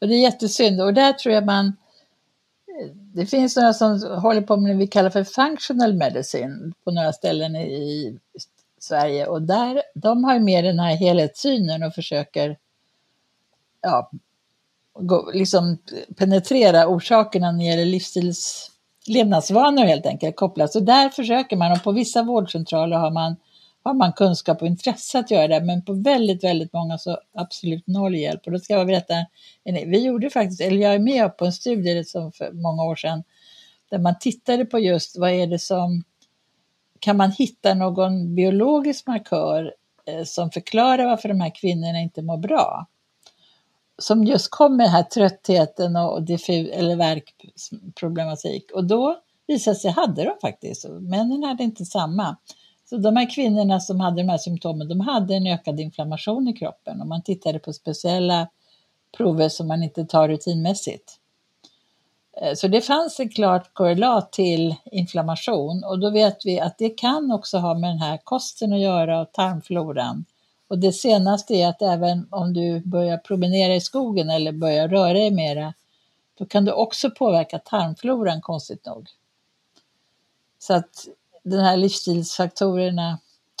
Och 0.00 0.08
det 0.08 0.14
är 0.14 0.22
jättesynd 0.22 0.80
och 0.80 0.94
där 0.94 1.12
tror 1.12 1.34
jag 1.34 1.46
man 1.46 1.72
det 3.14 3.26
finns 3.26 3.56
några 3.56 3.72
som 3.72 4.02
håller 4.02 4.40
på 4.40 4.56
med 4.56 4.74
det 4.74 4.78
vi 4.78 4.86
kallar 4.86 5.10
för 5.10 5.24
functional 5.24 5.94
medicine 5.94 6.72
på 6.84 6.90
några 6.90 7.12
ställen 7.12 7.56
i 7.56 8.18
Sverige 8.78 9.26
och 9.26 9.42
där, 9.42 9.82
de 9.94 10.24
har 10.24 10.34
ju 10.34 10.40
mer 10.40 10.62
den 10.62 10.78
här 10.78 10.96
helhetssynen 10.96 11.82
och 11.82 11.94
försöker 11.94 12.56
ja, 13.80 14.10
gå, 15.00 15.30
liksom 15.34 15.78
penetrera 16.16 16.88
orsakerna 16.88 17.52
när 17.52 17.58
det 17.58 17.64
gäller 17.64 17.84
livsstils, 17.84 18.70
levnadsvanor 19.06 19.84
helt 19.84 20.06
enkelt 20.06 20.36
kopplat. 20.36 20.72
Så 20.72 20.80
där 20.80 21.08
försöker 21.08 21.56
man 21.56 21.72
och 21.72 21.82
på 21.82 21.92
vissa 21.92 22.22
vårdcentraler 22.22 22.96
har 22.96 23.10
man, 23.10 23.36
har 23.82 23.94
man 23.94 24.12
kunskap 24.12 24.62
och 24.62 24.68
intresse 24.68 25.18
att 25.18 25.30
göra 25.30 25.48
det, 25.48 25.60
men 25.60 25.84
på 25.84 25.92
väldigt, 25.92 26.44
väldigt 26.44 26.72
många 26.72 26.98
så 26.98 27.18
absolut 27.34 27.86
noll 27.86 28.14
hjälp. 28.14 28.46
Och 28.46 28.52
då 28.52 28.58
ska 28.58 28.74
jag 28.74 28.86
berätta, 28.86 29.14
vi 29.64 30.04
gjorde 30.04 30.30
faktiskt, 30.30 30.60
eller 30.60 30.82
jag 30.82 30.94
är 30.94 30.98
med 30.98 31.36
på 31.36 31.44
en 31.44 31.52
studie 31.52 32.04
som 32.04 32.32
för 32.32 32.52
många 32.52 32.82
år 32.82 32.96
sedan, 32.96 33.22
där 33.90 33.98
man 33.98 34.18
tittade 34.18 34.64
på 34.64 34.78
just 34.78 35.18
vad 35.18 35.30
är 35.30 35.46
det 35.46 35.58
som, 35.58 36.04
kan 37.00 37.16
man 37.16 37.30
hitta 37.30 37.74
någon 37.74 38.34
biologisk 38.34 39.06
markör 39.06 39.74
eh, 40.06 40.24
som 40.24 40.50
förklarar 40.50 41.06
varför 41.06 41.28
de 41.28 41.40
här 41.40 41.54
kvinnorna 41.54 42.00
inte 42.00 42.22
mår 42.22 42.36
bra? 42.36 42.86
Som 44.02 44.24
just 44.24 44.50
kom 44.50 44.76
med 44.76 44.86
den 44.86 44.92
här 44.92 45.02
tröttheten 45.02 45.96
och 45.96 46.22
diffus, 46.22 46.70
eller 46.72 46.96
värkproblematik. 46.96 48.70
Och 48.74 48.84
då 48.84 49.16
visade 49.46 49.76
sig, 49.76 49.90
hade 49.90 50.24
de 50.24 50.32
faktiskt, 50.40 50.88
männen 50.88 51.42
hade 51.42 51.64
inte 51.64 51.84
samma. 51.84 52.36
Så 52.90 52.96
de 52.96 53.16
här 53.16 53.34
kvinnorna 53.34 53.80
som 53.80 54.00
hade 54.00 54.16
de 54.22 54.28
här 54.28 54.38
symptomen, 54.38 54.88
de 54.88 55.00
hade 55.00 55.34
en 55.34 55.46
ökad 55.46 55.80
inflammation 55.80 56.48
i 56.48 56.52
kroppen 56.52 57.00
och 57.00 57.06
man 57.06 57.22
tittade 57.22 57.58
på 57.58 57.72
speciella 57.72 58.48
prover 59.16 59.48
som 59.48 59.68
man 59.68 59.82
inte 59.82 60.04
tar 60.04 60.28
rutinmässigt. 60.28 61.16
Eh, 62.42 62.54
så 62.54 62.68
det 62.68 62.80
fanns 62.80 63.20
en 63.20 63.28
klart 63.28 63.74
korrelat 63.74 64.32
till 64.32 64.74
inflammation 64.84 65.84
och 65.84 65.98
då 65.98 66.10
vet 66.10 66.38
vi 66.44 66.60
att 66.60 66.78
det 66.78 66.88
kan 66.90 67.32
också 67.32 67.58
ha 67.58 67.74
med 67.74 67.90
den 67.90 67.98
här 67.98 68.18
kosten 68.24 68.72
att 68.72 68.80
göra 68.80 69.20
och 69.20 69.32
tarmfloran. 69.32 70.24
Och 70.70 70.78
det 70.78 70.92
senaste 70.92 71.54
är 71.54 71.68
att 71.68 71.82
även 71.82 72.28
om 72.30 72.52
du 72.52 72.80
börjar 72.80 73.18
promenera 73.18 73.74
i 73.74 73.80
skogen 73.80 74.30
eller 74.30 74.52
börjar 74.52 74.88
röra 74.88 75.12
dig 75.12 75.30
mera, 75.30 75.74
då 76.38 76.46
kan 76.46 76.64
du 76.64 76.72
också 76.72 77.10
påverka 77.10 77.58
tarmfloran 77.58 78.40
konstigt 78.40 78.86
nog. 78.86 79.08
Så 80.58 80.74
att 80.74 80.90
den 81.42 81.60
här 81.60 81.76
livsstilsfaktorerna, 81.76 83.18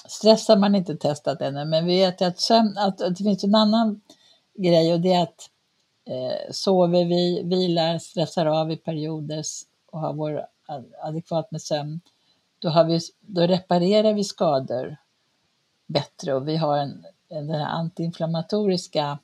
stress 0.08 0.48
har 0.48 0.56
man 0.56 0.74
inte 0.74 0.96
testat 0.96 1.40
ännu, 1.40 1.64
men 1.64 1.86
vi 1.86 1.96
vet 1.98 2.22
att, 2.22 2.40
sömn, 2.40 2.78
att 2.78 2.98
det 2.98 3.24
finns 3.24 3.44
en 3.44 3.54
annan 3.54 4.00
grej 4.54 4.92
och 4.92 5.00
det 5.00 5.12
är 5.12 5.22
att 5.22 5.50
eh, 6.04 6.52
sover 6.52 7.04
vi, 7.04 7.42
vilar, 7.44 7.98
stressar 7.98 8.46
av 8.46 8.70
i 8.70 8.76
perioder 8.76 9.42
och 9.92 10.00
har 10.00 10.12
vår 10.12 10.46
adekvat 11.02 11.50
med 11.50 11.62
sömn, 11.62 12.00
då, 12.58 12.68
har 12.68 12.84
vi, 12.84 13.00
då 13.20 13.42
reparerar 13.42 14.12
vi 14.12 14.24
skador 14.24 14.96
bättre 15.90 16.34
och 16.34 16.48
vi 16.48 16.56
har 16.56 16.76
en, 16.76 17.06
en 17.28 17.46
den 17.46 17.60
här 17.60 17.66
antiinflammatoriska 17.66 19.18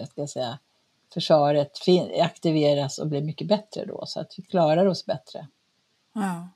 jag 0.00 0.08
ska 0.08 0.26
säga, 0.26 0.58
försvaret 1.14 1.72
aktiveras 2.22 2.98
och 2.98 3.06
blir 3.06 3.22
mycket 3.22 3.46
bättre 3.46 3.84
då 3.84 4.04
så 4.06 4.20
att 4.20 4.34
vi 4.36 4.42
klarar 4.42 4.86
oss 4.86 5.06
bättre. 5.06 5.46
Ja. 6.12 6.48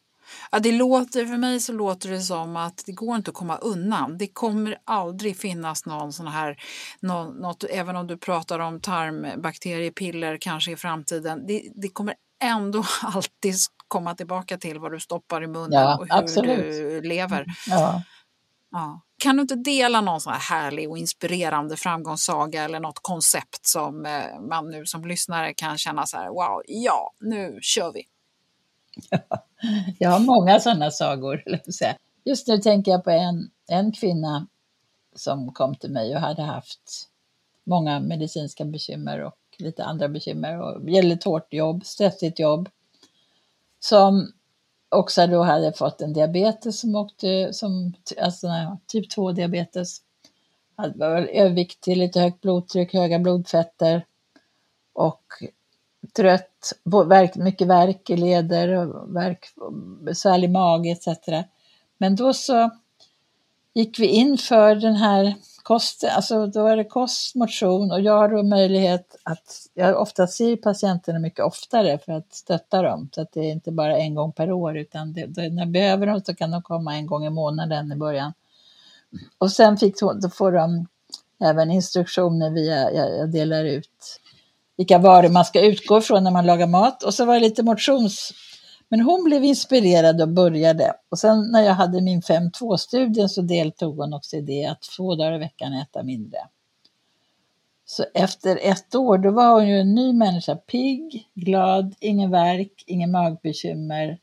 Ja, 0.50 0.58
det 0.58 0.72
låter, 0.72 1.26
för 1.26 1.36
mig 1.36 1.60
så 1.60 1.72
låter 1.72 2.10
det 2.10 2.20
som 2.20 2.56
att 2.56 2.82
det 2.86 2.92
går 2.92 3.16
inte 3.16 3.30
att 3.30 3.36
komma 3.36 3.56
undan. 3.56 4.18
Det 4.18 4.26
kommer 4.26 4.78
aldrig 4.84 5.36
finnas 5.36 5.86
någon 5.86 6.12
sån 6.12 6.26
här, 6.26 6.56
någon, 7.00 7.34
något, 7.34 7.64
även 7.64 7.96
om 7.96 8.06
du 8.06 8.16
pratar 8.16 8.58
om 8.58 8.80
tarmbakteriepiller 8.80 10.38
kanske 10.40 10.72
i 10.72 10.76
framtiden, 10.76 11.46
det, 11.46 11.62
det 11.74 11.88
kommer 11.88 12.14
ändå 12.42 12.84
alltid 13.02 13.54
komma 13.88 14.14
tillbaka 14.14 14.58
till 14.58 14.78
vad 14.78 14.92
du 14.92 15.00
stoppar 15.00 15.42
i 15.42 15.46
munnen 15.46 15.72
ja, 15.72 15.98
och 15.98 16.06
hur 16.06 16.18
absolut. 16.18 16.58
du 16.58 17.00
lever. 17.00 17.46
Ja. 17.66 18.02
Ja. 18.70 19.00
Kan 19.24 19.36
du 19.36 19.42
inte 19.42 19.54
dela 19.54 20.00
någon 20.00 20.20
sån 20.20 20.32
här 20.32 20.40
härlig 20.40 20.90
och 20.90 20.98
inspirerande 20.98 21.76
framgångssaga 21.76 22.64
eller 22.64 22.80
något 22.80 22.98
koncept 23.02 23.66
som 23.66 24.06
eh, 24.06 24.40
man 24.40 24.70
nu 24.70 24.86
som 24.86 25.04
lyssnare 25.04 25.54
kan 25.54 25.78
känna 25.78 26.06
så 26.06 26.16
här, 26.16 26.28
wow, 26.28 26.62
ja, 26.66 27.12
nu 27.20 27.58
kör 27.62 27.92
vi. 27.92 28.02
jag 29.98 30.10
har 30.10 30.18
många 30.18 30.60
sådana 30.60 30.90
sagor. 30.90 31.42
Just 32.24 32.48
nu 32.48 32.58
tänker 32.58 32.90
jag 32.90 33.04
på 33.04 33.10
en, 33.10 33.50
en 33.68 33.92
kvinna 33.92 34.46
som 35.14 35.52
kom 35.52 35.74
till 35.74 35.90
mig 35.90 36.14
och 36.14 36.20
hade 36.20 36.42
haft 36.42 37.08
många 37.66 38.00
medicinska 38.00 38.64
bekymmer 38.64 39.20
och 39.20 39.36
lite 39.58 39.84
andra 39.84 40.08
bekymmer 40.08 40.60
och 40.60 40.88
väldigt 40.88 41.24
hårt 41.24 41.52
jobb, 41.52 41.84
stressigt 41.84 42.38
jobb. 42.38 42.68
Som 43.80 44.32
också 44.95 45.26
då 45.26 45.42
hade 45.42 45.72
fått 45.72 46.01
en 46.01 46.12
diabetes 46.12 46.80
som 46.80 46.95
åkte, 46.95 47.53
som, 47.53 47.95
alltså 48.20 48.49
typ 48.86 49.11
2 49.11 49.32
diabetes. 49.32 50.01
Hade 50.76 51.07
övervikt 51.07 51.80
till 51.80 51.99
lite 51.99 52.20
högt 52.20 52.40
blodtryck, 52.40 52.92
höga 52.92 53.18
blodfetter 53.18 54.05
och 54.92 55.22
trött, 56.16 56.72
verk, 57.07 57.36
mycket 57.36 57.68
värk 57.68 58.11
i 58.11 58.16
leder, 58.16 58.90
värk, 59.12 59.47
besvärlig 60.01 60.51
mage 60.51 60.90
etc. 60.90 61.09
Men 61.99 62.16
då 62.16 62.32
så 62.32 62.70
gick 63.74 63.99
vi 63.99 64.07
in 64.07 64.38
för 64.38 64.74
den 64.74 64.95
här 64.95 65.34
kost, 65.64 66.04
alltså 66.04 66.46
då 66.46 66.66
är 66.66 66.76
det 66.76 66.84
kost, 66.84 67.34
motion 67.34 67.92
och 67.92 68.00
jag 68.00 68.18
har 68.18 68.28
då 68.28 68.42
möjlighet 68.42 69.16
att, 69.22 69.66
jag 69.74 70.00
ofta 70.00 70.26
ser 70.26 70.56
patienterna 70.56 71.18
mycket 71.18 71.44
oftare 71.44 71.98
för 71.98 72.12
att 72.12 72.34
stötta 72.34 72.82
dem, 72.82 73.08
så 73.14 73.20
att 73.20 73.32
det 73.32 73.40
är 73.40 73.52
inte 73.52 73.72
bara 73.72 73.98
en 73.98 74.14
gång 74.14 74.32
per 74.32 74.52
år 74.52 74.76
utan 74.76 75.12
det, 75.12 75.26
det, 75.26 75.48
när 75.48 75.62
jag 75.62 75.72
behöver 75.72 76.06
dem 76.06 76.20
så 76.24 76.34
kan 76.34 76.50
de 76.50 76.62
komma 76.62 76.94
en 76.94 77.06
gång 77.06 77.24
i 77.24 77.30
månaden 77.30 77.92
i 77.92 77.96
början. 77.96 78.32
Och 79.38 79.52
sen 79.52 79.76
fick, 79.76 80.00
då 80.00 80.30
får 80.30 80.52
de 80.52 80.86
även 81.44 81.70
instruktioner 81.70 82.50
via, 82.50 82.92
jag, 82.92 83.18
jag 83.18 83.32
delar 83.32 83.64
ut 83.64 84.20
vilka 84.76 84.98
varor 84.98 85.28
man 85.28 85.44
ska 85.44 85.60
utgå 85.60 85.98
ifrån 85.98 86.24
när 86.24 86.30
man 86.30 86.46
lagar 86.46 86.66
mat 86.66 87.02
och 87.02 87.14
så 87.14 87.24
var 87.24 87.34
det 87.34 87.40
lite 87.40 87.62
motions 87.62 88.32
men 88.89 89.01
hon 89.01 89.24
blev 89.24 89.45
inspirerad 89.45 90.22
och 90.22 90.28
började. 90.28 90.93
Och 91.09 91.18
sen 91.18 91.51
när 91.53 91.62
jag 91.62 91.74
hade 91.74 92.01
min 92.01 92.20
5.2-studie 92.20 93.28
så 93.28 93.43
deltog 93.43 93.97
hon 93.97 94.14
också 94.14 94.37
i 94.37 94.41
det 94.41 94.64
att 94.64 94.82
två 94.97 95.14
dagar 95.14 95.35
i 95.35 95.39
veckan 95.39 95.72
äta 95.72 96.03
mindre. 96.03 96.39
Så 97.85 98.05
efter 98.14 98.59
ett 98.62 98.95
år 98.95 99.18
då 99.18 99.30
var 99.30 99.55
hon 99.55 99.68
ju 99.68 99.80
en 99.80 99.95
ny 99.95 100.12
människa, 100.12 100.57
pigg, 100.57 101.28
glad, 101.35 101.95
ingen 102.01 102.30
värk, 102.30 102.85
ingen 102.87 103.11
magbekymmer, 103.11 104.18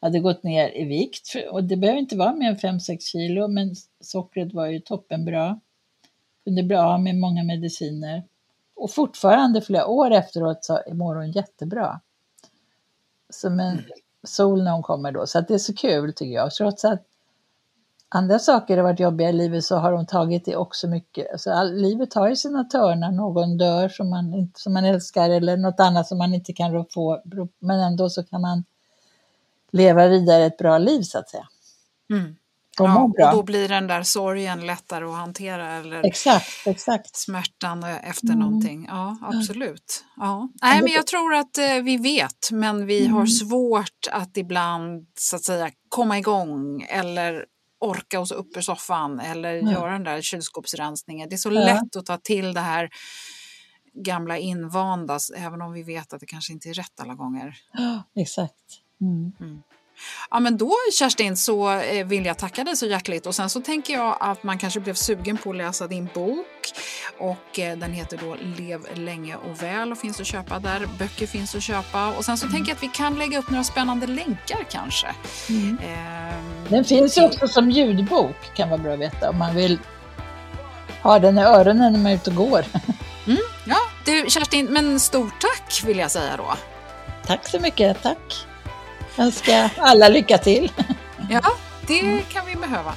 hade 0.00 0.20
gått 0.20 0.42
ner 0.42 0.76
i 0.76 0.84
vikt. 0.84 1.34
Och 1.50 1.64
det 1.64 1.76
behöver 1.76 1.98
inte 1.98 2.16
vara 2.16 2.34
mer 2.34 2.50
än 2.50 2.78
5-6 2.78 2.98
kilo, 3.00 3.48
men 3.48 3.74
sockret 4.00 4.52
var 4.52 4.66
ju 4.66 4.80
toppenbra. 4.80 5.60
Kunde 6.44 6.62
bli 6.62 6.76
av 6.76 7.00
med 7.00 7.16
många 7.16 7.44
mediciner. 7.44 8.22
Och 8.76 8.90
fortfarande 8.90 9.60
flera 9.60 9.86
år 9.86 10.10
efteråt 10.10 10.64
så 10.64 10.80
mår 10.92 11.14
hon 11.14 11.30
jättebra 11.30 12.00
som 13.34 13.60
en 13.60 13.72
mm. 13.72 13.84
sol 14.22 14.62
när 14.62 14.72
hon 14.72 14.82
kommer 14.82 15.12
då. 15.12 15.26
Så 15.26 15.38
att 15.38 15.48
det 15.48 15.54
är 15.54 15.58
så 15.58 15.74
kul 15.74 16.12
tycker 16.12 16.34
jag. 16.34 16.50
Trots 16.50 16.84
att 16.84 17.02
andra 18.08 18.38
saker 18.38 18.76
har 18.76 18.84
varit 18.84 19.00
jobbiga 19.00 19.28
i 19.28 19.32
livet 19.32 19.64
så 19.64 19.76
har 19.76 19.92
hon 19.92 20.06
tagit 20.06 20.44
det 20.44 20.56
också 20.56 20.88
mycket. 20.88 21.32
Alltså, 21.32 21.50
all, 21.50 21.74
livet 21.74 22.14
har 22.14 22.28
ju 22.28 22.36
sina 22.36 22.64
törnar. 22.64 23.12
Någon 23.12 23.58
dör 23.58 23.88
som 23.88 24.10
man, 24.10 24.52
som 24.54 24.72
man 24.72 24.84
älskar 24.84 25.30
eller 25.30 25.56
något 25.56 25.80
annat 25.80 26.06
som 26.08 26.18
man 26.18 26.34
inte 26.34 26.52
kan 26.52 26.72
rå 26.72 26.84
på. 26.84 27.22
Men 27.58 27.80
ändå 27.80 28.10
så 28.10 28.24
kan 28.24 28.40
man 28.40 28.64
leva 29.70 30.08
vidare 30.08 30.44
ett 30.44 30.58
bra 30.58 30.78
liv 30.78 31.02
så 31.02 31.18
att 31.18 31.28
säga. 31.28 31.48
Mm. 32.10 32.36
Ja, 32.78 33.02
och 33.02 33.36
då 33.36 33.42
blir 33.42 33.68
den 33.68 33.86
där 33.86 34.02
sorgen 34.02 34.66
lättare 34.66 35.04
att 35.04 35.14
hantera 35.14 35.72
eller 35.72 36.06
exakt, 36.06 36.66
exakt. 36.66 37.16
smärtan 37.16 37.84
efter 37.84 38.26
mm. 38.26 38.38
någonting. 38.38 38.86
Ja, 38.88 39.18
absolut. 39.22 40.04
Ja. 40.16 40.48
Nej, 40.62 40.82
men 40.82 40.92
jag 40.92 41.06
tror 41.06 41.34
att 41.34 41.58
eh, 41.58 41.82
vi 41.82 41.96
vet, 41.96 42.50
men 42.50 42.86
vi 42.86 43.00
mm. 43.00 43.12
har 43.12 43.26
svårt 43.26 44.08
att 44.10 44.36
ibland 44.36 45.06
så 45.18 45.36
att 45.36 45.44
säga 45.44 45.70
komma 45.88 46.18
igång 46.18 46.86
eller 46.88 47.44
orka 47.80 48.20
oss 48.20 48.32
upp 48.32 48.56
ur 48.56 48.60
soffan 48.60 49.20
eller 49.20 49.58
mm. 49.58 49.72
göra 49.72 49.92
den 49.92 50.04
där 50.04 50.22
kylskåpsrensningen. 50.22 51.28
Det 51.28 51.34
är 51.34 51.38
så 51.38 51.52
ja. 51.52 51.60
lätt 51.60 51.96
att 51.96 52.06
ta 52.06 52.18
till 52.18 52.54
det 52.54 52.60
här 52.60 52.90
gamla 53.94 54.38
invanda, 54.38 55.18
även 55.36 55.62
om 55.62 55.72
vi 55.72 55.82
vet 55.82 56.12
att 56.12 56.20
det 56.20 56.26
kanske 56.26 56.52
inte 56.52 56.68
är 56.68 56.74
rätt 56.74 57.00
alla 57.00 57.14
gånger. 57.14 57.56
Exakt. 58.16 58.80
Mm. 59.00 59.62
Ja, 60.30 60.40
men 60.40 60.56
då 60.56 60.72
Kerstin 60.98 61.36
så 61.36 61.70
eh, 61.70 62.06
vill 62.06 62.24
jag 62.24 62.38
tacka 62.38 62.64
dig 62.64 62.76
så 62.76 62.86
hjärtligt 62.86 63.26
och 63.26 63.34
sen 63.34 63.50
så 63.50 63.60
tänker 63.60 63.92
jag 63.92 64.16
att 64.20 64.42
man 64.42 64.58
kanske 64.58 64.80
blev 64.80 64.94
sugen 64.94 65.36
på 65.36 65.50
att 65.50 65.56
läsa 65.56 65.86
din 65.86 66.08
bok 66.14 66.46
och 67.18 67.58
eh, 67.58 67.78
den 67.78 67.92
heter 67.92 68.18
då 68.22 68.36
Lev 68.58 68.80
länge 68.94 69.36
och 69.36 69.62
väl 69.62 69.92
och 69.92 69.98
finns 69.98 70.20
att 70.20 70.26
köpa 70.26 70.58
där. 70.58 70.88
Böcker 70.98 71.26
finns 71.26 71.54
att 71.54 71.62
köpa 71.62 72.08
och 72.08 72.24
sen 72.24 72.38
så 72.38 72.48
tänker 72.48 72.70
jag 72.70 72.76
att 72.76 72.82
vi 72.82 72.88
kan 72.88 73.18
lägga 73.18 73.38
upp 73.38 73.50
några 73.50 73.64
spännande 73.64 74.06
länkar 74.06 74.66
kanske. 74.70 75.06
Mm. 75.48 75.78
Ehm, 75.78 76.66
den 76.68 76.84
finns 76.84 77.18
ju 77.18 77.24
också 77.24 77.48
som 77.48 77.70
ljudbok 77.70 78.54
kan 78.54 78.68
vara 78.68 78.78
bra 78.78 78.92
att 78.92 79.00
veta 79.00 79.30
om 79.30 79.38
man 79.38 79.54
vill 79.54 79.78
ha 81.02 81.18
den 81.18 81.38
i 81.38 81.42
öronen 81.42 81.92
när 81.92 82.00
man 82.00 82.12
är 82.12 82.16
ute 82.16 82.30
och 82.30 82.36
går. 82.36 82.64
Mm, 83.26 83.38
ja, 83.66 83.76
du 84.04 84.24
Kerstin, 84.28 84.66
men 84.66 85.00
stort 85.00 85.40
tack 85.40 85.82
vill 85.84 85.98
jag 85.98 86.10
säga 86.10 86.36
då. 86.36 86.54
Tack 87.26 87.48
så 87.48 87.60
mycket, 87.60 88.02
tack 88.02 88.46
önska 89.18 89.70
alla 89.76 90.08
lycka 90.08 90.38
till. 90.38 90.72
Ja, 91.30 91.42
det 91.86 92.22
kan 92.32 92.46
vi 92.46 92.56
behöva. 92.56 92.94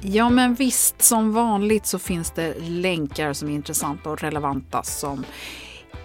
Ja, 0.00 0.30
men 0.30 0.54
visst, 0.54 1.02
som 1.02 1.32
vanligt 1.32 1.86
så 1.86 1.98
finns 1.98 2.30
det 2.30 2.54
länkar 2.58 3.32
som 3.32 3.48
är 3.48 3.52
intressanta 3.52 4.10
och 4.10 4.22
relevanta 4.22 4.82
som 4.82 5.24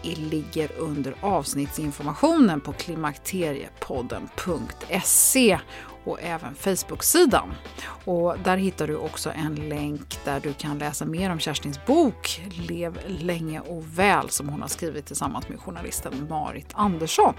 ligger 0.04 0.72
under 0.78 1.16
avsnittsinformationen 1.22 2.62
på 2.62 2.74
klimakteriepodden.se 2.74 5.60
och 6.04 6.22
även 6.22 6.56
Facebook-sidan. 6.56 7.54
Och 8.06 8.36
där 8.44 8.58
hittar 8.58 8.88
du 8.88 8.96
också 8.96 9.32
en 9.36 9.56
länk 9.56 10.20
där 10.26 10.40
du 10.40 10.54
kan 10.54 10.78
läsa 10.78 11.06
mer 11.06 11.30
om 11.30 11.40
Kerstins 11.40 11.86
bok 11.86 12.42
Lev 12.70 13.00
länge 13.08 13.60
och 13.60 14.00
väl 14.00 14.30
som 14.30 14.50
hon 14.50 14.62
har 14.62 14.68
skrivit 14.68 15.06
tillsammans 15.06 15.50
med 15.50 15.60
journalisten 15.60 16.28
Marit 16.30 16.68
Andersson. 16.74 17.34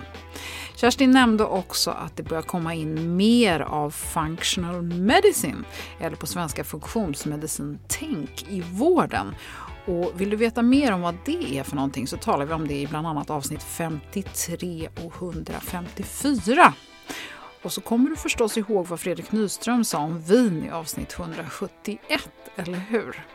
Kerstin 0.76 1.10
nämnde 1.10 1.44
också 1.44 1.90
att 1.90 2.16
det 2.16 2.22
börjar 2.22 2.42
komma 2.42 2.74
in 2.74 3.16
mer 3.16 3.60
av 3.60 3.90
functional 3.90 4.82
medicine, 4.82 5.64
eller 6.00 6.16
på 6.16 6.26
svenska 6.26 6.64
funktionsmedicin-tänk 6.64 8.46
i 8.48 8.60
vården. 8.60 9.34
Och 9.86 10.12
vill 10.20 10.30
du 10.30 10.36
veta 10.36 10.62
mer 10.62 10.92
om 10.92 11.00
vad 11.00 11.14
det 11.24 11.58
är 11.58 11.62
för 11.62 11.76
någonting 11.76 12.06
så 12.06 12.16
talar 12.16 12.46
vi 12.46 12.52
om 12.52 12.68
det 12.68 12.74
i 12.74 12.86
bland 12.86 13.06
annat 13.06 13.30
avsnitt 13.30 13.62
53 13.62 14.88
och 15.04 15.22
154. 15.22 16.74
Och 17.64 17.72
så 17.72 17.80
kommer 17.80 18.10
du 18.10 18.16
förstås 18.16 18.58
ihåg 18.58 18.86
vad 18.86 19.00
Fredrik 19.00 19.32
Nyström 19.32 19.84
sa 19.84 19.98
om 19.98 20.20
vin 20.20 20.64
i 20.64 20.70
avsnitt 20.70 21.18
171, 21.18 22.28
eller 22.56 22.78
hur? 22.78 23.26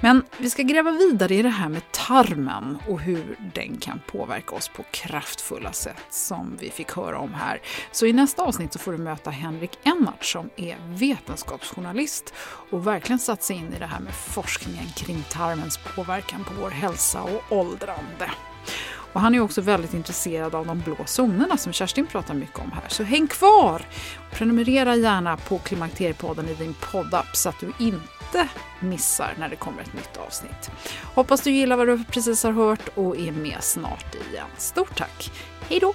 Men 0.00 0.24
vi 0.38 0.50
ska 0.50 0.62
gräva 0.62 0.90
vidare 0.90 1.34
i 1.34 1.42
det 1.42 1.48
här 1.48 1.68
med 1.68 1.92
tarmen 1.92 2.78
och 2.88 3.00
hur 3.00 3.36
den 3.54 3.76
kan 3.76 4.00
påverka 4.06 4.54
oss 4.54 4.68
på 4.68 4.84
kraftfulla 4.90 5.72
sätt 5.72 6.06
som 6.10 6.56
vi 6.60 6.70
fick 6.70 6.92
höra 6.92 7.18
om 7.18 7.34
här. 7.34 7.60
Så 7.92 8.06
i 8.06 8.12
nästa 8.12 8.42
avsnitt 8.42 8.72
så 8.72 8.78
får 8.78 8.92
du 8.92 8.98
möta 8.98 9.30
Henrik 9.30 9.78
Ennart 9.82 10.24
som 10.24 10.50
är 10.56 10.76
vetenskapsjournalist 10.88 12.34
och 12.70 12.86
verkligen 12.86 13.18
satt 13.18 13.42
sig 13.42 13.56
in 13.56 13.72
i 13.74 13.78
det 13.78 13.86
här 13.86 14.00
med 14.00 14.14
forskningen 14.14 14.86
kring 14.96 15.24
tarmens 15.30 15.78
påverkan 15.96 16.44
på 16.44 16.50
vår 16.60 16.70
hälsa 16.70 17.22
och 17.22 17.56
åldrande. 17.58 18.30
Och 19.12 19.20
han 19.20 19.34
är 19.34 19.40
också 19.40 19.60
väldigt 19.60 19.94
intresserad 19.94 20.54
av 20.54 20.66
de 20.66 20.80
blå 20.80 20.96
zonerna 21.06 21.56
som 21.56 21.72
Kerstin 21.72 22.06
pratar 22.06 22.34
mycket 22.34 22.58
om 22.58 22.72
här. 22.72 22.84
Så 22.88 23.02
häng 23.02 23.26
kvar! 23.26 23.82
Prenumerera 24.32 24.96
gärna 24.96 25.36
på 25.36 25.58
Klimakteriepodden 25.58 26.48
i 26.48 26.54
din 26.54 26.74
poddapp 26.92 27.36
så 27.36 27.48
att 27.48 27.60
du 27.60 27.72
inte 27.78 28.48
missar 28.80 29.34
när 29.38 29.48
det 29.48 29.56
kommer 29.56 29.82
ett 29.82 29.94
nytt 29.94 30.16
avsnitt. 30.26 30.70
Hoppas 31.14 31.40
du 31.40 31.50
gillar 31.50 31.76
vad 31.76 31.86
du 31.86 32.04
precis 32.04 32.42
har 32.42 32.52
hört 32.52 32.88
och 32.94 33.16
är 33.16 33.32
med 33.32 33.58
snart 33.60 34.14
igen. 34.14 34.46
Stort 34.56 34.98
tack! 34.98 35.32
Hej 35.68 35.80
då! 35.80 35.94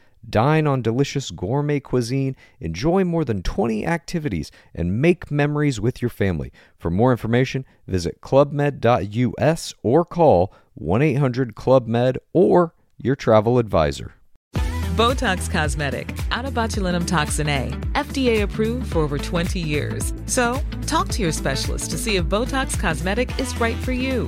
Dine 0.29 0.67
on 0.67 0.81
delicious 0.81 1.31
gourmet 1.31 1.79
cuisine, 1.79 2.35
enjoy 2.59 3.03
more 3.03 3.25
than 3.25 3.41
20 3.41 3.85
activities, 3.85 4.51
and 4.73 5.01
make 5.01 5.31
memories 5.31 5.79
with 5.79 6.01
your 6.01 6.09
family. 6.09 6.51
For 6.77 6.89
more 6.89 7.11
information, 7.11 7.65
visit 7.87 8.21
clubmed.us 8.21 9.73
or 9.83 10.05
call 10.05 10.53
1 10.75 11.01
800 11.01 11.55
Club 11.55 11.87
Med 11.87 12.17
or 12.33 12.73
your 12.97 13.15
travel 13.15 13.57
advisor. 13.57 14.13
Botox 14.95 15.49
Cosmetic, 15.49 16.15
out 16.31 16.43
of 16.43 16.53
botulinum 16.53 17.07
toxin 17.07 17.47
A, 17.47 17.69
FDA 17.93 18.41
approved 18.41 18.91
for 18.91 18.99
over 18.99 19.17
20 19.17 19.57
years. 19.57 20.13
So, 20.25 20.59
talk 20.85 21.07
to 21.09 21.21
your 21.21 21.31
specialist 21.31 21.91
to 21.91 21.97
see 21.97 22.17
if 22.17 22.25
Botox 22.25 22.77
Cosmetic 22.77 23.39
is 23.39 23.57
right 23.59 23.77
for 23.77 23.93
you. 23.93 24.27